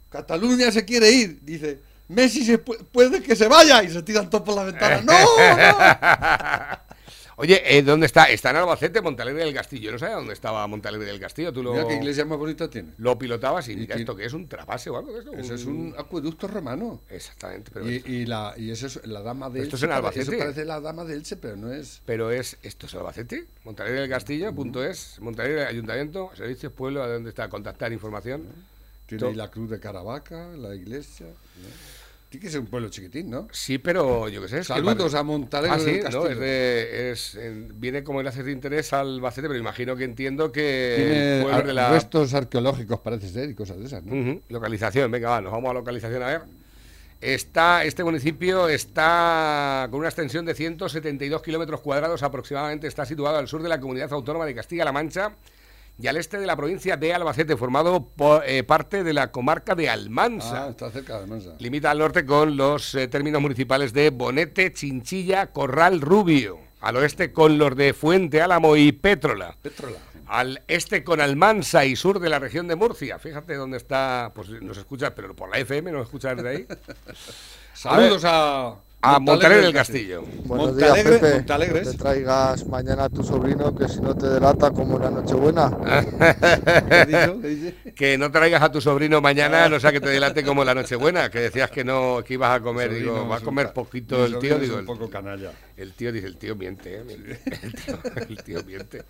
Cataluña 0.09 0.71
se 0.71 0.85
quiere 0.85 1.11
ir, 1.11 1.39
dice, 1.41 1.79
Messi 2.07 2.45
se 2.45 2.63
pu- 2.63 2.77
puede 2.91 3.21
que 3.21 3.35
se 3.35 3.47
vaya, 3.47 3.83
y 3.83 3.89
se 3.89 4.01
tiran 4.03 4.29
todos 4.29 4.43
por 4.45 4.55
la 4.55 4.63
ventana. 4.63 5.01
¡No! 5.05 5.13
no! 5.13 6.94
Oye, 7.37 7.77
eh, 7.77 7.81
¿dónde 7.81 8.05
está? 8.05 8.25
Está 8.29 8.51
en 8.51 8.57
Albacete, 8.57 9.01
Montalegre 9.01 9.43
del 9.43 9.53
Castillo. 9.53 9.85
Yo 9.85 9.91
no 9.91 9.99
sabía 9.99 10.15
dónde 10.15 10.33
estaba 10.33 10.65
Montalegre 10.67 11.05
del 11.07 11.19
Castillo. 11.19 11.51
Tú 11.51 11.61
lo, 11.61 11.73
Mira 11.73 11.85
qué 11.87 11.95
iglesia 11.95 12.23
más 12.23 12.37
bonita 12.37 12.69
tiene. 12.69 12.93
lo 12.97 13.17
pilotabas 13.17 13.67
y, 13.67 13.75
mira 13.75 13.95
esto 13.95 14.15
que 14.15 14.25
es 14.25 14.33
un 14.33 14.47
trapase 14.47 14.89
o 14.89 14.97
algo 14.97 15.11
de 15.11 15.19
esto. 15.19 15.33
Eso 15.33 15.55
es 15.55 15.65
un 15.65 15.93
acueducto 15.97 16.47
romano. 16.47 17.01
Exactamente. 17.09 17.71
Pero, 17.73 17.89
Y, 17.89 18.03
y 18.05 18.25
la, 18.25 18.53
y 18.55 18.71
eso 18.71 18.87
es 18.87 19.05
la 19.05 19.21
dama 19.21 19.49
de 19.49 19.63
Esto 19.63 19.75
es 19.75 19.83
en 19.83 19.91
Albacete. 19.91 20.21
Eso 20.21 20.37
parece 20.37 20.63
la 20.63 20.79
dama 20.79 21.03
de 21.03 21.13
Elche, 21.15 21.35
pero 21.35 21.57
no 21.57 21.73
es. 21.73 22.01
pero 22.05 22.31
es, 22.31 22.57
¿esto 22.63 22.85
es 22.85 22.93
Albacete? 22.95 23.45
Montalegre 23.65 24.01
del 24.01 24.09
Castillo, 24.09 24.53
punto 24.55 24.83
es. 24.83 25.19
Montalegre 25.19 25.65
Ayuntamiento, 25.65 26.31
Servicios, 26.35 26.71
Pueblo, 26.71 27.03
¿a 27.03 27.07
dónde 27.07 27.29
está? 27.29 27.49
Contactar 27.49 27.91
información. 27.91 28.43
Tiene 29.07 29.27
ahí 29.27 29.35
la 29.35 29.51
cruz 29.51 29.69
de 29.69 29.79
Caravaca, 29.79 30.47
la 30.55 30.73
iglesia. 30.73 31.27
¿no? 31.27 31.94
Tiene 32.35 32.47
que 32.47 32.51
ser 32.51 32.59
un 32.59 32.67
pueblo 32.67 32.89
chiquitín, 32.89 33.29
¿no? 33.29 33.47
Sí, 33.51 33.77
pero 33.77 34.27
yo 34.27 34.41
qué 34.41 34.49
sé. 34.49 34.59
es 34.59 34.67
que 34.67 34.73
Saludos 34.73 35.13
a 35.15 35.23
Montalegre 35.23 35.77
Ah, 35.77 35.79
sí, 35.79 36.01
no, 36.11 36.27
es 36.27 36.37
de, 36.37 37.11
es, 37.11 37.39
viene 37.75 38.03
como 38.03 38.19
enlace 38.19 38.43
de 38.43 38.51
interés 38.51 38.91
al 38.91 39.07
Albacete, 39.07 39.47
pero 39.47 39.57
imagino 39.57 39.95
que 39.95 40.03
entiendo 40.03 40.51
que 40.51 40.95
Tiene 40.97 41.63
de 41.63 41.73
la 41.73 41.91
restos 41.91 42.33
arqueológicos, 42.33 42.99
parece 42.99 43.29
ser, 43.29 43.49
y 43.49 43.55
cosas 43.55 43.79
de 43.79 43.85
esas, 43.85 44.03
¿no? 44.03 44.41
Localización, 44.49 45.09
venga, 45.11 45.29
va, 45.29 45.39
nos 45.39 45.53
vamos 45.53 45.69
a 45.69 45.73
localización 45.75 46.23
a 46.23 46.27
ver. 46.27 46.41
Está, 47.21 47.85
este 47.85 48.03
municipio 48.03 48.67
está 48.67 49.87
con 49.89 50.01
una 50.01 50.09
extensión 50.09 50.45
de 50.45 50.55
172 50.55 51.41
kilómetros 51.41 51.79
cuadrados 51.79 52.21
aproximadamente, 52.21 52.87
está 52.87 53.05
situado 53.05 53.37
al 53.37 53.47
sur 53.47 53.63
de 53.63 53.69
la 53.69 53.79
comunidad 53.79 54.11
autónoma 54.11 54.45
de 54.45 54.55
Castilla-La 54.55 54.91
Mancha 54.91 55.37
y 55.97 56.07
al 56.07 56.17
este 56.17 56.37
de 56.37 56.45
la 56.45 56.57
provincia 56.57 56.97
de 56.97 57.13
Albacete, 57.13 57.55
formado 57.55 58.09
por 58.09 58.43
eh, 58.45 58.63
parte 58.63 59.03
de 59.03 59.13
la 59.13 59.31
comarca 59.31 59.75
de 59.75 59.89
Almansa. 59.89 60.65
Ah, 60.65 60.69
está 60.69 60.91
cerca 60.91 61.21
de 61.21 61.27
Mansa. 61.27 61.55
Limita 61.59 61.91
al 61.91 61.99
norte 61.99 62.25
con 62.25 62.57
los 62.57 62.95
eh, 62.95 63.07
términos 63.07 63.41
municipales 63.41 63.93
de 63.93 64.09
Bonete, 64.09 64.73
Chinchilla, 64.73 65.47
Corral 65.47 66.01
Rubio. 66.01 66.59
Al 66.81 66.97
oeste 66.97 67.31
con 67.31 67.57
los 67.57 67.75
de 67.75 67.93
Fuente 67.93 68.41
Álamo 68.41 68.75
y 68.75 68.91
Pétrola. 68.91 69.55
Pétrola. 69.61 69.97
Al 70.27 70.63
este 70.67 71.03
con 71.03 71.21
Almansa 71.21 71.85
y 71.85 71.95
sur 71.95 72.19
de 72.19 72.29
la 72.29 72.39
región 72.39 72.67
de 72.67 72.75
Murcia. 72.75 73.17
Fíjate 73.17 73.55
dónde 73.55 73.77
está. 73.77 74.31
Pues 74.35 74.49
nos 74.49 74.77
escuchas, 74.77 75.11
pero 75.15 75.35
por 75.35 75.49
la 75.49 75.59
FM 75.59 75.91
nos 75.91 76.03
escuchas 76.03 76.35
desde 76.35 76.49
ahí. 76.49 76.67
Saludos 77.73 78.23
a. 78.25 78.75
A 79.01 79.19
Montalegre 79.19 79.63
del 79.65 79.73
Castillo. 79.73 80.23
Buenos 80.45 80.75
días, 80.75 80.89
Montalegre, 80.89 81.19
Pepe. 81.19 81.35
Montalegres. 81.35 81.85
No 81.85 81.91
te 81.91 81.97
traigas 81.97 82.65
mañana 82.65 83.03
a 83.03 83.09
tu 83.09 83.23
sobrino 83.23 83.75
que 83.75 83.87
si 83.87 84.01
no 84.01 84.15
te 84.15 84.27
delata 84.27 84.71
como 84.71 84.97
la 84.97 85.11
Nochebuena. 85.11 85.69
¿Qué 86.89 86.95
ha 86.95 87.05
dicho? 87.05 87.39
¿Qué 87.39 87.47
dice? 87.47 87.93
Que 87.93 88.17
no 88.17 88.31
traigas 88.31 88.63
a 88.63 88.71
tu 88.71 88.81
sobrino 88.81 89.21
mañana, 89.21 89.69
no 89.69 89.79
sea 89.79 89.91
que 89.91 90.01
te 90.01 90.09
delate 90.09 90.43
como 90.43 90.63
la 90.63 90.73
Nochebuena, 90.73 91.29
que 91.29 91.39
decías 91.39 91.69
que 91.69 91.83
no, 91.83 92.23
que 92.25 92.33
ibas 92.33 92.51
a 92.51 92.61
comer. 92.61 92.89
Sobrino 92.89 93.13
Digo, 93.13 93.27
va 93.27 93.37
a 93.37 93.41
comer 93.41 93.73
poquito 93.73 94.25
el 94.25 94.39
tío. 94.39 94.57
Digo, 94.57 94.77
un 94.77 94.85
poco 94.85 95.09
canalla. 95.09 95.51
El 95.77 95.93
tío 95.93 96.13
dice, 96.13 96.27
el 96.27 96.37
tío 96.37 96.55
miente, 96.55 96.99
¿eh? 96.99 97.03
Miente. 97.03 97.39
El, 97.55 97.73
tío, 97.73 97.99
el 98.29 98.43
tío 98.43 98.63
miente. 98.63 99.03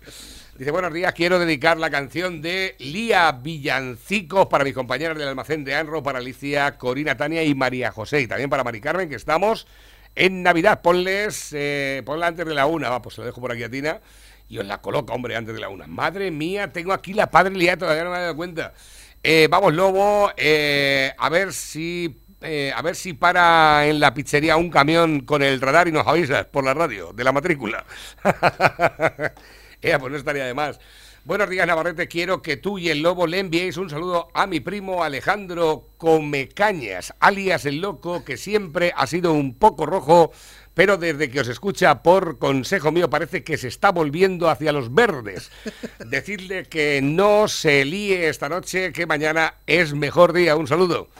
Dice, 0.58 0.70
buenos 0.72 0.92
días, 0.92 1.12
quiero 1.12 1.38
dedicar 1.38 1.78
la 1.78 1.90
canción 1.90 2.42
de 2.42 2.74
Lía 2.80 3.30
Villancicos 3.30 4.46
para 4.46 4.64
mis 4.64 4.74
compañeras 4.74 5.16
del 5.16 5.28
almacén 5.28 5.62
de 5.64 5.76
Anro, 5.76 6.02
para 6.02 6.18
Alicia, 6.18 6.76
Corina, 6.76 7.16
Tania 7.16 7.44
y 7.44 7.54
María 7.54 7.92
José. 7.92 8.22
Y 8.22 8.26
también 8.26 8.50
para 8.50 8.64
Mari 8.64 8.80
Carmen, 8.80 9.08
que 9.08 9.14
estamos 9.14 9.68
en 10.16 10.42
Navidad. 10.42 10.82
Ponles, 10.82 11.52
eh, 11.52 12.02
ponla 12.04 12.26
antes 12.26 12.44
de 12.44 12.54
la 12.54 12.66
una, 12.66 12.90
va, 12.90 13.00
pues 13.00 13.14
se 13.14 13.20
lo 13.20 13.26
dejo 13.26 13.40
por 13.40 13.52
aquí 13.52 13.62
a 13.62 13.70
Tina. 13.70 14.00
Y 14.48 14.58
os 14.58 14.66
la 14.66 14.80
coloca, 14.80 15.14
hombre, 15.14 15.36
antes 15.36 15.54
de 15.54 15.60
la 15.60 15.68
una. 15.68 15.86
Madre 15.86 16.32
mía, 16.32 16.72
tengo 16.72 16.92
aquí 16.92 17.12
la 17.12 17.30
padre 17.30 17.54
Lía, 17.54 17.76
todavía 17.76 18.02
no 18.02 18.10
me 18.10 18.16
he 18.16 18.20
dado 18.22 18.36
cuenta. 18.36 18.74
Eh, 19.22 19.46
vamos, 19.48 19.72
Lobo, 19.72 20.32
eh, 20.36 21.12
a 21.16 21.28
ver 21.28 21.52
si 21.52 22.22
eh, 22.40 22.72
a 22.74 22.82
ver 22.82 22.96
si 22.96 23.12
para 23.12 23.86
en 23.86 24.00
la 24.00 24.14
pizzería 24.14 24.56
un 24.56 24.70
camión 24.70 25.20
con 25.20 25.42
el 25.42 25.60
radar 25.60 25.88
y 25.88 25.92
nos 25.92 26.06
avisas 26.06 26.46
por 26.46 26.64
la 26.64 26.74
radio 26.74 27.12
de 27.12 27.24
la 27.24 27.32
matrícula. 27.32 27.84
Eh, 29.82 29.94
pues 30.00 30.10
no 30.10 30.16
estaría 30.16 30.46
de 30.46 30.54
más. 30.54 30.80
Buenos 31.26 31.50
días, 31.50 31.66
Navarrete. 31.66 32.08
Quiero 32.08 32.40
que 32.40 32.56
tú 32.56 32.78
y 32.78 32.88
el 32.88 33.02
lobo 33.02 33.26
le 33.26 33.40
enviéis 33.40 33.76
un 33.76 33.90
saludo 33.90 34.28
a 34.32 34.46
mi 34.46 34.60
primo 34.60 35.04
Alejandro 35.04 35.90
Comecañas, 35.98 37.12
alias 37.20 37.66
el 37.66 37.80
loco, 37.80 38.24
que 38.24 38.36
siempre 38.36 38.92
ha 38.96 39.06
sido 39.06 39.32
un 39.32 39.54
poco 39.54 39.86
rojo, 39.86 40.32
pero 40.72 40.96
desde 40.96 41.28
que 41.28 41.40
os 41.40 41.48
escucha 41.48 42.02
por 42.02 42.38
consejo 42.38 42.90
mío 42.90 43.10
parece 43.10 43.44
que 43.44 43.58
se 43.58 43.68
está 43.68 43.92
volviendo 43.92 44.48
hacia 44.48 44.72
los 44.72 44.94
verdes. 44.94 45.50
Decidle 46.06 46.64
que 46.64 47.00
no 47.02 47.48
se 47.48 47.84
líe 47.84 48.28
esta 48.28 48.48
noche, 48.48 48.92
que 48.92 49.06
mañana 49.06 49.56
es 49.66 49.94
mejor 49.94 50.32
día. 50.32 50.56
Un 50.56 50.68
saludo. 50.68 51.10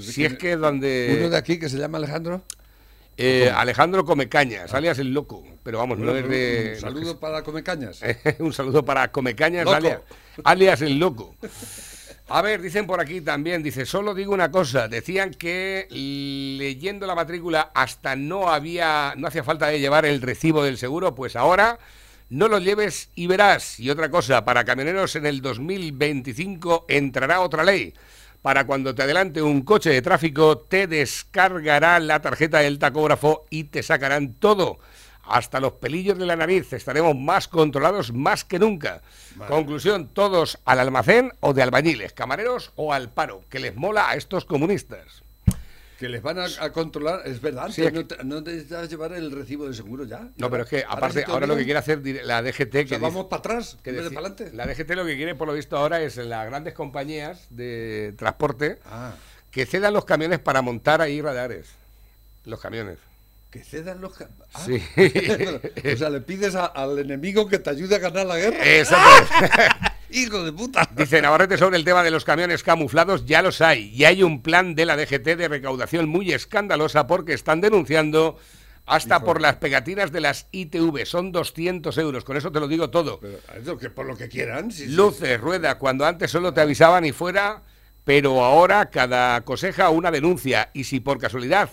Si 0.00 0.24
es 0.24 0.34
que 0.34 0.56
donde... 0.56 1.16
Uno 1.18 1.30
de 1.30 1.36
aquí 1.36 1.58
que 1.58 1.68
se 1.68 1.78
llama 1.78 1.98
Alejandro. 1.98 2.42
Eh, 3.16 3.50
Alejandro 3.54 4.04
Comecañas, 4.04 4.74
alias 4.74 4.98
el 4.98 5.14
loco, 5.14 5.44
pero 5.62 5.78
vamos, 5.78 5.98
no 5.98 6.16
es 6.16 6.28
de... 6.28 6.72
Un 6.74 6.80
saludo 6.80 7.20
para 7.20 7.42
Comecañas. 7.42 8.00
un 8.40 8.52
saludo 8.52 8.84
para 8.84 9.12
Comecañas, 9.12 9.68
alias, 9.68 10.00
alias 10.42 10.82
el 10.82 10.98
loco. 10.98 11.36
A 12.28 12.42
ver, 12.42 12.60
dicen 12.60 12.86
por 12.86 13.00
aquí 13.00 13.20
también, 13.20 13.62
dice, 13.62 13.86
solo 13.86 14.14
digo 14.14 14.32
una 14.32 14.50
cosa, 14.50 14.88
decían 14.88 15.30
que 15.30 15.86
leyendo 15.90 17.06
la 17.06 17.14
matrícula 17.14 17.70
hasta 17.74 18.16
no 18.16 18.48
había, 18.48 19.14
no 19.16 19.28
hacía 19.28 19.44
falta 19.44 19.66
de 19.66 19.78
llevar 19.78 20.06
el 20.06 20.22
recibo 20.22 20.64
del 20.64 20.78
seguro, 20.78 21.14
pues 21.14 21.36
ahora 21.36 21.78
no 22.30 22.48
lo 22.48 22.58
lleves 22.58 23.10
y 23.14 23.26
verás. 23.26 23.78
Y 23.78 23.90
otra 23.90 24.10
cosa, 24.10 24.44
para 24.44 24.64
camioneros 24.64 25.14
en 25.16 25.26
el 25.26 25.42
2025 25.42 26.86
entrará 26.88 27.40
otra 27.40 27.62
ley. 27.62 27.94
Para 28.44 28.66
cuando 28.66 28.94
te 28.94 29.02
adelante 29.02 29.40
un 29.40 29.62
coche 29.62 29.88
de 29.88 30.02
tráfico, 30.02 30.58
te 30.58 30.86
descargará 30.86 31.98
la 31.98 32.20
tarjeta 32.20 32.58
del 32.58 32.78
tacógrafo 32.78 33.46
y 33.48 33.64
te 33.64 33.82
sacarán 33.82 34.34
todo. 34.34 34.80
Hasta 35.22 35.60
los 35.60 35.72
pelillos 35.72 36.18
de 36.18 36.26
la 36.26 36.36
nariz 36.36 36.70
estaremos 36.74 37.16
más 37.16 37.48
controlados 37.48 38.12
más 38.12 38.44
que 38.44 38.58
nunca. 38.58 39.00
Conclusión, 39.48 40.08
todos 40.08 40.58
al 40.66 40.80
almacén 40.80 41.32
o 41.40 41.54
de 41.54 41.62
albañiles, 41.62 42.12
camareros 42.12 42.72
o 42.76 42.92
al 42.92 43.10
paro, 43.10 43.46
que 43.48 43.60
les 43.60 43.76
mola 43.76 44.10
a 44.10 44.14
estos 44.14 44.44
comunistas. 44.44 45.23
Que 45.98 46.08
les 46.08 46.20
van 46.22 46.38
a, 46.40 46.46
a 46.60 46.72
controlar, 46.72 47.22
es 47.24 47.40
verdad, 47.40 47.70
Sí, 47.70 47.82
no, 47.92 48.04
te- 48.06 48.22
no 48.24 48.40
necesitas 48.40 48.90
llevar 48.90 49.12
el 49.12 49.30
recibo 49.30 49.66
de 49.68 49.74
seguro 49.74 50.04
ya. 50.04 50.28
No, 50.36 50.50
pero 50.50 50.64
es 50.64 50.68
que 50.68 50.84
aparte, 50.88 51.24
ahora 51.26 51.46
lo 51.46 51.56
que 51.56 51.64
quiere 51.64 51.78
hacer 51.78 52.00
la 52.24 52.42
DGT, 52.42 52.56
que 52.56 52.66
O 52.66 52.70
sea, 52.70 52.82
dice- 52.82 52.98
vamos 52.98 53.26
para 53.26 53.38
atrás, 53.40 53.78
que 53.82 53.92
para 53.92 54.06
adelante. 54.08 54.50
La 54.52 54.66
DGT 54.66 54.90
lo 54.96 55.06
que 55.06 55.16
quiere, 55.16 55.34
por 55.36 55.46
lo 55.46 55.54
visto 55.54 55.76
ahora, 55.76 56.02
es 56.02 56.16
las 56.16 56.46
grandes 56.46 56.74
compañías 56.74 57.46
de 57.50 58.12
transporte 58.18 58.80
Ah. 58.86 59.14
que 59.52 59.66
cedan 59.66 59.92
los 59.94 60.04
camiones 60.04 60.40
para 60.40 60.62
montar 60.62 61.00
ahí 61.00 61.20
radares. 61.22 61.68
Los 62.44 62.60
camiones. 62.60 62.98
Que 63.50 63.62
cedan 63.62 64.00
los... 64.00 64.12
Ah. 64.52 64.64
Sí. 64.66 64.82
o 65.94 65.96
sea, 65.96 66.10
le 66.10 66.20
pides 66.22 66.56
a- 66.56 66.66
al 66.66 66.98
enemigo 66.98 67.46
que 67.48 67.60
te 67.60 67.70
ayude 67.70 67.94
a 67.94 67.98
ganar 68.00 68.26
la 68.26 68.36
guerra. 68.36 68.58
Exacto. 68.78 69.32
¡Hijo 70.14 70.44
de 70.44 70.52
puta! 70.52 70.88
Dice 70.96 71.20
Navarrete 71.20 71.58
sobre 71.58 71.76
el 71.76 71.84
tema 71.84 72.02
de 72.02 72.10
los 72.10 72.24
camiones 72.24 72.62
camuflados, 72.62 73.24
ya 73.26 73.42
los 73.42 73.60
hay. 73.60 73.88
Y 73.94 74.04
hay 74.04 74.22
un 74.22 74.42
plan 74.42 74.74
de 74.74 74.86
la 74.86 74.96
DGT 74.96 75.36
de 75.36 75.48
recaudación 75.48 76.08
muy 76.08 76.32
escandalosa 76.32 77.06
porque 77.06 77.32
están 77.34 77.60
denunciando 77.60 78.38
hasta 78.86 79.16
Hijo. 79.16 79.24
por 79.24 79.40
las 79.40 79.56
pegatinas 79.56 80.12
de 80.12 80.20
las 80.20 80.46
ITV. 80.52 81.04
Son 81.04 81.32
200 81.32 81.96
euros, 81.98 82.22
con 82.24 82.36
eso 82.36 82.52
te 82.52 82.60
lo 82.60 82.68
digo 82.68 82.90
todo. 82.90 83.18
Pero, 83.20 83.76
que 83.78 83.90
por 83.90 84.06
lo 84.06 84.16
que 84.16 84.28
quieran. 84.28 84.70
sí, 84.70 84.86
sí. 84.86 84.92
Luces, 84.92 85.40
rueda, 85.40 85.78
cuando 85.78 86.06
antes 86.06 86.30
solo 86.30 86.52
te 86.54 86.60
avisaban 86.60 87.04
y 87.04 87.12
fuera, 87.12 87.62
pero 88.04 88.44
ahora 88.44 88.90
cada 88.90 89.40
coseja 89.40 89.90
una 89.90 90.10
denuncia. 90.10 90.70
Y 90.74 90.84
si 90.84 91.00
por 91.00 91.18
casualidad 91.18 91.70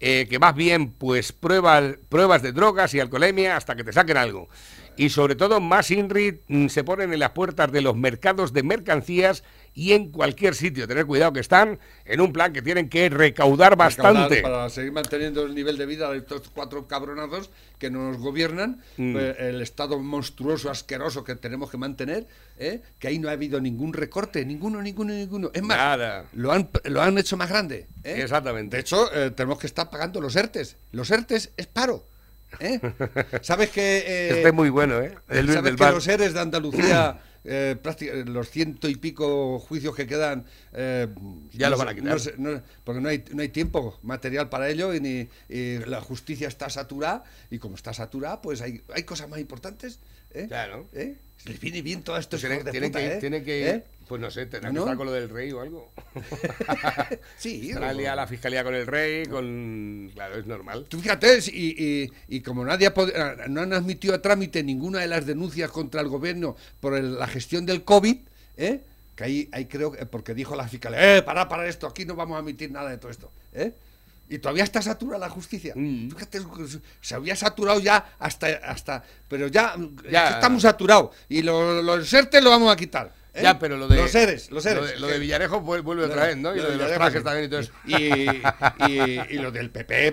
eh, 0.00 0.26
que 0.28 0.38
más 0.38 0.54
bien 0.54 0.92
pues 0.92 1.32
prueba- 1.32 1.94
pruebas 2.08 2.42
de 2.42 2.52
drogas 2.52 2.92
y 2.94 3.00
alcoholemia 3.00 3.56
hasta 3.56 3.76
que 3.76 3.84
te 3.84 3.92
saquen 3.92 4.16
algo. 4.16 4.48
Y 4.96 5.08
sobre 5.08 5.34
todo, 5.34 5.60
más 5.60 5.90
INRI 5.90 6.42
mm, 6.48 6.66
se 6.68 6.84
ponen 6.84 7.12
en 7.12 7.20
las 7.20 7.30
puertas 7.30 7.72
de 7.72 7.80
los 7.80 7.96
mercados 7.96 8.52
de 8.52 8.62
mercancías 8.62 9.44
y 9.72 9.92
en 9.92 10.10
cualquier 10.10 10.54
sitio. 10.54 10.86
Tener 10.86 11.06
cuidado 11.06 11.32
que 11.32 11.40
están 11.40 11.78
en 12.04 12.20
un 12.20 12.32
plan 12.32 12.52
que 12.52 12.60
tienen 12.60 12.88
que 12.88 13.08
recaudar 13.08 13.76
bastante. 13.76 14.42
para 14.42 14.68
seguir 14.68 14.92
manteniendo 14.92 15.42
el 15.44 15.54
nivel 15.54 15.78
de 15.78 15.86
vida 15.86 16.10
de 16.10 16.18
estos 16.18 16.50
cuatro 16.50 16.86
cabronados 16.86 17.50
que 17.78 17.88
nos 17.90 18.18
gobiernan, 18.18 18.82
Mm. 18.98 19.12
pues, 19.12 19.36
el 19.38 19.62
estado 19.62 19.98
monstruoso, 20.00 20.70
asqueroso 20.70 21.24
que 21.24 21.34
tenemos 21.36 21.70
que 21.70 21.78
mantener, 21.78 22.26
¿eh? 22.58 22.82
que 22.98 23.08
ahí 23.08 23.18
no 23.18 23.28
ha 23.28 23.32
habido 23.32 23.60
ningún 23.60 23.92
recorte, 23.94 24.44
ninguno, 24.44 24.82
ninguno, 24.82 25.14
ninguno. 25.14 25.50
Es 25.54 25.62
más, 25.62 25.78
Nada. 25.78 26.26
Lo, 26.34 26.52
han, 26.52 26.68
lo 26.84 27.00
han 27.00 27.16
hecho 27.16 27.36
más 27.38 27.48
grande. 27.48 27.86
¿eh? 28.04 28.20
Exactamente. 28.22 28.76
De 28.76 28.80
hecho, 28.82 29.10
eh, 29.14 29.30
tenemos 29.30 29.58
que 29.58 29.66
estar 29.68 29.88
pagando 29.88 30.20
los 30.20 30.36
ERTES. 30.36 30.76
Los 30.92 31.10
ERTES 31.10 31.52
es 31.56 31.66
paro. 31.68 32.06
¿Eh? 32.58 32.80
¿Sabes 33.42 33.70
que... 33.70 33.98
eh, 33.98 34.28
Este 34.30 34.48
es 34.48 34.54
muy 34.54 34.70
bueno, 34.70 35.00
¿eh? 35.00 35.14
El 35.28 35.46
¿Sabes 35.48 35.62
del 35.64 35.76
que 35.76 35.90
los 35.90 36.06
ERES 36.08 36.34
de 36.34 36.40
Andalucía, 36.40 37.20
eh, 37.44 37.76
los 38.26 38.50
ciento 38.50 38.88
y 38.88 38.96
pico 38.96 39.58
juicios 39.60 39.94
que 39.94 40.06
quedan... 40.06 40.44
eh, 40.72 41.06
Ya 41.52 41.66
no 41.66 41.70
los 41.70 41.78
sé- 41.80 41.84
van 41.84 41.88
a 41.88 41.94
quitar. 41.94 42.12
no 42.12 42.18
sé- 42.18 42.34
no- 42.38 42.62
porque 42.84 43.00
no 43.00 43.08
hay, 43.08 43.24
no 43.32 43.42
hay 43.42 43.48
tiempo 43.48 43.98
material 44.02 44.48
para 44.48 44.68
ello 44.68 44.92
y, 44.94 45.00
ni, 45.00 45.28
y 45.48 45.78
la 45.86 46.00
justicia 46.00 46.48
está 46.48 46.68
saturada 46.68 47.24
y 47.50 47.58
como 47.58 47.76
está 47.76 47.92
saturada, 47.94 48.42
pues 48.42 48.60
hay, 48.60 48.82
hay 48.94 49.04
cosas 49.04 49.28
más 49.28 49.38
importantes. 49.40 50.00
¿Eh? 50.34 50.46
Claro. 50.48 50.88
¿Eh? 50.92 51.16
Les 51.46 51.58
viene 51.60 51.80
bien 51.82 52.02
todo 52.02 52.16
esto. 52.18 52.36
Pues 52.38 52.42
tienen, 52.42 52.70
tienen 52.70 52.92
que, 52.92 53.16
ir- 53.16 53.20
tienen 53.20 53.44
que 53.44 53.70
¿Eh? 53.70 53.84
pues 54.06 54.20
no 54.20 54.30
sé, 54.30 54.46
tendrán 54.46 54.74
¿No? 54.74 54.80
que 54.82 54.84
estar 54.90 54.96
con 54.96 55.06
lo 55.06 55.12
del 55.12 55.28
rey 55.30 55.50
o 55.52 55.60
algo. 55.60 55.92
Sí, 57.38 57.68
Estará 57.70 57.92
liada 57.92 58.16
la 58.16 58.26
fiscalía 58.26 58.62
con 58.64 58.74
el 58.74 58.86
rey, 58.86 59.24
con... 59.26 60.10
Claro, 60.14 60.36
es 60.38 60.46
normal. 60.46 60.86
Tú 60.88 61.00
fíjate, 61.00 61.38
y, 61.52 61.84
y, 62.02 62.12
y 62.28 62.40
como 62.42 62.64
nadie 62.64 62.86
ha 62.88 62.94
pod- 62.94 63.12
ah, 63.16 63.46
no 63.48 63.62
han 63.62 63.72
admitido 63.72 64.14
a 64.14 64.20
trámite 64.22 64.62
ninguna 64.62 65.00
de 65.00 65.06
las 65.08 65.26
denuncias 65.26 65.70
contra 65.70 66.00
el 66.00 66.08
gobierno 66.08 66.56
por 66.80 66.94
el- 66.96 67.18
la 67.18 67.26
gestión 67.28 67.64
del 67.66 67.84
COVID, 67.84 68.16
¿eh? 68.56 68.80
que 69.16 69.24
ahí, 69.24 69.48
ahí 69.52 69.66
creo 69.66 69.92
que, 69.92 70.04
porque 70.06 70.34
dijo 70.34 70.54
la 70.56 70.66
fiscalía, 70.68 71.16
eh, 71.18 71.22
para, 71.22 71.48
para 71.48 71.66
esto, 71.66 71.86
aquí 71.86 72.04
no 72.04 72.14
vamos 72.14 72.36
a 72.36 72.40
admitir 72.40 72.70
nada 72.70 72.90
de 72.90 72.98
todo 72.98 73.10
esto, 73.10 73.30
¿eh? 73.52 73.72
Y 74.30 74.38
todavía 74.38 74.64
está 74.64 74.80
saturada 74.80 75.18
la 75.26 75.28
justicia. 75.28 75.74
Mm. 75.76 76.10
Fíjate, 76.12 76.40
se 77.00 77.14
había 77.14 77.34
saturado 77.36 77.80
ya 77.80 78.14
hasta, 78.18 78.46
hasta 78.64 79.02
pero 79.28 79.48
ya, 79.48 79.74
estamos 80.30 80.62
saturados. 80.62 81.10
Y 81.28 81.42
los 81.42 81.82
lo, 81.84 81.96
los 81.96 82.12
ERTE 82.12 82.40
lo 82.40 82.48
vamos 82.50 82.72
a 82.72 82.76
quitar. 82.76 83.12
¿eh? 83.34 83.40
Ya, 83.42 83.58
pero 83.58 83.76
lo 83.76 83.86
de... 83.88 83.96
Los 83.96 84.14
ERES, 84.14 84.50
los 84.50 84.64
Lo 84.64 84.70
ERES. 84.70 84.90
de, 84.92 84.98
lo 85.00 85.06
de 85.08 85.18
Villarejo 85.18 85.60
vuel- 85.62 85.82
vuelve 85.82 86.02
Lo 86.06 86.12
otra 86.12 86.26
vez, 86.26 86.36
¿no? 86.36 86.54
Y 86.54 86.58
lo 86.58 86.62
lo 86.64 86.68
de 86.70 86.76
de 86.76 86.82
los 86.84 86.92
trajes 86.94 87.22
también 87.24 87.44
y 87.44 87.48
todo 87.48 87.60
eso. 87.60 87.72
Y, 87.86 87.94
y, 88.92 89.20
y 89.30 89.38
lo 89.38 89.50
del 89.50 89.70
PP 89.70 90.12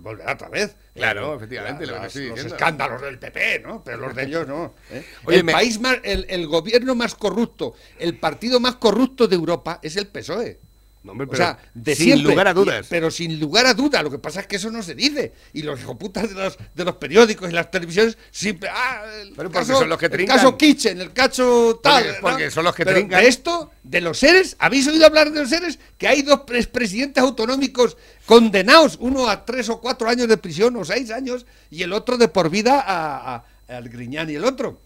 volverá 0.00 0.32
otra 0.34 0.48
vez. 0.48 0.76
Claro, 0.94 1.34
efectivamente, 1.36 1.86
lo 1.86 1.94
que 1.94 2.00
las- 2.00 2.16
los 2.16 2.38
escándalos 2.44 3.00
del 3.02 3.18
PP, 3.18 3.60
¿no? 3.60 3.82
Pero 3.84 3.98
los 3.98 4.14
de 4.14 4.24
ellos 4.24 4.46
no. 4.46 4.74
¿eh? 4.90 5.04
Oye, 5.24 5.38
el 5.38 5.44
me- 5.44 5.52
país 5.52 5.80
más, 5.80 5.96
el, 6.02 6.26
el 6.28 6.46
gobierno 6.46 6.94
más 6.94 7.14
corrupto, 7.14 7.74
el 7.98 8.18
partido 8.18 8.60
más 8.60 8.76
corrupto 8.76 9.28
de 9.28 9.36
Europa 9.36 9.78
es 9.82 9.96
el 9.96 10.06
PSOE. 10.08 10.60
No, 11.04 11.12
hombre, 11.12 11.26
o 11.30 11.34
sea, 11.34 11.58
de 11.74 11.96
sin 11.96 12.04
siempre. 12.04 12.30
lugar 12.30 12.46
a 12.46 12.54
dudas. 12.54 12.86
Pero 12.88 13.10
sin 13.10 13.40
lugar 13.40 13.66
a 13.66 13.74
duda. 13.74 14.02
Lo 14.04 14.10
que 14.10 14.18
pasa 14.20 14.40
es 14.40 14.46
que 14.46 14.56
eso 14.56 14.70
no 14.70 14.82
se 14.84 14.94
dice. 14.94 15.32
Y 15.52 15.62
los 15.62 15.80
hijoputas 15.80 16.28
de 16.28 16.34
los, 16.36 16.56
de 16.74 16.84
los 16.84 16.94
periódicos 16.96 17.50
y 17.50 17.52
las 17.52 17.70
televisiones 17.72 18.16
siempre. 18.30 18.68
Ah, 18.72 19.02
el 19.20 19.30
Pero 19.30 19.50
porque 19.50 19.66
caso, 19.66 19.78
son 19.80 19.88
los 19.88 19.98
que 19.98 20.06
el 20.06 20.12
trincan. 20.12 20.36
caso 20.36 20.56
Kitchen, 20.56 21.00
el 21.00 21.12
caso 21.12 21.80
tal. 21.82 22.04
Porque- 22.20 22.50
son 22.52 22.62
los 22.64 22.74
que 22.74 22.84
Pero 22.84 22.98
trincan. 22.98 23.20
De 23.20 23.28
esto, 23.28 23.72
de 23.82 24.00
los 24.00 24.16
seres, 24.18 24.54
¿habéis 24.60 24.86
oído 24.86 25.04
hablar 25.06 25.32
de 25.32 25.40
los 25.40 25.48
seres? 25.50 25.80
Que 25.98 26.06
hay 26.06 26.22
dos 26.22 26.40
pres- 26.46 26.68
presidentes 26.68 27.20
autonómicos 27.22 27.96
condenados, 28.26 28.96
uno 29.00 29.28
a 29.28 29.44
tres 29.44 29.68
o 29.70 29.80
cuatro 29.80 30.08
años 30.08 30.28
de 30.28 30.36
prisión 30.36 30.76
o 30.76 30.84
seis 30.84 31.10
años, 31.10 31.46
y 31.68 31.82
el 31.82 31.92
otro 31.92 32.16
de 32.16 32.28
por 32.28 32.48
vida 32.48 32.80
a, 32.80 33.34
a- 33.34 33.44
al 33.76 33.88
Griñán 33.88 34.30
y 34.30 34.34
el 34.36 34.44
otro. 34.44 34.80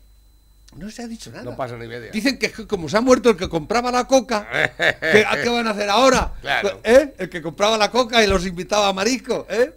No 0.77 0.91
se 0.91 1.03
ha 1.03 1.09
dicho 1.09 1.31
nada. 1.31 1.45
No 1.45 1.57
pasa 1.57 1.77
ni 1.77 1.87
media. 1.87 2.11
Dicen 2.11 2.39
que 2.39 2.51
como 2.67 2.89
se 2.89 2.97
ha 2.97 3.01
muerto 3.01 3.31
el 3.31 3.37
que 3.37 3.49
compraba 3.49 3.91
la 3.91 4.07
coca, 4.07 4.47
¿qué, 5.01 5.25
¿a 5.27 5.43
qué 5.43 5.49
van 5.49 5.67
a 5.67 5.71
hacer 5.71 5.89
ahora? 5.89 6.35
Claro. 6.41 6.81
¿Eh? 6.85 7.15
El 7.19 7.29
que 7.29 7.41
compraba 7.41 7.79
la 7.79 7.91
coca 7.91 8.23
y 8.23 8.27
los 8.27 8.47
invitaba 8.47 8.89
a 8.89 8.93
marisco, 8.93 9.47
¿eh? 9.49 9.73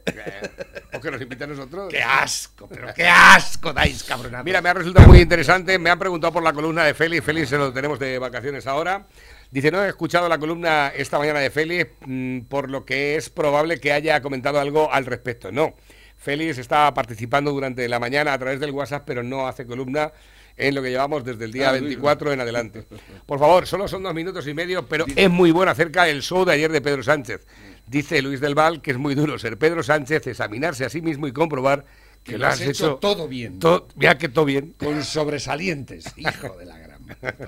¿Por 0.91 1.01
qué 1.01 1.11
nos 1.11 1.21
invitan 1.21 1.51
a 1.51 1.53
nosotros? 1.53 1.89
¡Qué 1.91 2.01
asco! 2.01 2.67
¡Pero 2.67 2.93
qué 2.93 3.07
asco 3.07 3.71
dais, 3.71 4.03
cabronazo! 4.03 4.43
Mira, 4.43 4.61
me 4.61 4.69
ha 4.69 4.73
resultado 4.73 5.07
muy 5.07 5.19
interesante. 5.19 5.79
Me 5.79 5.89
han 5.89 5.99
preguntado 5.99 6.33
por 6.33 6.43
la 6.43 6.53
columna 6.53 6.83
de 6.83 6.93
Félix. 6.93 7.23
Félix 7.23 7.49
se 7.49 7.57
lo 7.57 7.71
tenemos 7.71 7.99
de 7.99 8.19
vacaciones 8.19 8.67
ahora. 8.67 9.07
Dice, 9.51 9.71
no 9.71 9.83
he 9.83 9.87
escuchado 9.87 10.29
la 10.29 10.37
columna 10.37 10.89
esta 10.95 11.17
mañana 11.17 11.39
de 11.39 11.49
Félix, 11.49 11.91
mm, 12.05 12.41
por 12.41 12.69
lo 12.69 12.85
que 12.85 13.15
es 13.15 13.29
probable 13.29 13.79
que 13.79 13.91
haya 13.91 14.21
comentado 14.21 14.59
algo 14.59 14.91
al 14.91 15.05
respecto. 15.05 15.51
No. 15.51 15.75
Félix 16.17 16.57
está 16.57 16.93
participando 16.93 17.51
durante 17.51 17.87
la 17.87 17.97
mañana 17.97 18.33
a 18.33 18.37
través 18.37 18.59
del 18.59 18.71
WhatsApp, 18.71 19.03
pero 19.05 19.23
no 19.23 19.47
hace 19.47 19.65
columna 19.65 20.11
en 20.59 20.75
lo 20.75 20.81
que 20.83 20.89
llevamos 20.89 21.23
desde 21.23 21.45
el 21.45 21.51
día 21.51 21.69
Ah, 21.69 21.71
Luis. 21.73 21.83
24 21.83 22.33
en 22.33 22.41
adelante. 22.41 22.85
Por 23.25 23.39
favor, 23.39 23.65
solo 23.65 23.87
son 23.87 24.03
dos 24.03 24.13
minutos 24.13 24.45
y 24.47 24.53
medio, 24.53 24.85
pero 24.87 25.05
es 25.15 25.29
muy 25.29 25.51
bueno 25.51 25.71
acerca 25.71 26.03
del 26.03 26.21
show 26.21 26.45
de 26.45 26.53
ayer 26.53 26.71
de 26.71 26.81
Pedro 26.81 27.01
Sánchez. 27.01 27.45
Dice 27.87 28.21
Luis 28.21 28.39
del 28.39 28.53
Val 28.55 28.81
que 28.81 28.91
es 28.91 28.97
muy 28.97 29.15
duro 29.15 29.39
ser 29.39 29.57
Pedro 29.57 29.81
Sánchez, 29.81 30.27
examinarse 30.27 30.85
a 30.85 30.89
sí 30.89 31.01
mismo 31.01 31.25
y 31.27 31.31
comprobar 31.31 31.85
que, 32.23 32.37
lo 32.37 32.47
has 32.47 32.59
hecho, 32.61 32.95
todo 32.97 33.27
bien. 33.27 33.57
to- 33.59 33.87
ya 33.95 34.17
que 34.17 34.27
todo 34.29 34.45
bien. 34.45 34.75
Con 34.77 35.03
sobresalientes, 35.03 36.05
hijo 36.17 36.55
de 36.57 36.65
la 36.65 36.77
gran. 36.77 36.99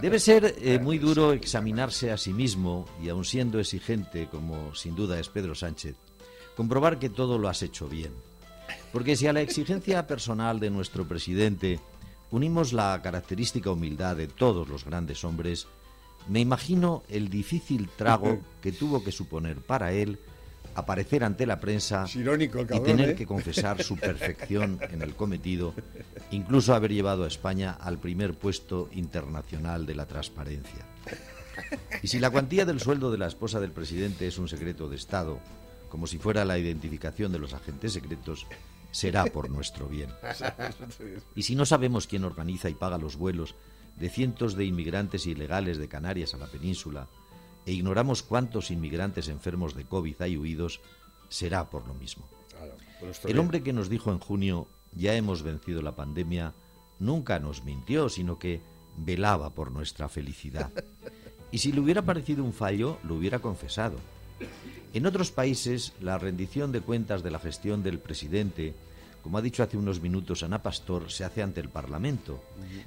Debe 0.01 0.18
ser 0.18 0.55
eh, 0.59 0.80
muy 0.80 0.97
duro 0.97 1.34
examinarse 1.34 2.09
a 2.12 2.18
sí 2.18 2.34
mismo 2.34 2.88
y 3.03 3.09
aun 3.09 3.26
siendo 3.26 3.59
exigente, 3.59 4.28
como 4.32 4.74
sin 4.74 4.95
duda 4.95 5.20
es 5.20 5.30
Pedro 5.30 5.53
Sánchez, 5.53 5.95
comprobar 6.55 6.97
que 6.97 7.09
todo 7.09 7.38
lo 7.38 7.49
has 7.49 7.62
hecho 7.62 7.88
bien. 7.88 8.14
Porque 8.93 9.16
si 9.16 9.28
a 9.28 9.34
la 9.34 9.41
exigencia 9.41 10.07
personal 10.07 10.59
de 10.59 10.70
nuestro 10.72 11.07
presidente 11.07 11.80
unimos 12.32 12.73
la 12.73 12.99
característica 13.01 13.71
humildad 13.71 14.15
de 14.15 14.27
todos 14.27 14.67
los 14.67 14.86
grandes 14.86 15.23
hombres, 15.23 15.67
me 16.27 16.39
imagino 16.39 17.03
el 17.09 17.29
difícil 17.29 17.89
trago 17.95 18.39
que 18.61 18.71
tuvo 18.71 19.03
que 19.03 19.11
suponer 19.11 19.57
para 19.57 19.91
él 19.91 20.19
aparecer 20.73 21.23
ante 21.23 21.45
la 21.45 21.59
prensa 21.59 22.05
irónico 22.15 22.61
y 22.61 22.79
tener 22.79 23.09
¿eh? 23.09 23.15
que 23.15 23.25
confesar 23.25 23.84
su 23.84 23.97
perfección 23.99 24.79
en 24.89 25.01
el 25.01 25.15
cometido, 25.15 25.73
incluso 26.32 26.73
haber 26.73 26.93
llevado 26.93 27.25
a 27.25 27.27
España 27.27 27.71
al 27.73 27.99
primer 27.99 28.36
puesto 28.36 28.89
internacional 28.93 29.86
de 29.86 29.95
la 29.95 30.05
transparencia. 30.05 30.86
Y 32.01 32.07
si 32.07 32.19
la 32.19 32.29
cuantía 32.29 32.65
del 32.65 32.79
sueldo 32.79 33.11
de 33.11 33.17
la 33.17 33.27
esposa 33.27 33.59
del 33.59 33.71
presidente 33.71 34.27
es 34.27 34.38
un 34.38 34.47
secreto 34.47 34.88
de 34.88 34.95
Estado, 34.95 35.39
como 35.89 36.07
si 36.07 36.17
fuera 36.17 36.45
la 36.45 36.57
identificación 36.57 37.34
de 37.34 37.39
los 37.39 37.53
agentes 37.53 37.93
secretos, 37.93 38.47
será 38.91 39.25
por 39.25 39.49
nuestro 39.49 39.87
bien. 39.87 40.09
Y 41.35 41.43
si 41.43 41.55
no 41.55 41.65
sabemos 41.65 42.07
quién 42.07 42.23
organiza 42.23 42.69
y 42.69 42.75
paga 42.75 42.97
los 42.97 43.15
vuelos 43.15 43.55
de 43.97 44.09
cientos 44.09 44.55
de 44.55 44.65
inmigrantes 44.65 45.25
ilegales 45.25 45.77
de 45.77 45.87
Canarias 45.87 46.33
a 46.33 46.37
la 46.37 46.47
península, 46.47 47.07
e 47.65 47.73
ignoramos 47.73 48.23
cuántos 48.23 48.71
inmigrantes 48.71 49.27
enfermos 49.27 49.75
de 49.75 49.85
COVID 49.85 50.21
hay 50.21 50.37
huidos, 50.37 50.81
será 51.29 51.69
por 51.69 51.87
lo 51.87 51.93
mismo. 51.93 52.27
El 53.25 53.39
hombre 53.39 53.63
que 53.63 53.73
nos 53.73 53.89
dijo 53.89 54.11
en 54.11 54.19
junio, 54.19 54.67
ya 54.93 55.15
hemos 55.15 55.43
vencido 55.43 55.81
la 55.81 55.95
pandemia, 55.95 56.53
nunca 56.99 57.39
nos 57.39 57.63
mintió, 57.63 58.09
sino 58.09 58.37
que 58.37 58.61
velaba 58.97 59.53
por 59.53 59.71
nuestra 59.71 60.09
felicidad. 60.09 60.71
Y 61.53 61.57
si 61.57 61.73
le 61.73 61.81
hubiera 61.81 62.01
parecido 62.01 62.45
un 62.45 62.53
fallo, 62.53 62.97
lo 63.03 63.15
hubiera 63.15 63.39
confesado. 63.39 63.97
En 64.93 65.05
otros 65.05 65.31
países, 65.31 65.93
la 66.01 66.17
rendición 66.17 66.71
de 66.71 66.81
cuentas 66.81 67.23
de 67.23 67.31
la 67.31 67.39
gestión 67.39 67.81
del 67.81 67.99
presidente, 67.99 68.73
como 69.23 69.37
ha 69.37 69.41
dicho 69.41 69.63
hace 69.63 69.77
unos 69.77 70.01
minutos 70.01 70.43
Ana 70.43 70.61
Pastor, 70.61 71.09
se 71.11 71.23
hace 71.23 71.41
ante 71.41 71.61
el 71.61 71.69
Parlamento, 71.69 72.43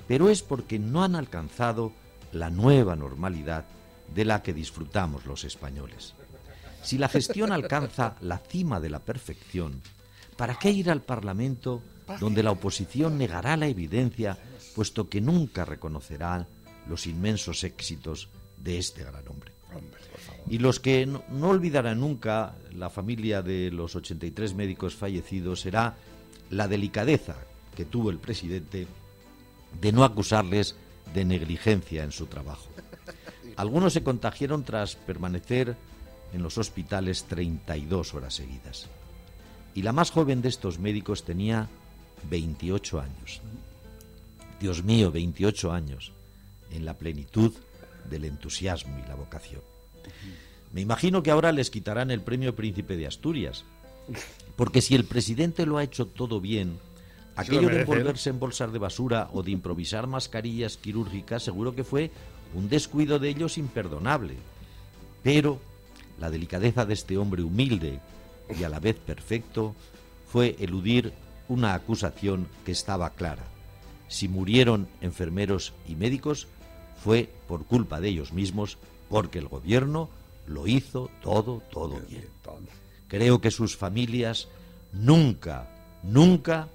pero 0.07 0.29
es 0.29 0.43
porque 0.43 0.79
no 0.79 1.03
han 1.03 1.15
alcanzado 1.15 1.93
la 2.33 2.51
nueva 2.51 2.95
normalidad 2.95 3.65
de 4.15 4.25
la 4.27 4.43
que 4.43 4.53
disfrutamos 4.53 5.25
los 5.25 5.45
españoles. 5.45 6.15
Si 6.83 6.99
la 6.99 7.09
gestión 7.09 7.53
alcanza 7.53 8.17
la 8.21 8.37
cima 8.39 8.81
de 8.81 8.91
la 8.91 8.99
perfección, 8.99 9.81
¿para 10.37 10.59
qué 10.59 10.71
ir 10.71 10.91
al 10.91 11.01
Parlamento 11.01 11.81
donde 12.21 12.43
la 12.43 12.51
oposición 12.51 13.17
negará 13.17 13.57
la 13.57 13.67
evidencia, 13.67 14.37
puesto 14.75 15.09
que 15.09 15.23
nunca 15.23 15.65
reconocerá 15.65 16.47
los 16.87 17.07
inmensos 17.07 17.65
éxitos 17.65 18.29
de 18.59 18.77
este 18.77 19.05
gran 19.05 19.27
hombre? 19.29 19.54
Y 20.49 20.59
los 20.59 20.81
que 20.81 21.07
no, 21.07 21.25
no 21.31 21.49
olvidarán 21.49 22.01
nunca 22.01 22.57
la 22.73 22.91
familia 22.91 23.43
de 23.43 23.71
los 23.71 23.97
83 23.97 24.55
médicos 24.55 24.95
fallecidos 24.95 25.61
será 25.61 25.97
la 26.51 26.69
delicadeza 26.69 27.37
que 27.75 27.85
tuvo 27.85 28.11
el 28.11 28.19
presidente 28.19 28.87
de 29.81 29.93
no 29.93 30.05
acusarles 30.05 30.77
de 31.13 31.25
negligencia 31.25 32.05
en 32.05 32.13
su 32.13 32.27
trabajo. 32.27 32.69
Algunos 33.57 33.93
se 33.93 34.03
contagiaron 34.03 34.65
tras 34.65 34.97
permanecer 34.97 35.77
en 36.33 36.43
los 36.43 36.59
hospitales 36.59 37.25
32 37.25 38.15
horas 38.15 38.35
seguidas. 38.35 38.89
Y 39.75 39.83
la 39.83 39.93
más 39.93 40.11
joven 40.11 40.43
de 40.43 40.49
estos 40.49 40.79
médicos 40.79 41.25
tenía 41.25 41.69
28 42.29 43.01
años. 43.01 43.43
Dios 44.61 44.83
mío, 44.83 45.11
28 45.11 45.73
años, 45.73 46.13
en 46.71 46.85
la 46.85 46.95
plenitud 46.95 47.53
del 48.09 48.25
entusiasmo 48.25 48.99
y 48.99 49.09
la 49.09 49.15
vocación. 49.15 49.63
Me 50.73 50.81
imagino 50.81 51.23
que 51.23 51.31
ahora 51.31 51.53
les 51.53 51.71
quitarán 51.71 52.11
el 52.11 52.21
premio 52.21 52.55
Príncipe 52.55 52.97
de 52.97 53.07
Asturias, 53.07 53.65
porque 54.57 54.83
si 54.83 54.95
el 54.95 55.05
presidente 55.05 55.67
lo 55.67 55.79
ha 55.79 55.85
hecho 55.85 56.07
todo 56.07 56.41
bien, 56.41 56.79
Aquello 57.37 57.69
de 57.69 57.81
envolverse 57.81 58.31
en 58.31 58.39
bolsas 58.39 58.73
de 58.73 58.79
basura 58.79 59.29
o 59.33 59.43
de 59.43 59.51
improvisar 59.51 60.07
mascarillas 60.07 60.77
quirúrgicas 60.77 61.43
seguro 61.43 61.75
que 61.75 61.83
fue 61.83 62.13
un 62.55 62.69
descuido 62.69 63.19
de 63.19 63.29
ellos 63.29 63.59
imperdonable. 63.59 64.37
Pero 65.23 65.59
la 66.21 66.31
delicadeza 66.31 66.87
de 66.87 66.95
este 66.95 67.19
hombre 67.19 67.43
humilde 67.43 67.99
y 68.57 68.63
a 68.63 68.69
la 68.69 68.79
vez 68.79 68.97
perfecto 68.97 69.75
fue 70.29 70.55
eludir 70.61 71.13
una 71.49 71.75
acusación 71.75 72.47
que 72.65 72.73
estaba 72.73 73.11
clara. 73.11 73.45
Si 74.07 74.29
murieron 74.29 74.87
enfermeros 75.01 75.73
y 75.89 75.97
médicos 75.97 76.47
fue 77.05 77.29
por 77.47 77.67
culpa 77.67 78.01
de 78.01 78.09
ellos 78.09 78.33
mismos 78.33 78.79
porque 79.11 79.39
el 79.39 79.47
gobierno 79.47 80.09
lo 80.47 80.67
hizo 80.67 81.11
todo, 81.23 81.63
todo 81.71 82.01
bien. 82.09 82.25
Creo 83.09 83.43
que 83.43 83.51
sus 83.51 83.77
familias 83.77 84.49
nunca, 84.91 85.69
nunca 86.03 86.69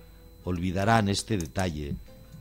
olvidarán 0.43 1.09
este 1.09 1.35
detalle 1.35 1.95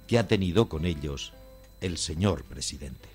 que 0.07 0.19
ha 0.19 0.29
tenido 0.29 0.69
con 0.69 0.85
ellos 0.85 1.33
el 1.81 1.97
señor 1.97 2.45
presidente. 2.45 3.09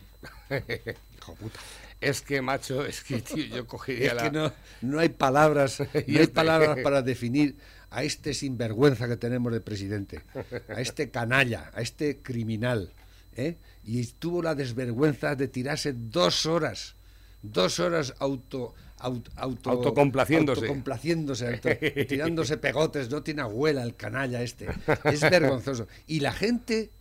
Hijo 1.17 1.35
puta. 1.35 1.59
Es 2.01 2.21
que, 2.21 2.41
macho, 2.41 2.83
es 2.83 3.03
que, 3.03 3.21
tío, 3.21 3.45
yo 3.45 3.67
cogería 3.67 4.07
Es 4.09 4.15
la... 4.15 4.23
que 4.23 4.31
no, 4.31 4.53
no 4.81 4.99
hay 4.99 5.09
palabras, 5.09 5.79
no 5.81 5.87
hay 5.93 6.03
este- 6.07 6.27
palabras 6.29 6.79
para 6.83 7.03
definir 7.03 7.57
a 7.91 8.03
este 8.03 8.33
sinvergüenza 8.33 9.07
que 9.07 9.17
tenemos 9.17 9.53
de 9.53 9.61
presidente, 9.61 10.23
a 10.67 10.81
este 10.81 11.11
canalla, 11.11 11.69
a 11.75 11.81
este 11.81 12.17
criminal, 12.23 12.91
¿eh? 13.37 13.57
Y 13.83 14.03
tuvo 14.05 14.41
la 14.41 14.55
desvergüenza 14.55 15.35
de 15.35 15.47
tirarse 15.47 15.93
dos 15.93 16.45
horas, 16.45 16.95
dos 17.41 17.79
horas 17.79 18.13
auto, 18.19 18.73
auto, 18.97 19.31
auto- 19.35 19.69
Autocomplaciéndose. 19.69 20.61
autocomplaciéndose, 20.61 21.47
auto- 21.47 21.69
tirándose 22.07 22.57
pegotes, 22.57 23.09
no 23.09 23.21
tiene 23.23 23.41
abuela 23.41 23.83
el 23.83 23.95
canalla 23.95 24.41
este, 24.41 24.67
es 25.05 25.21
vergonzoso. 25.29 25.87
Y 26.07 26.19
la 26.21 26.31
gente 26.31 26.91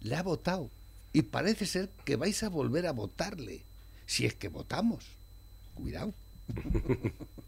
le 0.00 0.14
ha 0.16 0.22
votado 0.22 0.70
y 1.12 1.22
parece 1.22 1.66
ser 1.66 1.88
que 2.04 2.16
vais 2.16 2.42
a 2.42 2.48
volver 2.48 2.86
a 2.86 2.92
votarle, 2.92 3.64
si 4.06 4.26
es 4.26 4.34
que 4.34 4.48
votamos. 4.48 5.04
Cuidado. 5.74 6.14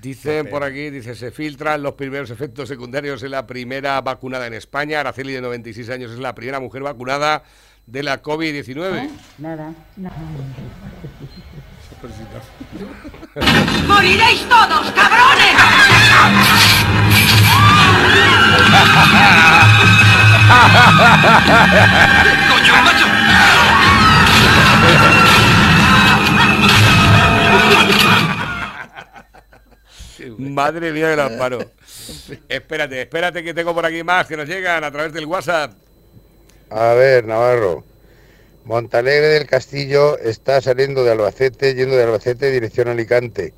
Dicen 0.00 0.48
por 0.48 0.62
aquí, 0.64 0.90
dice, 0.90 1.14
se 1.14 1.30
filtran 1.30 1.82
los 1.82 1.94
primeros 1.94 2.30
efectos 2.30 2.68
secundarios 2.68 3.22
en 3.22 3.30
la 3.30 3.46
primera 3.46 4.00
vacunada 4.00 4.46
en 4.46 4.54
España. 4.54 5.00
Araceli, 5.00 5.32
de 5.32 5.40
96 5.40 5.90
años, 5.90 6.10
es 6.12 6.18
la 6.18 6.34
primera 6.34 6.60
mujer 6.60 6.82
vacunada 6.82 7.42
de 7.86 8.02
la 8.02 8.22
COVID-19. 8.22 9.10
Nada, 9.38 9.72
nada. 9.96 10.16
¡Moriréis 13.86 14.46
todos, 14.48 14.90
cabrones! 14.92 15.54
¡Coño, 22.50 22.74
macho! 22.84 23.06
Madre 30.50 30.92
mía 30.92 31.08
de 31.08 31.16
las 31.16 31.32
espérate, 32.48 33.02
espérate 33.02 33.42
que 33.42 33.54
tengo 33.54 33.74
por 33.74 33.86
aquí 33.86 34.02
más 34.02 34.26
que 34.26 34.36
nos 34.36 34.48
llegan 34.48 34.84
a 34.84 34.90
través 34.90 35.12
del 35.12 35.26
WhatsApp. 35.26 35.72
A 36.70 36.94
ver, 36.94 37.24
Navarro. 37.24 37.84
Montalegre 38.64 39.28
del 39.28 39.46
Castillo 39.46 40.18
está 40.18 40.60
saliendo 40.60 41.04
de 41.04 41.12
Albacete, 41.12 41.74
yendo 41.74 41.96
de 41.96 42.04
Albacete 42.04 42.50
dirección 42.50 42.88
Alicante, 42.88 43.52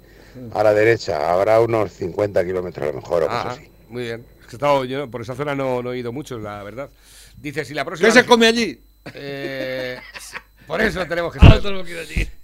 a 0.52 0.64
la 0.64 0.74
derecha. 0.74 1.32
Habrá 1.32 1.60
unos 1.60 1.92
50 1.92 2.44
kilómetros 2.44 2.88
a 2.88 2.92
lo 2.92 3.00
mejor 3.00 3.22
o 3.22 3.26
cosas 3.26 3.46
así. 3.58 3.70
muy 3.88 4.02
bien. 4.02 4.26
Es 4.40 4.46
que 4.46 4.52
he 4.52 4.56
estado- 4.56 4.84
yo 4.84 5.08
por 5.10 5.22
esa 5.22 5.34
zona 5.34 5.54
no, 5.54 5.82
no 5.82 5.92
he 5.92 5.98
ido 5.98 6.12
mucho, 6.12 6.38
la 6.38 6.62
verdad. 6.62 6.90
Dice, 7.36 7.64
si 7.64 7.74
la 7.74 7.84
próxima... 7.84 8.08
¿Qué 8.08 8.12
se 8.20 8.26
come 8.26 8.46
allí? 8.48 8.80
Eh, 9.14 9.98
por 10.66 10.80
eso 10.80 11.06
tenemos 11.06 11.32
que 11.32 11.38
Ah, 11.42 11.60
saber. 11.60 11.86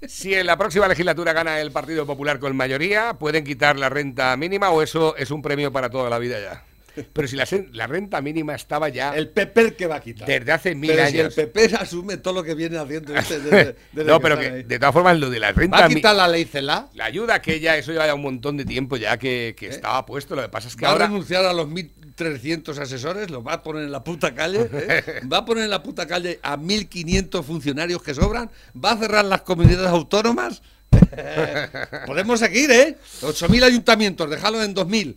Si 0.06 0.34
en 0.34 0.46
la 0.46 0.56
próxima 0.56 0.88
legislatura 0.88 1.32
gana 1.32 1.60
el 1.60 1.72
Partido 1.72 2.06
Popular 2.06 2.38
con 2.38 2.56
mayoría, 2.56 3.14
¿pueden 3.14 3.44
quitar 3.44 3.78
la 3.78 3.88
renta 3.88 4.36
mínima 4.36 4.70
o 4.70 4.82
eso 4.82 5.16
es 5.16 5.30
un 5.30 5.42
premio 5.42 5.72
para 5.72 5.90
toda 5.90 6.08
la 6.10 6.18
vida 6.18 6.40
ya? 6.40 6.64
Pero 7.12 7.28
si 7.28 7.36
la, 7.36 7.46
la 7.72 7.86
renta 7.86 8.20
mínima 8.20 8.54
estaba 8.54 8.88
ya 8.88 9.14
El 9.16 9.28
PP 9.30 9.74
que 9.74 9.86
va 9.86 9.96
a 9.96 10.00
quitar. 10.00 10.26
desde 10.28 10.52
hace 10.52 10.74
mil 10.74 10.90
Pero 10.90 11.06
si 11.08 11.14
el 11.18 11.20
años. 11.26 11.34
PP 11.34 11.74
asume 11.78 12.16
todo 12.18 12.34
lo 12.34 12.42
que 12.44 12.54
viene 12.54 12.78
haciendo 12.78 13.14
este 13.16 13.40
desde- 13.40 13.76
desde 13.92 14.10
no, 14.10 14.20
pero 14.20 14.38
que 14.38 14.46
ahí. 14.46 14.62
de 14.62 14.78
todas 14.78 14.92
formas 14.92 15.18
lo 15.18 15.30
de 15.30 15.38
la 15.40 15.52
renta 15.52 15.78
¿Va 15.78 15.84
a 15.86 15.88
quitar 15.88 16.14
la 16.16 16.28
ley 16.28 16.44
CELA? 16.44 16.88
la 16.94 17.04
ayuda 17.06 17.34
aquella, 17.34 17.76
eso 17.76 17.92
lleva 17.92 18.06
ya 18.06 18.14
un 18.14 18.22
montón 18.22 18.56
de 18.56 18.64
tiempo 18.64 18.96
ya 18.96 19.16
que, 19.18 19.54
que 19.56 19.68
estaba 19.68 20.04
puesto. 20.06 20.34
Lo 20.36 20.42
que 20.42 20.48
pasa 20.48 20.68
es 20.68 20.76
que 20.76 20.84
¿Va 20.84 20.92
ahora 20.92 21.04
a 21.06 21.08
renunciar 21.08 21.44
a 21.44 21.52
los 21.52 21.66
1.300 21.68 22.76
asesores? 22.78 23.30
¿Los 23.30 23.46
va 23.46 23.54
a 23.54 23.62
poner 23.62 23.84
en 23.84 23.92
la 23.92 24.04
puta 24.04 24.34
calle? 24.34 24.68
¿eh? 24.72 25.20
¿Va 25.32 25.38
a 25.38 25.44
poner 25.44 25.64
en 25.64 25.70
la 25.70 25.82
puta 25.82 26.06
calle 26.06 26.40
a 26.42 26.56
1.500 26.56 27.42
funcionarios 27.42 28.02
que 28.02 28.14
sobran? 28.14 28.50
¿Va 28.74 28.92
a 28.92 28.96
cerrar 28.98 29.24
las 29.24 29.42
comunidades 29.42 29.88
autónomas? 29.88 30.62
Podemos 32.06 32.38
seguir, 32.40 32.70
¿eh? 32.70 32.96
8.000 33.22 33.62
ayuntamientos, 33.64 34.28
déjalo 34.30 34.62
en 34.62 34.74
2.000. 34.74 35.16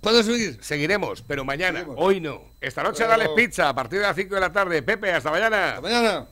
¿Puedo 0.00 0.22
seguir? 0.22 0.58
seguiremos, 0.62 1.22
pero 1.22 1.44
mañana, 1.44 1.84
hoy 1.96 2.20
no. 2.20 2.54
Esta 2.60 2.82
noche 2.82 3.06
dale 3.06 3.28
pizza 3.36 3.68
a 3.68 3.74
partir 3.74 4.00
de 4.00 4.06
las 4.06 4.16
5 4.16 4.34
de 4.34 4.40
la 4.40 4.52
tarde. 4.52 4.82
Pepe, 4.82 5.12
hasta 5.12 5.30
mañana. 5.30 5.80
mañana. 5.80 6.28